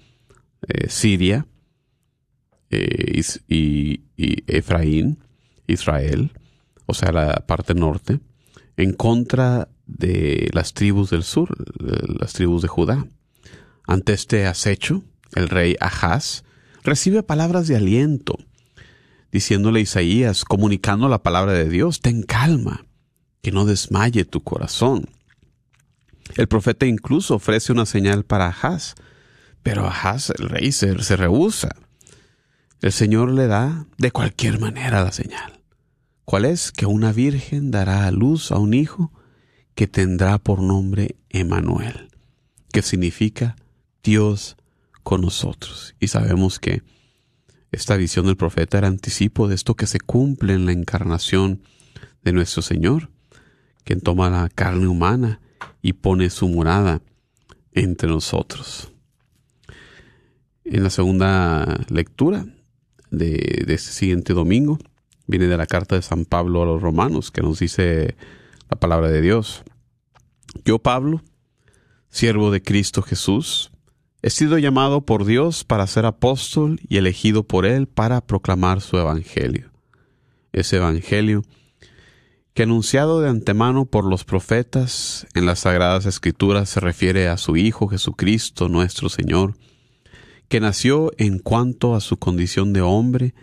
eh, 0.67 0.89
Siria 0.89 1.47
eh, 2.71 3.21
y, 3.47 4.01
y 4.17 4.43
Efraín, 4.47 5.19
Israel, 5.67 6.31
o 6.85 6.93
sea, 6.93 7.11
la 7.11 7.45
parte 7.45 7.73
norte, 7.73 8.19
en 8.77 8.93
contra 8.93 9.69
de 9.85 10.49
las 10.53 10.73
tribus 10.73 11.09
del 11.09 11.23
sur, 11.23 11.55
las 12.19 12.33
tribus 12.33 12.61
de 12.61 12.67
Judá. 12.67 13.07
Ante 13.85 14.13
este 14.13 14.45
acecho, 14.47 15.03
el 15.35 15.49
rey 15.49 15.75
Ahaz 15.79 16.43
recibe 16.83 17.23
palabras 17.23 17.67
de 17.67 17.75
aliento, 17.75 18.37
diciéndole 19.31 19.79
a 19.79 19.83
Isaías, 19.83 20.45
comunicando 20.45 21.09
la 21.09 21.23
palabra 21.23 21.53
de 21.53 21.69
Dios, 21.69 22.01
ten 22.01 22.23
calma, 22.23 22.85
que 23.41 23.51
no 23.51 23.65
desmaye 23.65 24.25
tu 24.25 24.41
corazón. 24.41 25.09
El 26.37 26.47
profeta 26.47 26.85
incluso 26.85 27.35
ofrece 27.35 27.71
una 27.71 27.85
señal 27.85 28.23
para 28.23 28.47
Ahaz, 28.47 28.95
pero 29.63 29.85
Ahaz, 29.85 30.31
el 30.37 30.49
rey, 30.49 30.71
se, 30.71 31.01
se 31.03 31.15
rehúsa. 31.15 31.75
El 32.81 32.91
Señor 32.91 33.31
le 33.31 33.45
da 33.45 33.85
de 33.99 34.09
cualquier 34.11 34.59
manera 34.59 35.03
la 35.03 35.11
señal. 35.11 35.61
¿Cuál 36.25 36.45
es? 36.45 36.71
Que 36.71 36.87
una 36.87 37.11
virgen 37.11 37.69
dará 37.69 38.07
a 38.07 38.11
luz 38.11 38.51
a 38.51 38.57
un 38.57 38.73
hijo 38.73 39.13
que 39.75 39.85
tendrá 39.85 40.39
por 40.39 40.63
nombre 40.63 41.15
Emanuel, 41.29 42.09
que 42.73 42.81
significa 42.81 43.55
Dios 44.03 44.57
con 45.03 45.21
nosotros. 45.21 45.93
Y 45.99 46.07
sabemos 46.07 46.57
que 46.57 46.81
esta 47.71 47.97
visión 47.97 48.25
del 48.25 48.35
profeta 48.35 48.79
era 48.79 48.87
anticipo 48.87 49.47
de 49.47 49.53
esto 49.53 49.75
que 49.75 49.85
se 49.85 49.99
cumple 49.99 50.53
en 50.55 50.65
la 50.65 50.71
encarnación 50.71 51.61
de 52.23 52.33
nuestro 52.33 52.63
Señor, 52.63 53.11
quien 53.83 54.01
toma 54.01 54.31
la 54.31 54.49
carne 54.49 54.87
humana 54.87 55.39
y 55.83 55.93
pone 55.93 56.31
su 56.31 56.49
morada 56.49 57.03
entre 57.73 58.09
nosotros. 58.09 58.91
En 60.63 60.81
la 60.81 60.89
segunda 60.89 61.85
lectura 61.87 62.47
de, 63.11 63.63
de 63.67 63.73
este 63.73 63.91
siguiente 63.91 64.33
domingo, 64.33 64.79
viene 65.27 65.47
de 65.47 65.57
la 65.57 65.67
carta 65.67 65.95
de 65.95 66.01
San 66.01 66.25
Pablo 66.25 66.63
a 66.63 66.65
los 66.65 66.81
romanos, 66.81 67.29
que 67.29 67.41
nos 67.41 67.59
dice 67.59 68.15
la 68.69 68.79
palabra 68.79 69.09
de 69.09 69.21
Dios. 69.21 69.63
Yo, 70.65 70.79
Pablo, 70.79 71.21
siervo 72.09 72.51
de 72.51 72.61
Cristo 72.61 73.01
Jesús, 73.01 73.71
he 74.21 74.29
sido 74.29 74.57
llamado 74.57 75.01
por 75.01 75.25
Dios 75.25 75.63
para 75.63 75.87
ser 75.87 76.05
apóstol 76.05 76.79
y 76.87 76.97
elegido 76.97 77.43
por 77.43 77.65
Él 77.65 77.87
para 77.87 78.21
proclamar 78.21 78.81
su 78.81 78.97
Evangelio. 78.97 79.71
Ese 80.51 80.77
Evangelio 80.77 81.43
que 82.53 82.63
anunciado 82.63 83.21
de 83.21 83.29
antemano 83.29 83.85
por 83.85 84.05
los 84.05 84.25
profetas 84.25 85.25
en 85.33 85.45
las 85.45 85.59
sagradas 85.59 86.05
escrituras 86.05 86.69
se 86.69 86.81
refiere 86.81 87.29
a 87.29 87.37
su 87.37 87.55
Hijo 87.55 87.87
Jesucristo 87.87 88.67
nuestro 88.67 89.07
Señor, 89.07 89.55
que 90.51 90.59
nació 90.59 91.13
en 91.17 91.39
cuanto 91.39 91.95
a 91.95 92.01
su 92.01 92.17
condición 92.17 92.73
de 92.73 92.81
hombre, 92.81 93.33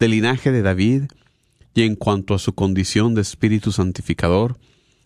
del 0.00 0.10
linaje 0.10 0.50
de 0.50 0.60
David, 0.60 1.04
y 1.72 1.82
en 1.82 1.94
cuanto 1.94 2.34
a 2.34 2.40
su 2.40 2.52
condición 2.52 3.14
de 3.14 3.20
Espíritu 3.20 3.70
Santificador, 3.70 4.58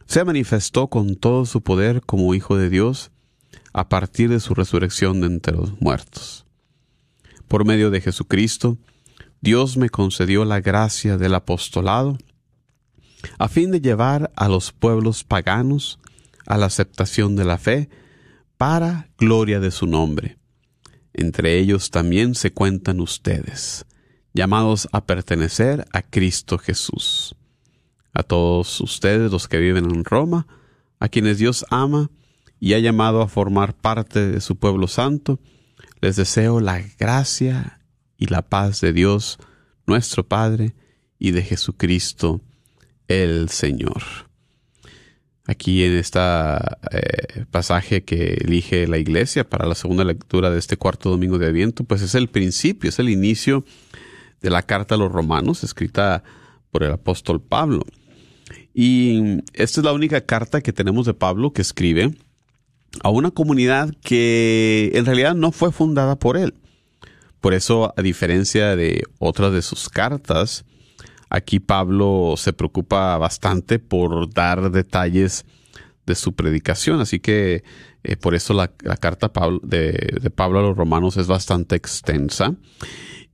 se 0.07 0.25
manifestó 0.25 0.87
con 0.87 1.15
todo 1.15 1.45
su 1.45 1.61
poder 1.61 2.01
como 2.07 2.35
Hijo 2.35 2.57
de 2.57 2.71
Dios 2.71 3.11
a 3.75 3.91
partir 3.91 4.31
de 4.31 4.41
su 4.41 4.55
resurrección 4.55 5.21
de 5.21 5.27
entre 5.27 5.55
los 5.55 5.79
muertos. 5.79 6.47
Por 7.49 7.67
medio 7.67 7.91
de 7.91 8.01
Jesucristo, 8.01 8.79
Dios 9.43 9.77
me 9.77 9.91
concedió 9.91 10.47
la 10.47 10.63
gracia 10.63 11.19
del 11.19 11.35
apostolado 11.35 12.17
a 13.37 13.49
fin 13.49 13.71
de 13.73 13.83
llevar 13.83 14.33
a 14.37 14.49
los 14.49 14.73
pueblos 14.73 15.23
paganos 15.23 15.99
a 16.47 16.57
la 16.57 16.65
aceptación 16.65 17.37
de 17.37 17.45
la 17.45 17.59
fe 17.59 17.91
para 18.57 19.11
gloria 19.19 19.61
de 19.61 19.71
su 19.71 19.87
nombre. 19.87 20.39
Entre 21.15 21.59
ellos 21.59 21.91
también 21.91 22.35
se 22.35 22.53
cuentan 22.53 23.01
ustedes, 23.01 23.87
llamados 24.33 24.89
a 24.93 25.05
pertenecer 25.05 25.87
a 25.93 26.03
Cristo 26.03 26.59
Jesús. 26.59 27.37
A 28.15 28.23
todos 28.23 28.81
ustedes 28.81 29.31
los 29.31 29.49
que 29.49 29.59
viven 29.59 29.85
en 29.87 30.05
Roma, 30.05 30.47
a 30.99 31.09
quienes 31.09 31.39
Dios 31.39 31.65
ama 31.71 32.11
y 32.61 32.75
ha 32.75 32.79
llamado 32.79 33.23
a 33.23 33.29
formar 33.29 33.75
parte 33.75 34.27
de 34.29 34.41
su 34.41 34.57
pueblo 34.57 34.87
santo, 34.87 35.41
les 36.01 36.17
deseo 36.17 36.61
la 36.61 36.83
gracia 36.99 37.81
y 38.17 38.27
la 38.27 38.43
paz 38.43 38.81
de 38.81 38.93
Dios, 38.93 39.39
nuestro 39.87 40.27
Padre, 40.27 40.75
y 41.19 41.31
de 41.31 41.43
Jesucristo, 41.43 42.41
el 43.07 43.49
Señor. 43.49 44.32
Aquí 45.47 45.83
en 45.83 45.97
este 45.97 46.21
pasaje 47.51 48.05
que 48.05 48.35
elige 48.35 48.87
la 48.87 48.99
iglesia 48.99 49.49
para 49.49 49.67
la 49.67 49.75
segunda 49.75 50.05
lectura 50.05 50.51
de 50.51 50.59
este 50.59 50.77
cuarto 50.77 51.11
domingo 51.11 51.39
de 51.39 51.47
Adviento, 51.47 51.83
pues 51.83 52.01
es 52.03 52.15
el 52.15 52.29
principio, 52.29 52.89
es 52.89 53.01
el 53.01 53.09
inicio 53.09 53.65
de 54.41 54.51
la 54.51 54.63
carta 54.63 54.95
a 54.95 54.99
los 54.99 55.11
romanos 55.11 55.65
escrita 55.65 56.23
por 56.71 56.85
el 56.85 56.93
apóstol 56.93 57.41
Pablo. 57.41 57.85
Y 58.75 59.41
esta 59.53 59.81
es 59.81 59.85
la 59.85 59.93
única 59.93 60.21
carta 60.23 60.61
que 60.61 60.73
tenemos 60.73 61.07
de 61.07 61.15
Pablo 61.15 61.53
que 61.53 61.63
escribe 61.63 62.15
a 63.03 63.11
una 63.11 63.31
comunidad 63.31 63.95
que 64.03 64.93
en 64.95 65.07
realidad 65.07 65.35
no 65.35 65.53
fue 65.53 65.73
fundada 65.73 66.17
por 66.17 66.37
él. 66.37 66.55
Por 67.41 67.55
eso, 67.55 67.93
a 67.97 68.03
diferencia 68.03 68.77
de 68.77 69.03
otras 69.19 69.53
de 69.53 69.63
sus 69.63 69.89
cartas, 69.89 70.65
aquí 71.33 71.61
Pablo 71.61 72.35
se 72.37 72.53
preocupa 72.53 73.17
bastante 73.17 73.79
por 73.79 74.33
dar 74.33 74.71
detalles 74.71 75.47
de 76.05 76.15
su 76.15 76.35
predicación. 76.35 77.01
Así 77.01 77.21
que 77.21 77.65
eh, 78.05 78.17
por 78.17 78.35
eso 78.35 78.53
la, 78.53 78.69
carta 78.69 79.33
de, 79.63 80.31
Pablo 80.35 80.59
a 80.59 80.63
los 80.63 80.77
romanos 80.77 81.17
es 81.17 81.27
bastante 81.29 81.75
extensa 81.75 82.55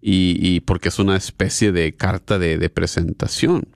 y, 0.00 0.60
porque 0.60 0.90
es 0.90 1.00
una 1.00 1.16
especie 1.16 1.72
de 1.72 1.96
carta 1.96 2.38
de, 2.38 2.70
presentación. 2.70 3.68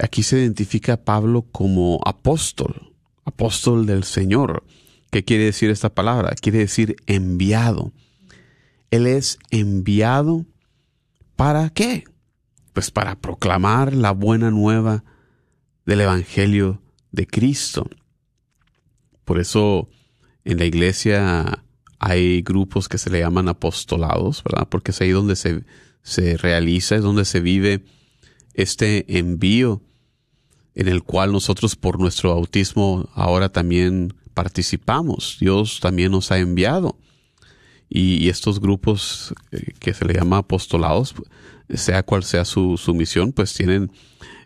Aquí 0.00 0.24
se 0.24 0.40
identifica 0.40 0.94
a 0.94 1.04
Pablo 1.04 1.46
como 1.52 2.00
apóstol, 2.04 2.94
apóstol 3.24 3.86
del 3.86 4.02
Señor. 4.02 4.64
¿Qué 5.12 5.24
quiere 5.24 5.44
decir 5.44 5.70
esta 5.70 5.94
palabra? 5.94 6.34
Quiere 6.40 6.58
decir 6.58 6.96
enviado. 7.06 7.92
Él 8.90 9.06
es 9.06 9.38
enviado 9.50 10.46
para 11.36 11.70
qué? 11.70 12.04
Pues 12.78 12.92
para 12.92 13.16
proclamar 13.16 13.92
la 13.92 14.12
buena 14.12 14.52
nueva 14.52 15.02
del 15.84 16.02
Evangelio 16.02 16.80
de 17.10 17.26
Cristo. 17.26 17.90
Por 19.24 19.40
eso 19.40 19.88
en 20.44 20.58
la 20.58 20.64
iglesia 20.64 21.64
hay 21.98 22.40
grupos 22.42 22.88
que 22.88 22.98
se 22.98 23.10
le 23.10 23.18
llaman 23.18 23.48
apostolados, 23.48 24.44
¿verdad? 24.44 24.68
Porque 24.70 24.92
es 24.92 25.00
ahí 25.00 25.10
donde 25.10 25.34
se, 25.34 25.64
se 26.02 26.36
realiza, 26.36 26.94
es 26.94 27.02
donde 27.02 27.24
se 27.24 27.40
vive 27.40 27.84
este 28.54 29.18
envío 29.18 29.82
en 30.76 30.86
el 30.86 31.02
cual 31.02 31.32
nosotros 31.32 31.74
por 31.74 31.98
nuestro 31.98 32.30
bautismo 32.30 33.08
ahora 33.14 33.48
también 33.48 34.14
participamos. 34.34 35.38
Dios 35.40 35.80
también 35.80 36.12
nos 36.12 36.30
ha 36.30 36.38
enviado. 36.38 36.96
Y, 37.90 38.28
estos 38.28 38.60
grupos 38.60 39.34
eh, 39.50 39.72
que 39.80 39.94
se 39.94 40.04
le 40.04 40.14
llama 40.14 40.38
apostolados, 40.38 41.16
sea 41.74 42.02
cual 42.02 42.24
sea 42.24 42.44
su, 42.44 42.76
su 42.76 42.94
misión, 42.94 43.32
pues 43.32 43.54
tienen 43.54 43.90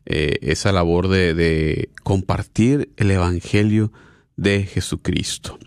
eh, 0.07 0.39
esa 0.43 0.73
labor 0.73 1.09
de, 1.09 1.35
de 1.35 1.91
compartir 2.03 2.93
el 2.97 3.11
Evangelio 3.11 3.93
de 4.37 4.65
Jesucristo. 4.65 5.59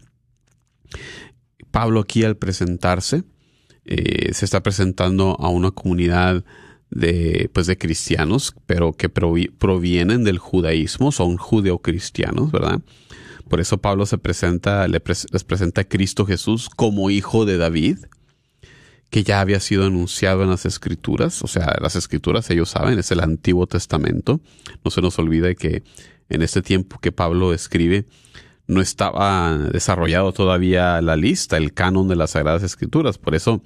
Pablo 1.71 2.01
aquí 2.01 2.23
al 2.23 2.37
presentarse, 2.37 3.23
eh, 3.85 4.33
se 4.33 4.45
está 4.45 4.63
presentando 4.63 5.37
a 5.39 5.49
una 5.49 5.71
comunidad 5.71 6.43
de, 6.89 7.49
pues 7.53 7.67
de 7.67 7.77
cristianos, 7.77 8.55
pero 8.65 8.93
que 8.93 9.09
provienen 9.09 10.23
del 10.23 10.37
judaísmo, 10.37 11.11
son 11.11 11.37
judeocristianos, 11.37 12.51
¿verdad? 12.51 12.81
Por 13.49 13.59
eso 13.59 13.77
Pablo 13.77 14.05
se 14.05 14.17
presenta, 14.17 14.87
les 14.87 15.43
presenta 15.43 15.81
a 15.81 15.83
Cristo 15.83 16.25
Jesús 16.25 16.69
como 16.69 17.09
hijo 17.09 17.45
de 17.45 17.57
David, 17.57 17.99
que 19.09 19.23
ya 19.23 19.39
había 19.39 19.59
sido 19.59 19.85
anunciado 19.85 20.43
en 20.43 20.49
las 20.49 20.65
escrituras, 20.65 21.43
o 21.43 21.47
sea, 21.47 21.75
las 21.81 21.95
escrituras 21.95 22.49
ellos 22.49 22.69
saben, 22.69 22.99
es 22.99 23.11
el 23.11 23.21
Antiguo 23.21 23.67
Testamento. 23.67 24.41
No 24.83 24.91
se 24.91 25.01
nos 25.01 25.17
olvide 25.19 25.55
que 25.55 25.83
en 26.29 26.41
este 26.41 26.61
tiempo 26.61 26.99
que 26.99 27.11
Pablo 27.11 27.53
escribe, 27.53 28.05
no 28.67 28.81
estaba 28.81 29.57
desarrollado 29.57 30.33
todavía 30.33 31.01
la 31.01 31.15
lista, 31.15 31.57
el 31.57 31.73
canon 31.73 32.07
de 32.07 32.15
las 32.15 32.31
Sagradas 32.31 32.63
Escrituras. 32.63 33.17
Por 33.17 33.35
eso, 33.35 33.61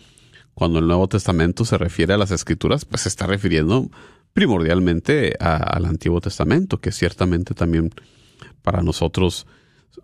cuando 0.54 0.80
el 0.80 0.88
Nuevo 0.88 1.08
Testamento 1.08 1.64
se 1.64 1.78
refiere 1.78 2.14
a 2.14 2.18
las 2.18 2.32
Escrituras, 2.32 2.86
pues 2.86 3.04
se 3.04 3.10
está 3.10 3.26
refiriendo 3.26 3.90
primordialmente 4.34 5.36
al 5.40 5.86
Antiguo 5.86 6.20
Testamento, 6.22 6.80
que 6.80 6.92
ciertamente 6.92 7.54
también 7.54 7.92
para 8.62 8.82
nosotros 8.82 9.48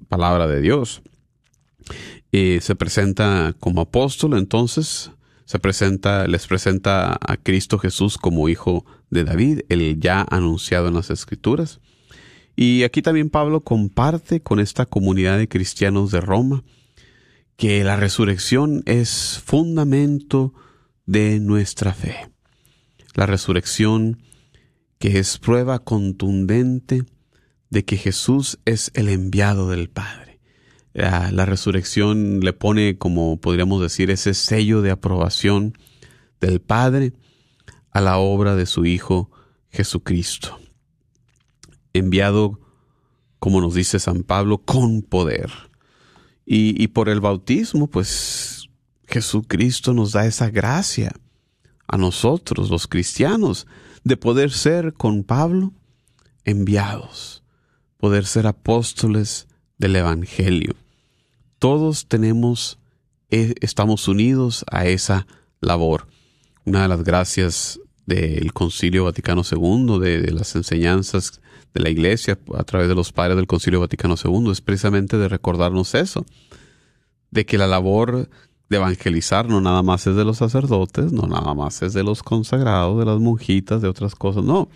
palabra 0.07 0.47
de 0.47 0.61
Dios. 0.61 1.01
Y 2.31 2.59
se 2.61 2.75
presenta 2.75 3.53
como 3.59 3.81
apóstol, 3.81 4.37
entonces 4.37 5.11
se 5.45 5.59
presenta, 5.59 6.27
les 6.27 6.47
presenta 6.47 7.17
a 7.21 7.37
Cristo 7.37 7.77
Jesús 7.77 8.17
como 8.17 8.49
hijo 8.49 8.85
de 9.09 9.23
David, 9.23 9.61
el 9.69 9.99
ya 9.99 10.25
anunciado 10.29 10.87
en 10.87 10.95
las 10.95 11.09
Escrituras. 11.11 11.79
Y 12.55 12.83
aquí 12.83 13.01
también 13.01 13.29
Pablo 13.29 13.61
comparte 13.61 14.41
con 14.41 14.59
esta 14.59 14.85
comunidad 14.85 15.37
de 15.37 15.47
cristianos 15.47 16.11
de 16.11 16.21
Roma 16.21 16.63
que 17.57 17.83
la 17.83 17.95
resurrección 17.95 18.83
es 18.85 19.41
fundamento 19.45 20.53
de 21.05 21.39
nuestra 21.39 21.93
fe. 21.93 22.29
La 23.13 23.25
resurrección 23.25 24.19
que 24.99 25.19
es 25.19 25.37
prueba 25.37 25.79
contundente 25.79 27.03
de 27.69 27.85
que 27.85 27.97
Jesús 27.97 28.59
es 28.65 28.91
el 28.93 29.09
enviado 29.09 29.69
del 29.69 29.89
Padre. 29.89 30.24
La, 30.95 31.45
resurrección 31.45 32.39
le 32.39 32.53
pone, 32.53 32.97
como 32.97 33.37
podríamos 33.41 33.81
decir, 33.81 34.09
ese 34.09 34.33
sello 34.33 34.81
de 34.81 34.91
aprobación 34.91 35.77
del 36.39 36.61
Padre 36.61 37.11
a 37.91 37.99
la 37.99 38.17
obra 38.17 38.55
de 38.55 38.65
su 38.65 38.85
Hijo 38.85 39.29
Jesucristo 39.69 40.57
enviado, 41.97 42.59
como 43.39 43.61
nos 43.61 43.73
dice 43.73 43.99
San 43.99 44.23
Pablo, 44.23 44.59
con 44.59 45.01
poder. 45.01 45.51
Y, 46.45 46.87
por 46.89 47.09
el 47.09 47.21
bautismo, 47.21 47.87
pues 47.87 48.69
Jesucristo 49.07 49.93
nos 49.93 50.11
da 50.11 50.27
esa 50.27 50.51
gracia 50.51 51.11
a 51.87 51.97
nosotros, 51.97 52.69
los 52.69 52.87
cristianos, 52.87 53.65
de 54.03 54.15
poder 54.15 54.51
ser 54.51 54.93
con 54.93 55.23
Pablo 55.23 55.73
enviados, 56.43 57.43
poder 57.97 58.25
ser 58.25 58.45
apóstoles 58.45 59.47
del 59.79 59.95
Evangelio. 59.95 60.75
Todos 61.59 62.07
tenemos, 62.07 62.79
e, 63.29 63.55
estamos 63.61 64.07
unidos 64.07 64.65
a 64.71 64.85
esa 64.85 65.27
labor. 65.61 66.07
Una 66.65 66.81
de 66.83 66.87
las 66.87 67.03
gracias 67.03 67.79
del 68.05 68.53
Concilio 68.53 69.05
Vaticano 69.05 69.41
II, 69.49 69.99
de 69.99 70.31
las 70.31 70.55
enseñanzas 70.55 71.41
de 71.75 71.81
la 71.81 71.89
Iglesia 71.89 72.39
a 72.57 72.63
través 72.63 72.87
de 72.87 72.95
los 72.95 73.11
padres 73.11 73.35
del 73.35 73.47
Concilio 73.47 73.81
Vaticano 73.81 74.15
II 74.23 74.49
es 74.49 74.61
precisamente 74.61 75.17
de 75.17 75.27
recordarnos 75.27 75.93
eso, 75.93 76.25
de 77.31 77.45
que 77.45 77.57
la 77.57 77.67
labor 77.67 78.29
de 78.69 78.77
evangelizar 78.77 79.47
no 79.47 79.59
nada 79.59 79.83
más 79.83 80.07
es 80.07 80.15
de 80.15 80.23
los 80.23 80.37
sacerdotes, 80.37 81.11
no 81.11 81.27
nada 81.27 81.53
más 81.53 81.81
es 81.81 81.93
de 81.93 82.03
los 82.03 82.23
consagrados, 82.23 82.97
de 82.97 83.05
las 83.05 83.19
monjitas, 83.19 83.81
de 83.81 83.89
otras 83.89 84.15
cosas, 84.15 84.43
no, 84.43 84.69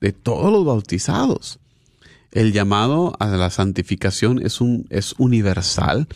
de 0.00 0.12
todos 0.12 0.50
los 0.50 0.64
bautizados. 0.64 1.60
El 2.32 2.52
llamado 2.52 3.14
a 3.18 3.26
la 3.28 3.50
santificación 3.50 4.44
es, 4.44 4.60
un, 4.60 4.86
es 4.90 5.14
universal. 5.18 6.08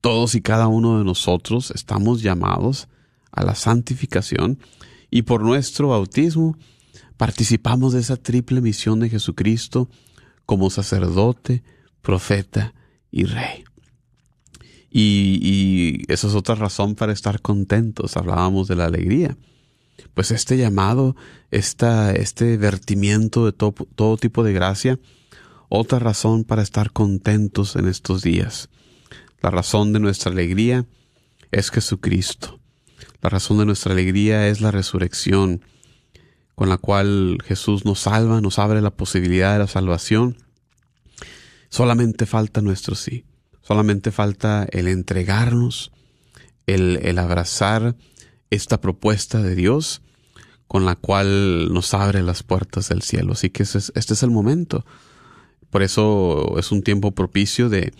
Todos 0.00 0.34
y 0.34 0.42
cada 0.42 0.66
uno 0.68 0.98
de 0.98 1.04
nosotros 1.04 1.70
estamos 1.70 2.22
llamados 2.22 2.88
a 3.32 3.44
la 3.44 3.54
santificación 3.54 4.58
y 5.10 5.22
por 5.22 5.42
nuestro 5.42 5.88
bautismo 5.88 6.56
participamos 7.16 7.92
de 7.92 8.00
esa 8.00 8.16
triple 8.16 8.60
misión 8.60 9.00
de 9.00 9.08
Jesucristo 9.08 9.88
como 10.44 10.70
sacerdote, 10.70 11.62
profeta 12.02 12.74
y 13.10 13.24
rey. 13.24 13.64
Y, 14.90 16.02
esa 16.10 16.28
es 16.28 16.34
otra 16.34 16.54
razón 16.54 16.94
para 16.94 17.12
estar 17.12 17.40
contentos. 17.42 18.16
Hablábamos 18.16 18.68
de 18.68 18.76
la 18.76 18.86
alegría. 18.86 19.36
pues 20.14 20.30
este 20.30 20.56
llamado, 20.56 21.14
esta, 21.50 22.12
este 22.12 22.56
vertimiento 22.56 23.44
de 23.46 23.52
to- 23.52 23.74
todo 23.94 24.16
tipo 24.16 24.42
de 24.44 24.52
gracia, 24.54 24.98
otra 25.68 25.98
razón 25.98 26.44
para 26.44 26.62
estar 26.62 26.92
contentos 26.92 27.76
en 27.76 27.86
estos 27.88 28.22
días. 28.22 28.68
La 29.40 29.50
razón 29.50 29.92
de 29.92 30.00
nuestra 30.00 30.30
alegría 30.32 30.86
es 31.52 31.70
Jesucristo. 31.70 32.58
La 33.22 33.30
razón 33.30 33.58
de 33.58 33.66
nuestra 33.66 33.92
alegría 33.92 34.48
es 34.48 34.60
la 34.60 34.70
resurrección, 34.70 35.62
con 36.54 36.68
la 36.68 36.78
cual 36.78 37.38
Jesús 37.44 37.84
nos 37.84 38.00
salva, 38.00 38.40
nos 38.40 38.58
abre 38.58 38.80
la 38.80 38.90
posibilidad 38.90 39.52
de 39.52 39.58
la 39.60 39.66
salvación. 39.66 40.36
Solamente 41.68 42.26
falta 42.26 42.60
nuestro 42.60 42.94
sí. 42.94 43.24
Solamente 43.62 44.12
falta 44.12 44.66
el 44.70 44.86
entregarnos, 44.88 45.90
el, 46.66 46.98
el 47.02 47.18
abrazar 47.18 47.96
esta 48.50 48.80
propuesta 48.80 49.42
de 49.42 49.54
Dios 49.56 50.02
con 50.68 50.84
la 50.84 50.94
cual 50.96 51.72
nos 51.72 51.92
abre 51.94 52.22
las 52.22 52.42
puertas 52.42 52.88
del 52.88 53.02
cielo. 53.02 53.32
Así 53.32 53.50
que 53.50 53.64
es- 53.64 53.92
este 53.94 54.14
es 54.14 54.22
el 54.22 54.30
momento. 54.30 54.84
Por 55.70 55.82
eso 55.82 56.58
es 56.58 56.72
un 56.72 56.82
tiempo 56.82 57.12
propicio 57.12 57.68
de, 57.68 57.92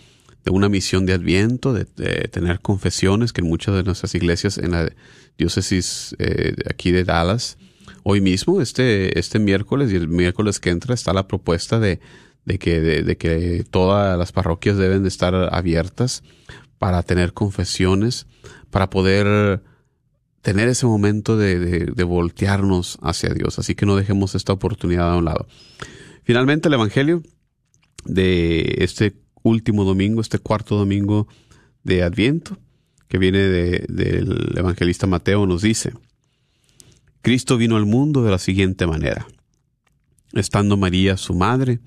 de 0.47 0.51
una 0.51 0.69
misión 0.69 1.05
de 1.05 1.11
adviento, 1.11 1.73
de, 1.73 1.83
tener 2.31 2.61
confesiones 2.61 3.33
que 3.33 3.41
en 3.41 3.47
muchas 3.47 3.75
de 3.75 3.83
nuestras 3.83 4.15
iglesias 4.15 4.57
en 4.57 4.71
la 4.71 4.89
diócesis 5.37 6.15
eh, 6.19 6.55
aquí 6.69 6.91
de 6.91 7.03
Dallas, 7.03 7.57
hoy 8.03 8.21
mismo, 8.21 8.61
este, 8.61 9.19
este 9.19 9.39
miércoles 9.39 9.91
y 9.91 9.97
el 9.97 10.07
miércoles 10.07 10.61
que 10.61 10.69
entra, 10.69 10.93
está 10.93 11.11
la 11.11 11.27
propuesta 11.27 11.81
de, 11.81 11.99
de 12.45 12.59
que, 12.59 12.79
de, 12.79 13.17
que 13.17 13.65
todas 13.69 14.17
las 14.17 14.31
parroquias 14.31 14.77
deben 14.77 15.01
de 15.01 15.09
estar 15.09 15.35
abiertas 15.53 16.23
para 16.77 17.03
tener 17.03 17.33
confesiones, 17.33 18.25
para 18.71 18.89
poder 18.89 19.61
tener 20.41 20.69
ese 20.69 20.85
momento 20.85 21.35
de 21.35 22.03
voltearnos 22.05 22.99
hacia 23.01 23.33
Dios. 23.33 23.59
Así 23.59 23.75
que 23.75 23.85
no 23.85 23.97
dejemos 23.97 24.33
esta 24.33 24.53
oportunidad 24.53 25.11
a 25.11 25.17
un 25.17 25.25
lado. 25.25 25.45
Finalmente, 26.23 26.69
el 26.69 26.75
Evangelio 26.75 27.21
de 28.07 28.75
este 28.79 29.15
último 29.43 29.83
domingo, 29.83 30.21
este 30.21 30.39
cuarto 30.39 30.75
domingo 30.75 31.27
de 31.83 32.03
Adviento, 32.03 32.57
que 33.07 33.17
viene 33.17 33.39
de- 33.39 33.85
del 33.87 34.57
evangelista 34.57 35.07
Mateo, 35.07 35.45
nos 35.45 35.61
dice, 35.61 35.93
Cristo 37.21 37.57
vino 37.57 37.75
al 37.77 37.85
mundo 37.85 38.23
de 38.23 38.31
la 38.31 38.37
siguiente 38.39 38.87
manera. 38.87 39.27
Estando 40.33 40.77
María, 40.77 41.17
su 41.17 41.33
madre, 41.33 41.79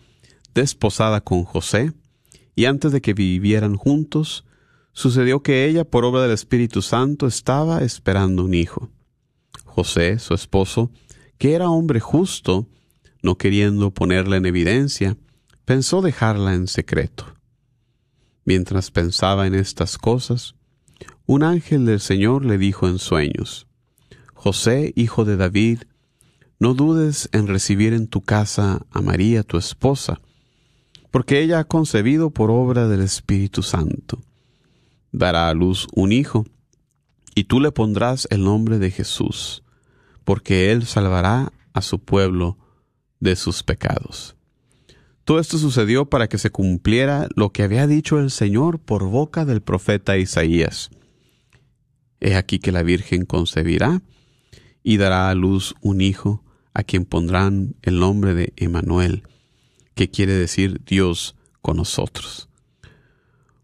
desposada 0.54 1.20
con 1.20 1.44
José, 1.44 1.92
y 2.54 2.64
antes 2.64 2.92
de 2.92 3.00
que 3.00 3.14
vivieran 3.14 3.76
juntos, 3.76 4.44
sucedió 4.92 5.42
que 5.42 5.66
ella, 5.66 5.84
por 5.84 6.04
obra 6.04 6.22
del 6.22 6.32
Espíritu 6.32 6.82
Santo, 6.82 7.26
estaba 7.26 7.82
esperando 7.82 8.44
un 8.44 8.54
hijo. 8.54 8.90
José, 9.64 10.18
su 10.18 10.34
esposo, 10.34 10.90
que 11.38 11.52
era 11.54 11.70
hombre 11.70 12.00
justo, 12.00 12.66
no 13.22 13.36
queriendo 13.36 13.92
ponerla 13.92 14.36
en 14.36 14.46
evidencia, 14.46 15.16
pensó 15.70 16.02
dejarla 16.02 16.54
en 16.54 16.66
secreto. 16.66 17.26
Mientras 18.44 18.90
pensaba 18.90 19.46
en 19.46 19.54
estas 19.54 19.98
cosas, 19.98 20.56
un 21.26 21.44
ángel 21.44 21.86
del 21.86 22.00
Señor 22.00 22.44
le 22.44 22.58
dijo 22.58 22.88
en 22.88 22.98
sueños, 22.98 23.68
José, 24.34 24.92
hijo 24.96 25.24
de 25.24 25.36
David, 25.36 25.82
no 26.58 26.74
dudes 26.74 27.28
en 27.30 27.46
recibir 27.46 27.92
en 27.92 28.08
tu 28.08 28.20
casa 28.20 28.84
a 28.90 29.00
María, 29.00 29.44
tu 29.44 29.58
esposa, 29.58 30.20
porque 31.12 31.40
ella 31.40 31.60
ha 31.60 31.64
concebido 31.68 32.30
por 32.30 32.50
obra 32.50 32.88
del 32.88 33.02
Espíritu 33.02 33.62
Santo. 33.62 34.20
Dará 35.12 35.48
a 35.48 35.54
luz 35.54 35.86
un 35.94 36.10
hijo, 36.10 36.46
y 37.36 37.44
tú 37.44 37.60
le 37.60 37.70
pondrás 37.70 38.26
el 38.32 38.42
nombre 38.42 38.80
de 38.80 38.90
Jesús, 38.90 39.62
porque 40.24 40.72
él 40.72 40.84
salvará 40.84 41.52
a 41.74 41.80
su 41.80 42.00
pueblo 42.00 42.58
de 43.20 43.36
sus 43.36 43.62
pecados. 43.62 44.34
Todo 45.30 45.38
esto 45.38 45.58
sucedió 45.58 46.06
para 46.06 46.28
que 46.28 46.38
se 46.38 46.50
cumpliera 46.50 47.28
lo 47.36 47.52
que 47.52 47.62
había 47.62 47.86
dicho 47.86 48.18
el 48.18 48.32
Señor 48.32 48.80
por 48.80 49.04
boca 49.04 49.44
del 49.44 49.60
profeta 49.60 50.18
Isaías. 50.18 50.90
He 52.18 52.34
aquí 52.34 52.58
que 52.58 52.72
la 52.72 52.82
Virgen 52.82 53.26
concebirá 53.26 54.02
y 54.82 54.96
dará 54.96 55.30
a 55.30 55.34
luz 55.36 55.76
un 55.82 56.00
hijo 56.00 56.42
a 56.74 56.82
quien 56.82 57.04
pondrán 57.04 57.76
el 57.82 58.00
nombre 58.00 58.34
de 58.34 58.52
Emanuel, 58.56 59.22
que 59.94 60.10
quiere 60.10 60.32
decir 60.32 60.80
Dios 60.84 61.36
con 61.62 61.76
nosotros. 61.76 62.48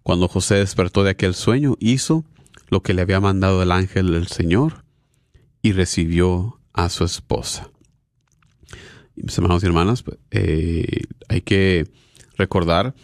Cuando 0.05 0.29
José 0.29 0.55
despertó 0.55 1.03
de 1.03 1.11
aquel 1.11 1.35
sueño, 1.35 1.75
hizo 1.81 2.25
lo 2.69 2.85
que 2.85 2.95
le 2.95 3.03
había 3.03 3.19
mandado 3.19 3.61
el 3.61 3.73
ángel 3.73 4.13
del 4.13 4.29
Señor 4.29 4.85
y 5.63 5.73
recibió 5.73 6.61
a 6.73 6.91
su 6.91 7.03
esposa. 7.03 7.73
Mis 9.17 9.37
hermanos 9.37 9.63
y 9.63 9.67
hermanas, 9.67 10.03
pues, 10.03 10.19
eh, 10.31 11.05
hay 11.29 11.41
que 11.41 11.87
recordar 12.37 12.95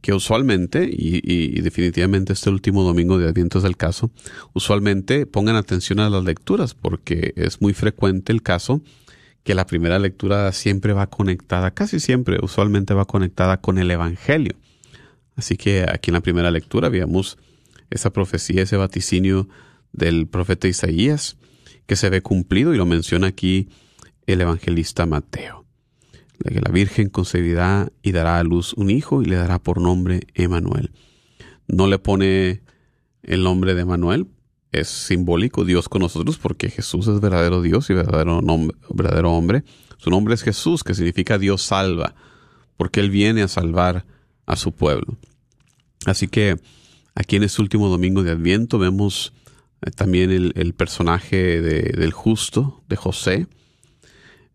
que 0.00 0.14
usualmente, 0.14 0.88
y 0.90 1.60
definitivamente 1.60 2.32
este 2.32 2.48
último 2.48 2.82
domingo 2.82 3.18
de 3.18 3.28
Adviento 3.28 3.58
es 3.58 3.64
el 3.64 3.76
caso, 3.76 4.10
usualmente 4.54 5.26
pongan 5.26 5.56
atención 5.56 6.00
a 6.00 6.08
las 6.08 6.24
lecturas, 6.24 6.72
porque 6.72 7.34
es 7.36 7.60
muy 7.60 7.74
frecuente 7.74 8.32
el 8.32 8.42
caso 8.42 8.80
que 9.42 9.54
la 9.54 9.66
primera 9.66 9.98
lectura 9.98 10.52
siempre 10.52 10.92
va 10.92 11.08
conectada, 11.08 11.72
casi 11.72 12.00
siempre, 12.00 12.38
usualmente 12.42 12.94
va 12.94 13.04
conectada 13.04 13.60
con 13.60 13.78
el 13.78 13.90
Evangelio. 13.90 14.54
Así 15.36 15.56
que 15.56 15.86
aquí 15.88 16.10
en 16.10 16.14
la 16.14 16.20
primera 16.20 16.50
lectura 16.50 16.88
veamos 16.88 17.38
esa 17.90 18.12
profecía, 18.12 18.62
ese 18.62 18.76
vaticinio 18.76 19.48
del 19.92 20.26
profeta 20.28 20.68
Isaías, 20.68 21.36
que 21.86 21.96
se 21.96 22.10
ve 22.10 22.22
cumplido 22.22 22.74
y 22.74 22.76
lo 22.76 22.86
menciona 22.86 23.28
aquí 23.28 23.68
el 24.32 24.40
evangelista 24.42 25.06
Mateo. 25.06 25.64
De 26.38 26.54
que 26.54 26.60
la 26.60 26.70
Virgen 26.70 27.08
concebirá 27.10 27.90
y 28.02 28.12
dará 28.12 28.38
a 28.38 28.44
luz 28.44 28.72
un 28.74 28.90
hijo 28.90 29.22
y 29.22 29.26
le 29.26 29.36
dará 29.36 29.58
por 29.58 29.80
nombre 29.80 30.20
Emanuel. 30.34 30.90
No 31.68 31.86
le 31.86 31.98
pone 31.98 32.62
el 33.22 33.42
nombre 33.42 33.74
de 33.74 33.82
Emanuel, 33.82 34.26
es 34.72 34.88
simbólico 34.88 35.64
Dios 35.64 35.88
con 35.88 36.00
nosotros 36.02 36.38
porque 36.38 36.70
Jesús 36.70 37.06
es 37.08 37.20
verdadero 37.20 37.60
Dios 37.60 37.90
y 37.90 37.94
verdadero, 37.94 38.40
nombre, 38.40 38.76
verdadero 38.88 39.32
hombre. 39.32 39.64
Su 39.98 40.10
nombre 40.10 40.34
es 40.34 40.42
Jesús, 40.42 40.82
que 40.82 40.94
significa 40.94 41.38
Dios 41.38 41.62
salva, 41.62 42.14
porque 42.76 43.00
Él 43.00 43.10
viene 43.10 43.42
a 43.42 43.48
salvar 43.48 44.06
a 44.46 44.56
su 44.56 44.72
pueblo. 44.72 45.18
Así 46.06 46.28
que 46.28 46.56
aquí 47.14 47.36
en 47.36 47.42
este 47.42 47.60
último 47.60 47.88
domingo 47.88 48.22
de 48.22 48.30
Adviento 48.30 48.78
vemos 48.78 49.34
eh, 49.82 49.90
también 49.90 50.30
el, 50.30 50.72
personaje 50.74 51.60
de- 51.60 51.92
del 51.98 52.12
justo, 52.12 52.82
de 52.88 52.96
José, 52.96 53.46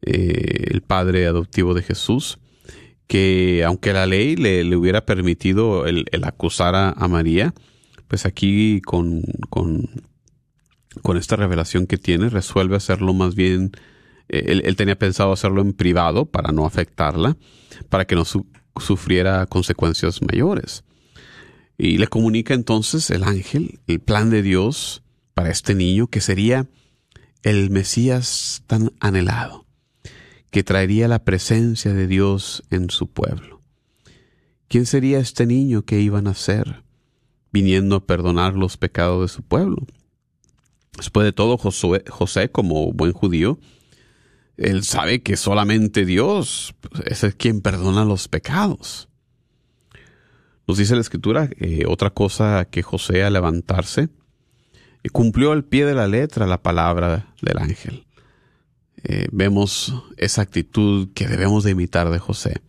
eh, 0.06 0.68
el 0.72 0.82
padre 0.82 1.28
adoptivo 1.28 1.74
de 1.74 1.84
Jesús, 1.84 2.40
que 3.08 3.64
aunque 3.66 3.94
la 3.94 4.06
ley 4.06 4.36
le, 4.36 4.76
hubiera 4.76 5.06
permitido 5.06 5.86
el, 5.86 6.06
acusar 6.24 6.76
a, 6.76 7.08
María, 7.08 7.54
pues 8.08 8.26
aquí 8.26 8.82
con, 8.82 9.24
con, 9.50 11.18
esta 11.18 11.36
revelación 11.36 11.88
que 11.88 11.98
tiene, 11.98 12.30
resuelve 12.30 12.76
hacerlo 12.76 13.14
más 13.14 13.36
bien, 13.36 13.72
eh, 14.30 14.62
él, 14.64 14.76
tenía 14.76 14.98
pensado 14.98 15.32
hacerlo 15.32 15.62
en 15.62 15.74
privado 15.74 16.26
para 16.26 16.52
no 16.52 16.66
afectarla, 16.66 17.38
para 17.90 18.06
que 18.06 18.16
no 18.16 18.26
su- 18.26 18.48
sufriera 18.80 19.46
consecuencias 19.46 20.22
mayores. 20.22 20.84
Y 21.78 21.98
le 21.98 22.08
comunica 22.08 22.54
entonces 22.54 23.10
el 23.10 23.24
ángel 23.24 23.80
el 23.88 24.00
plan 24.00 24.30
de 24.30 24.42
Dios 24.42 25.04
para 25.34 25.50
este 25.50 25.76
niño 25.76 26.08
que 26.08 26.22
sería 26.22 26.68
el 27.44 27.70
Mesías 27.70 28.64
tan 28.66 28.92
anhelado, 29.00 29.65
que 30.56 30.64
traería 30.64 31.10
la 31.10 31.26
presencia 31.26 31.94
de 31.94 32.08
Dios 32.08 32.64
en 32.70 32.90
su 32.90 33.08
pueblo. 33.08 33.62
¿Quién 34.70 34.86
sería 34.86 35.20
este 35.20 35.46
niño 35.46 35.82
que 35.82 36.00
iba 36.00 36.20
a 36.20 36.22
nacer, 36.22 36.82
viniendo 37.52 37.98
a 37.98 38.06
perdonar 38.06 38.54
los 38.54 38.78
pecados 38.78 39.22
de 39.22 39.36
su 39.36 39.44
pueblo? 39.44 39.86
Después 40.96 41.26
de 41.26 41.34
todo, 41.34 41.58
José, 41.58 42.52
como 42.54 42.94
buen 42.94 43.12
judío, 43.12 43.60
él 44.56 44.86
sabe 44.86 45.22
que 45.22 45.36
solamente 45.36 46.06
Dios 46.06 46.74
es 47.06 47.26
el 47.26 47.36
quien 47.36 47.60
perdona 47.60 48.06
los 48.06 48.30
pecados. 48.30 49.10
Nos 50.70 50.78
dice 50.78 50.96
la 50.96 51.02
escritura 51.02 51.50
eh, 51.58 51.84
otra 51.86 52.12
cosa 52.12 52.64
que 52.64 52.82
José 52.82 53.26
al 53.26 53.34
levantarse 53.34 54.08
cumplió 55.12 55.52
al 55.52 55.66
pie 55.66 55.86
de 55.86 55.96
la 55.96 56.08
letra 56.08 56.48
la 56.48 56.64
palabra 56.64 57.28
del 57.42 57.58
ángel. 57.58 58.06
Eh, 59.08 59.28
vemos 59.32 59.94
esa 60.18 60.42
actitud 60.42 61.10
que 61.14 61.28
debemos 61.28 61.64
de 61.64 61.72
imitar 61.72 62.10
de 62.10 62.18
José. 62.18 62.62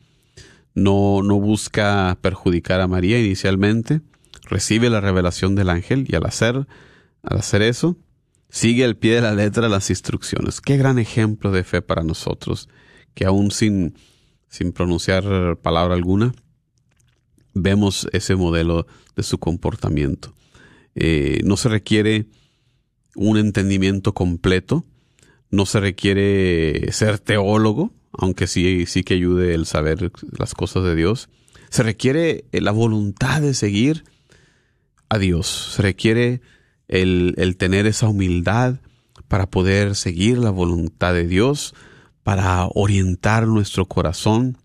No, 0.74 1.22
no 1.22 1.40
busca 1.40 2.18
perjudicar 2.20 2.82
a 2.82 2.86
María 2.86 3.18
inicialmente, 3.18 4.02
recibe 4.42 4.90
la 4.90 5.00
revelación 5.00 5.54
del 5.54 5.70
ángel 5.70 6.04
y 6.06 6.14
al 6.14 6.26
hacer, 6.26 6.66
al 7.22 7.38
hacer 7.38 7.62
eso, 7.62 7.96
sigue 8.50 8.84
al 8.84 8.96
pie 8.96 9.14
de 9.14 9.22
la 9.22 9.32
letra 9.32 9.70
las 9.70 9.88
instrucciones. 9.88 10.60
Qué 10.60 10.76
gran 10.76 10.98
ejemplo 10.98 11.50
de 11.52 11.64
fe 11.64 11.80
para 11.80 12.02
nosotros, 12.02 12.68
que 13.14 13.24
aún 13.24 13.50
sin, 13.50 13.94
sin 14.50 14.72
pronunciar 14.72 15.56
palabra 15.62 15.94
alguna, 15.94 16.34
vemos 17.54 18.08
ese 18.12 18.36
modelo 18.36 18.86
de 19.16 19.22
su 19.22 19.38
comportamiento. 19.38 20.34
Eh, 20.94 21.40
no 21.44 21.56
se 21.56 21.70
requiere 21.70 22.26
un 23.14 23.38
entendimiento 23.38 24.12
completo, 24.12 24.84
No 25.50 25.66
se 25.66 25.80
requiere 25.80 26.90
ser 26.92 27.18
teólogo, 27.18 27.92
aunque 28.12 28.46
sí, 28.46 28.86
sí 28.86 29.04
que 29.04 29.14
ayude 29.14 29.54
el 29.54 29.66
saber 29.66 30.10
las 30.38 30.54
cosas 30.54 30.84
de 30.84 30.94
Dios. 30.94 31.28
Se 31.70 31.82
requiere 31.82 32.44
la 32.52 32.72
voluntad 32.72 33.40
de 33.40 33.54
seguir 33.54 34.04
a 35.08 35.18
Dios. 35.18 35.74
Se 35.76 35.82
requiere 35.82 36.40
el, 36.88 37.34
el 37.36 37.56
tener 37.56 37.86
esa 37.86 38.08
humildad 38.08 38.76
para 39.28 39.50
poder 39.50 39.94
seguir 39.96 40.38
la 40.38 40.50
voluntad 40.50 41.12
de 41.12 41.26
Dios, 41.26 41.74
para 42.22 42.66
orientar 42.74 43.46
nuestro 43.46 43.86
corazón 43.86 44.58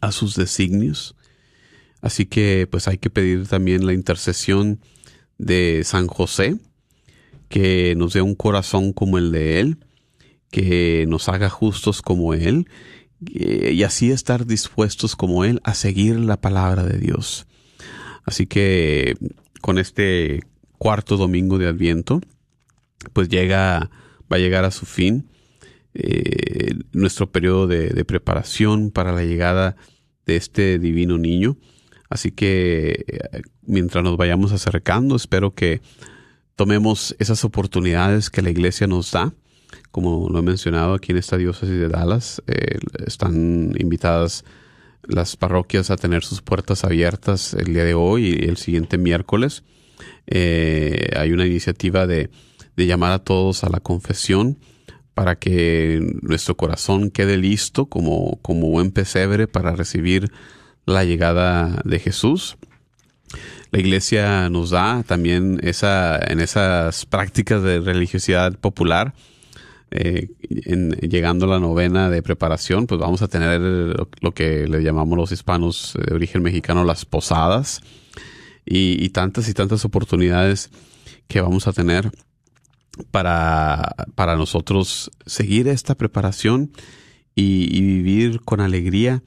a 0.00 0.12
sus 0.12 0.34
designios. 0.34 1.14
Así 2.00 2.26
que 2.26 2.66
pues 2.70 2.88
hay 2.88 2.98
que 2.98 3.10
pedir 3.10 3.46
también 3.46 3.86
la 3.86 3.92
intercesión 3.92 4.80
de 5.38 5.82
San 5.84 6.06
José, 6.06 6.56
que 7.48 7.94
nos 7.96 8.12
dé 8.12 8.22
un 8.22 8.34
corazón 8.34 8.92
como 8.92 9.18
el 9.18 9.32
de 9.32 9.60
Él, 9.60 9.78
que 10.50 11.06
nos 11.08 11.28
haga 11.28 11.48
justos 11.48 12.02
como 12.02 12.34
Él, 12.34 12.68
y 13.20 13.82
así 13.82 14.10
estar 14.10 14.46
dispuestos 14.46 15.14
como 15.14 15.44
Él 15.44 15.60
a 15.62 15.74
seguir 15.74 16.18
la 16.18 16.40
palabra 16.40 16.84
de 16.84 16.98
Dios. 16.98 17.46
Así 18.24 18.46
que 18.46 19.16
con 19.60 19.78
este 19.78 20.40
cuarto 20.78 21.16
domingo 21.16 21.58
de 21.58 21.68
Adviento, 21.68 22.20
pues 23.12 23.28
llega, 23.28 23.90
va 24.32 24.36
a 24.36 24.38
llegar 24.38 24.64
a 24.64 24.70
su 24.70 24.86
fin 24.86 25.28
eh, 25.92 26.74
nuestro 26.92 27.32
periodo 27.32 27.66
de, 27.66 28.04
preparación 28.04 28.90
para 28.92 29.12
la 29.12 29.24
llegada 29.24 29.76
de 30.24 30.36
este 30.36 30.78
divino 30.78 31.18
niño. 31.18 31.56
Así 32.08 32.30
que 32.30 33.04
eh, 33.08 33.42
mientras 33.62 34.04
nos 34.04 34.16
vayamos 34.16 34.52
acercando, 34.52 35.16
espero 35.16 35.54
que 35.54 35.80
tomemos 36.54 37.16
esas 37.18 37.44
oportunidades 37.44 38.30
que 38.30 38.42
la 38.42 38.50
iglesia 38.50 38.86
nos 38.86 39.10
da. 39.10 39.34
Como 39.90 40.28
lo 40.30 40.38
he 40.38 40.42
mencionado 40.42 40.94
aquí 40.94 41.12
en 41.12 41.18
esta 41.18 41.36
diócesis 41.36 41.78
de 41.78 41.88
Dallas, 41.88 42.42
eh, 42.46 42.78
están 43.06 43.74
invitadas 43.78 44.44
las 45.02 45.36
parroquias 45.36 45.90
a 45.90 45.96
tener 45.96 46.22
sus 46.22 46.42
puertas 46.42 46.84
abiertas 46.84 47.54
el 47.54 47.72
día 47.72 47.84
de 47.84 47.94
hoy 47.94 48.38
y 48.40 48.48
el 48.48 48.56
siguiente 48.56 48.98
miércoles. 48.98 49.64
hay 50.26 51.32
una 51.32 51.46
iniciativa 51.46 52.06
de 52.06 52.30
de 52.80 52.86
llamar 52.86 53.12
a 53.12 53.18
todos 53.18 53.64
a 53.64 53.68
la 53.68 53.80
confesión 53.80 54.58
para 55.14 55.36
que 55.36 56.00
nuestro 56.22 56.56
corazón 56.56 57.10
quede 57.10 57.36
listo 57.36 57.86
como, 57.86 58.38
como 58.42 58.68
buen 58.68 58.90
pesebre 58.90 59.46
para 59.46 59.76
recibir 59.76 60.30
la 60.86 61.04
llegada 61.04 61.82
de 61.84 61.98
Jesús. 61.98 62.56
La 63.70 63.80
iglesia 63.80 64.48
nos 64.48 64.70
da 64.70 65.02
también 65.06 65.60
esa, 65.62 66.18
en 66.18 66.40
esas 66.40 67.06
prácticas 67.06 67.62
de 67.62 67.80
religiosidad 67.80 68.56
popular, 68.58 69.14
eh, 69.90 70.28
en, 70.40 70.90
llegando 70.92 71.46
a 71.46 71.48
la 71.48 71.58
novena 71.58 72.10
de 72.10 72.22
preparación, 72.22 72.86
pues 72.86 73.00
vamos 73.00 73.22
a 73.22 73.28
tener 73.28 73.60
lo, 73.60 74.32
que 74.32 74.66
le 74.66 74.82
llamamos 74.82 75.16
los 75.18 75.32
hispanos 75.32 75.98
de 76.06 76.14
origen 76.14 76.42
mexicano 76.42 76.84
las 76.84 77.04
posadas 77.04 77.80
y, 78.64 79.02
y 79.04 79.08
tantas 79.10 79.48
y 79.48 79.54
tantas 79.54 79.84
oportunidades 79.84 80.70
que 81.28 81.40
vamos 81.40 81.66
a 81.66 81.72
tener 81.72 82.10
para, 83.10 83.94
para 84.14 84.36
nosotros 84.36 85.10
seguir 85.26 85.68
esta 85.68 85.94
preparación 85.94 86.72
y, 87.34 87.80
vivir 87.80 88.40
con 88.40 88.60
alegría 88.60 89.22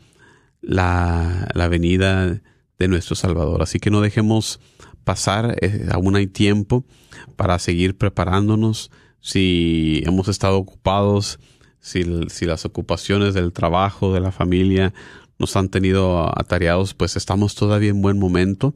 la, 0.61 1.49
la, 1.55 1.67
venida 1.67 2.41
de 2.77 2.87
nuestro 2.87 3.15
Salvador. 3.15 3.63
Así 3.63 3.79
que 3.79 3.89
no 3.89 4.01
dejemos 4.01 4.59
pasar, 5.03 5.57
eh, 5.61 5.87
aún 5.91 6.15
hay 6.15 6.27
tiempo 6.27 6.85
para 7.35 7.57
seguir 7.59 7.97
preparándonos. 7.97 8.91
Si 9.23 10.03
hemos 10.05 10.27
estado 10.27 10.57
ocupados, 10.57 11.39
si, 11.79 12.03
las 12.03 12.65
ocupaciones 12.65 13.33
del 13.33 13.53
trabajo, 13.53 14.13
de 14.13 14.19
la 14.19 14.33
familia, 14.33 14.93
nos 15.39 15.55
han 15.55 15.69
tenido 15.69 16.27
atareados, 16.37 16.93
pues 16.93 17.15
estamos 17.15 17.55
todavía 17.55 17.89
en 17.89 18.01
buen 18.01 18.19
momento. 18.19 18.75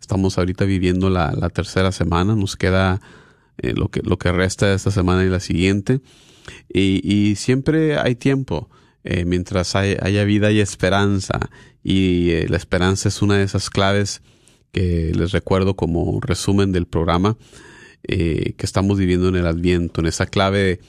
Estamos 0.00 0.36
ahorita 0.36 0.64
viviendo 0.64 1.10
la, 1.10 1.30
tercera 1.50 1.92
semana, 1.92 2.34
nos 2.34 2.56
queda 2.56 3.00
eh, 3.58 3.72
lo, 3.72 3.88
que, 3.88 4.32
resta 4.32 4.66
de 4.66 4.74
esta 4.74 4.90
semana 4.90 5.24
y 5.24 5.28
la 5.28 5.38
siguiente. 5.38 6.00
Y, 6.68 7.36
siempre 7.36 7.96
hay 7.96 8.16
tiempo, 8.16 8.70
eh, 9.04 9.24
mientras 9.24 9.76
haya 9.76 10.24
vida 10.24 10.50
y 10.50 10.58
esperanza. 10.58 11.38
Y 11.84 12.30
eh, 12.30 12.48
la 12.48 12.56
esperanza 12.56 13.08
es 13.08 13.22
una 13.22 13.36
de 13.36 13.44
esas 13.44 13.70
claves 13.70 14.22
que 14.72 15.12
les 15.14 15.30
recuerdo 15.30 15.76
como 15.76 16.18
resumen 16.20 16.72
del 16.72 16.86
programa 16.86 17.36
que 18.06 18.54
estamos 18.58 18.98
viviendo 18.98 19.28
en 19.28 19.36
el 19.36 19.46
Adviento, 19.46 20.00
en 20.00 20.06
esa 20.06 20.26
clave 20.26 20.80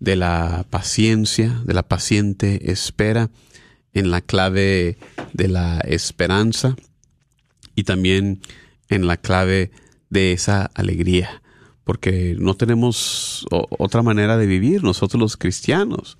de 0.00 0.16
la 0.16 0.64
paciencia, 0.70 1.62
de 1.64 1.74
la 1.74 1.82
paciente 1.82 2.72
espera, 2.72 3.30
en 3.92 4.10
la 4.10 4.20
clave 4.20 4.96
de 5.32 5.48
la 5.48 5.80
esperanza 5.80 6.76
y 7.74 7.84
también 7.84 8.40
en 8.88 9.06
la 9.06 9.16
clave 9.16 9.70
de 10.10 10.32
esa 10.32 10.70
alegría 10.74 11.42
porque 11.84 12.36
no 12.38 12.54
tenemos 12.54 13.46
otra 13.50 14.02
manera 14.02 14.36
de 14.36 14.46
vivir 14.46 14.84
nosotros 14.84 15.20
los 15.20 15.36
cristianos. 15.36 16.18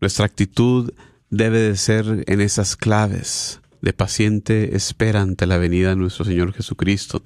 Nuestra 0.00 0.24
actitud 0.24 0.92
debe 1.30 1.58
de 1.58 1.76
ser 1.76 2.24
en 2.26 2.40
esas 2.40 2.76
claves 2.76 3.60
de 3.82 3.92
paciente 3.92 4.76
espera 4.76 5.20
ante 5.20 5.46
la 5.46 5.58
venida 5.58 5.90
de 5.90 5.96
nuestro 5.96 6.24
Señor 6.24 6.52
Jesucristo, 6.54 7.22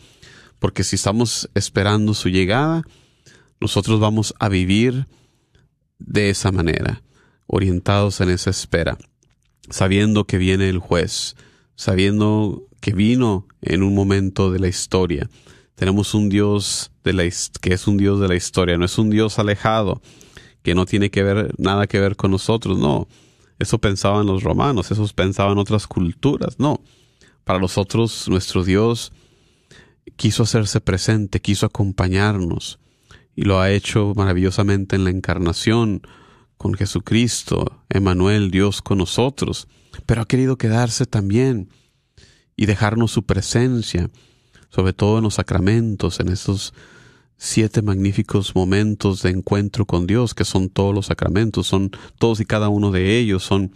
porque 0.60 0.84
si 0.84 0.94
estamos 0.94 1.50
esperando 1.54 2.14
su 2.14 2.28
llegada, 2.28 2.84
nosotros 3.60 3.98
vamos 3.98 4.34
a 4.38 4.48
vivir 4.48 5.06
de 5.98 6.30
esa 6.30 6.52
manera, 6.52 7.02
orientados 7.46 8.20
en 8.20 8.30
esa 8.30 8.50
espera, 8.50 8.96
sabiendo 9.68 10.24
que 10.24 10.38
viene 10.38 10.68
el 10.68 10.78
juez, 10.78 11.34
sabiendo 11.74 12.62
que 12.80 12.92
vino 12.92 13.46
en 13.62 13.82
un 13.82 13.94
momento 13.94 14.52
de 14.52 14.60
la 14.60 14.68
historia, 14.68 15.28
tenemos 15.74 16.12
un 16.14 16.28
Dios 16.28 16.92
de 17.04 17.14
la, 17.14 17.22
que 17.60 17.72
es 17.72 17.86
un 17.86 17.96
Dios 17.96 18.20
de 18.20 18.28
la 18.28 18.36
historia, 18.36 18.76
no 18.76 18.84
es 18.84 18.98
un 18.98 19.08
Dios 19.08 19.38
alejado, 19.38 20.02
que 20.62 20.74
no 20.74 20.84
tiene 20.84 21.10
que 21.10 21.22
ver 21.22 21.54
nada 21.56 21.86
que 21.86 21.98
ver 21.98 22.16
con 22.16 22.30
nosotros, 22.30 22.78
no. 22.78 23.08
Eso 23.58 23.78
pensaban 23.78 24.26
los 24.26 24.42
romanos, 24.42 24.90
eso 24.90 25.06
pensaban 25.14 25.56
otras 25.56 25.86
culturas, 25.86 26.58
no. 26.58 26.82
Para 27.44 27.58
nosotros 27.58 28.28
nuestro 28.28 28.62
Dios 28.62 29.12
quiso 30.20 30.42
hacerse 30.42 30.82
presente, 30.82 31.40
quiso 31.40 31.64
acompañarnos 31.64 32.78
y 33.34 33.44
lo 33.44 33.58
ha 33.58 33.70
hecho 33.70 34.12
maravillosamente 34.14 34.94
en 34.94 35.04
la 35.04 35.08
encarnación 35.08 36.02
con 36.58 36.74
Jesucristo, 36.74 37.80
Emanuel, 37.88 38.50
Dios 38.50 38.82
con 38.82 38.98
nosotros, 38.98 39.66
pero 40.04 40.20
ha 40.20 40.28
querido 40.28 40.58
quedarse 40.58 41.06
también 41.06 41.70
y 42.54 42.66
dejarnos 42.66 43.12
su 43.12 43.22
presencia 43.22 44.10
sobre 44.68 44.92
todo 44.92 45.16
en 45.16 45.24
los 45.24 45.36
sacramentos, 45.36 46.20
en 46.20 46.28
esos 46.28 46.74
siete 47.38 47.80
magníficos 47.80 48.54
momentos 48.54 49.22
de 49.22 49.30
encuentro 49.30 49.86
con 49.86 50.06
Dios, 50.06 50.34
que 50.34 50.44
son 50.44 50.68
todos 50.68 50.94
los 50.94 51.06
sacramentos, 51.06 51.66
son 51.66 51.92
todos 52.18 52.40
y 52.40 52.44
cada 52.44 52.68
uno 52.68 52.90
de 52.90 53.18
ellos, 53.18 53.42
son 53.42 53.72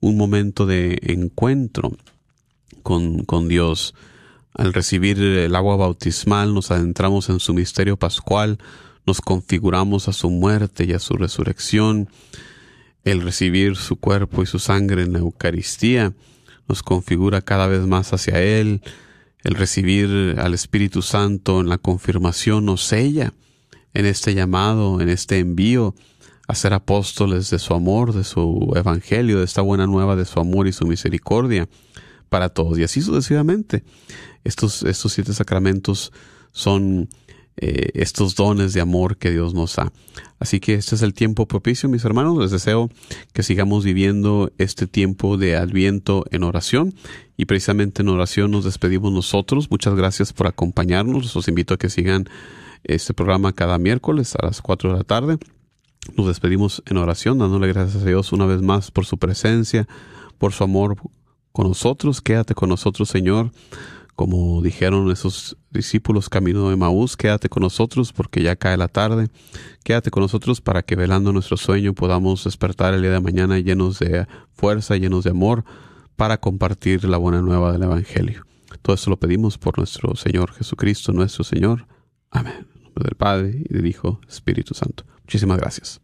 un 0.00 0.16
momento 0.16 0.64
de 0.64 0.98
encuentro 1.02 1.92
con, 2.82 3.26
con 3.26 3.48
Dios. 3.48 3.94
Al 4.54 4.72
recibir 4.72 5.18
el 5.18 5.56
agua 5.56 5.74
bautismal 5.74 6.54
nos 6.54 6.70
adentramos 6.70 7.28
en 7.28 7.40
su 7.40 7.54
misterio 7.54 7.96
pascual, 7.96 8.58
nos 9.04 9.20
configuramos 9.20 10.06
a 10.06 10.12
su 10.12 10.30
muerte 10.30 10.84
y 10.84 10.92
a 10.92 11.00
su 11.00 11.14
resurrección. 11.14 12.08
El 13.02 13.22
recibir 13.22 13.74
su 13.74 13.96
cuerpo 13.96 14.44
y 14.44 14.46
su 14.46 14.60
sangre 14.60 15.02
en 15.02 15.12
la 15.12 15.18
Eucaristía 15.18 16.12
nos 16.68 16.84
configura 16.84 17.42
cada 17.42 17.66
vez 17.66 17.80
más 17.80 18.12
hacia 18.12 18.40
Él, 18.40 18.80
el 19.42 19.56
recibir 19.56 20.36
al 20.38 20.54
Espíritu 20.54 21.02
Santo 21.02 21.60
en 21.60 21.68
la 21.68 21.78
confirmación 21.78 22.64
nos 22.64 22.84
sella 22.84 23.34
en 23.92 24.06
este 24.06 24.34
llamado, 24.34 25.00
en 25.00 25.08
este 25.08 25.40
envío 25.40 25.96
a 26.46 26.54
ser 26.54 26.74
apóstoles 26.74 27.50
de 27.50 27.58
su 27.58 27.74
amor, 27.74 28.14
de 28.14 28.22
su 28.22 28.72
evangelio, 28.76 29.38
de 29.38 29.44
esta 29.44 29.62
buena 29.62 29.86
nueva 29.86 30.14
de 30.14 30.24
su 30.24 30.38
amor 30.38 30.68
y 30.68 30.72
su 30.72 30.86
misericordia 30.86 31.68
para 32.28 32.48
todos. 32.48 32.78
Y 32.78 32.84
así 32.84 33.00
sucesivamente. 33.02 33.84
Estos, 34.44 34.82
estos 34.82 35.12
siete 35.12 35.32
sacramentos 35.32 36.12
son 36.52 37.08
eh, 37.56 37.90
estos 37.94 38.34
dones 38.34 38.72
de 38.72 38.80
amor 38.80 39.16
que 39.16 39.30
Dios 39.30 39.54
nos 39.54 39.76
da. 39.76 39.92
Así 40.40 40.58
que 40.58 40.74
este 40.74 40.96
es 40.96 41.02
el 41.02 41.14
tiempo 41.14 41.46
propicio, 41.46 41.88
mis 41.88 42.04
hermanos. 42.04 42.36
Les 42.38 42.50
deseo 42.50 42.90
que 43.32 43.42
sigamos 43.42 43.84
viviendo 43.84 44.52
este 44.58 44.86
tiempo 44.86 45.36
de 45.36 45.56
adviento 45.56 46.24
en 46.30 46.42
oración. 46.42 46.94
Y 47.36 47.46
precisamente 47.46 48.02
en 48.02 48.08
oración 48.08 48.50
nos 48.50 48.64
despedimos 48.64 49.12
nosotros. 49.12 49.70
Muchas 49.70 49.94
gracias 49.94 50.32
por 50.32 50.46
acompañarnos. 50.46 51.34
Los 51.34 51.48
invito 51.48 51.74
a 51.74 51.78
que 51.78 51.90
sigan 51.90 52.28
este 52.82 53.14
programa 53.14 53.52
cada 53.52 53.78
miércoles 53.78 54.34
a 54.36 54.46
las 54.46 54.60
4 54.60 54.90
de 54.90 54.98
la 54.98 55.04
tarde. 55.04 55.38
Nos 56.16 56.26
despedimos 56.26 56.82
en 56.86 56.98
oración, 56.98 57.38
dándole 57.38 57.68
gracias 57.68 58.02
a 58.02 58.06
Dios 58.06 58.32
una 58.32 58.46
vez 58.46 58.60
más 58.60 58.90
por 58.90 59.06
su 59.06 59.16
presencia, 59.16 59.88
por 60.38 60.52
su 60.52 60.64
amor 60.64 60.96
con 61.54 61.68
nosotros. 61.68 62.20
Quédate 62.20 62.54
con 62.54 62.68
nosotros, 62.68 63.08
Señor 63.08 63.50
como 64.14 64.62
dijeron 64.62 65.10
esos 65.10 65.56
discípulos 65.70 66.28
camino 66.28 66.70
de 66.70 66.76
Maús, 66.76 67.16
quédate 67.16 67.48
con 67.48 67.62
nosotros 67.62 68.12
porque 68.12 68.42
ya 68.42 68.56
cae 68.56 68.76
la 68.76 68.88
tarde. 68.88 69.28
Quédate 69.82 70.10
con 70.10 70.22
nosotros 70.22 70.60
para 70.60 70.82
que 70.82 70.96
velando 70.96 71.32
nuestro 71.32 71.56
sueño 71.56 71.94
podamos 71.94 72.44
despertar 72.44 72.94
el 72.94 73.02
día 73.02 73.10
de 73.10 73.20
mañana 73.20 73.58
llenos 73.58 73.98
de 73.98 74.26
fuerza, 74.52 74.96
llenos 74.96 75.24
de 75.24 75.30
amor 75.30 75.64
para 76.16 76.38
compartir 76.38 77.04
la 77.04 77.16
buena 77.16 77.42
nueva 77.42 77.72
del 77.72 77.82
Evangelio. 77.82 78.46
Todo 78.82 78.94
esto 78.94 79.10
lo 79.10 79.18
pedimos 79.18 79.58
por 79.58 79.78
nuestro 79.78 80.14
Señor 80.14 80.52
Jesucristo, 80.52 81.12
nuestro 81.12 81.42
Señor. 81.42 81.86
Amén. 82.30 82.66
En 82.76 82.82
nombre 82.84 83.04
del 83.04 83.16
Padre 83.16 83.64
y 83.68 83.74
del 83.74 83.86
Hijo, 83.86 84.20
Espíritu 84.28 84.74
Santo. 84.74 85.04
Muchísimas 85.22 85.58
gracias. 85.58 86.03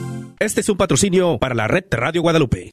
Este 0.41 0.61
es 0.61 0.69
un 0.69 0.77
patrocinio 0.77 1.37
para 1.37 1.53
la 1.53 1.67
red 1.67 1.83
Radio 1.91 2.23
Guadalupe. 2.23 2.71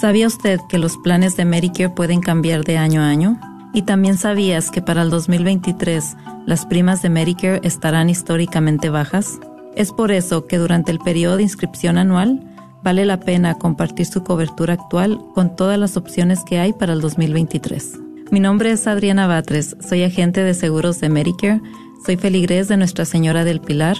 ¿Sabía 0.00 0.28
usted 0.28 0.60
que 0.68 0.78
los 0.78 0.98
planes 0.98 1.36
de 1.36 1.44
Medicare 1.44 1.88
pueden 1.90 2.20
cambiar 2.20 2.62
de 2.62 2.78
año 2.78 3.02
a 3.02 3.08
año? 3.08 3.36
¿Y 3.74 3.82
también 3.82 4.16
sabías 4.16 4.70
que 4.70 4.82
para 4.82 5.02
el 5.02 5.10
2023 5.10 6.16
las 6.46 6.64
primas 6.64 7.02
de 7.02 7.10
Medicare 7.10 7.60
estarán 7.64 8.08
históricamente 8.08 8.88
bajas? 8.88 9.40
Es 9.74 9.90
por 9.90 10.12
eso 10.12 10.46
que 10.46 10.58
durante 10.58 10.92
el 10.92 11.00
periodo 11.00 11.38
de 11.38 11.42
inscripción 11.42 11.98
anual 11.98 12.46
vale 12.84 13.04
la 13.04 13.18
pena 13.18 13.58
compartir 13.58 14.06
su 14.06 14.22
cobertura 14.22 14.74
actual 14.74 15.18
con 15.34 15.56
todas 15.56 15.76
las 15.76 15.96
opciones 15.96 16.44
que 16.44 16.60
hay 16.60 16.72
para 16.72 16.92
el 16.92 17.00
2023. 17.00 17.98
Mi 18.30 18.38
nombre 18.38 18.70
es 18.70 18.86
Adriana 18.86 19.26
Batres, 19.26 19.76
soy 19.80 20.04
agente 20.04 20.44
de 20.44 20.54
seguros 20.54 21.00
de 21.00 21.08
Medicare, 21.08 21.60
soy 22.06 22.16
feligrés 22.16 22.68
de 22.68 22.76
Nuestra 22.76 23.04
Señora 23.04 23.42
del 23.42 23.60
Pilar 23.60 23.96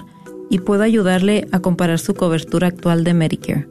y 0.50 0.58
puedo 0.58 0.82
ayudarle 0.82 1.48
a 1.52 1.60
comparar 1.60 1.98
su 1.98 2.12
cobertura 2.14 2.66
actual 2.66 3.04
de 3.04 3.14
Medicare. 3.14 3.66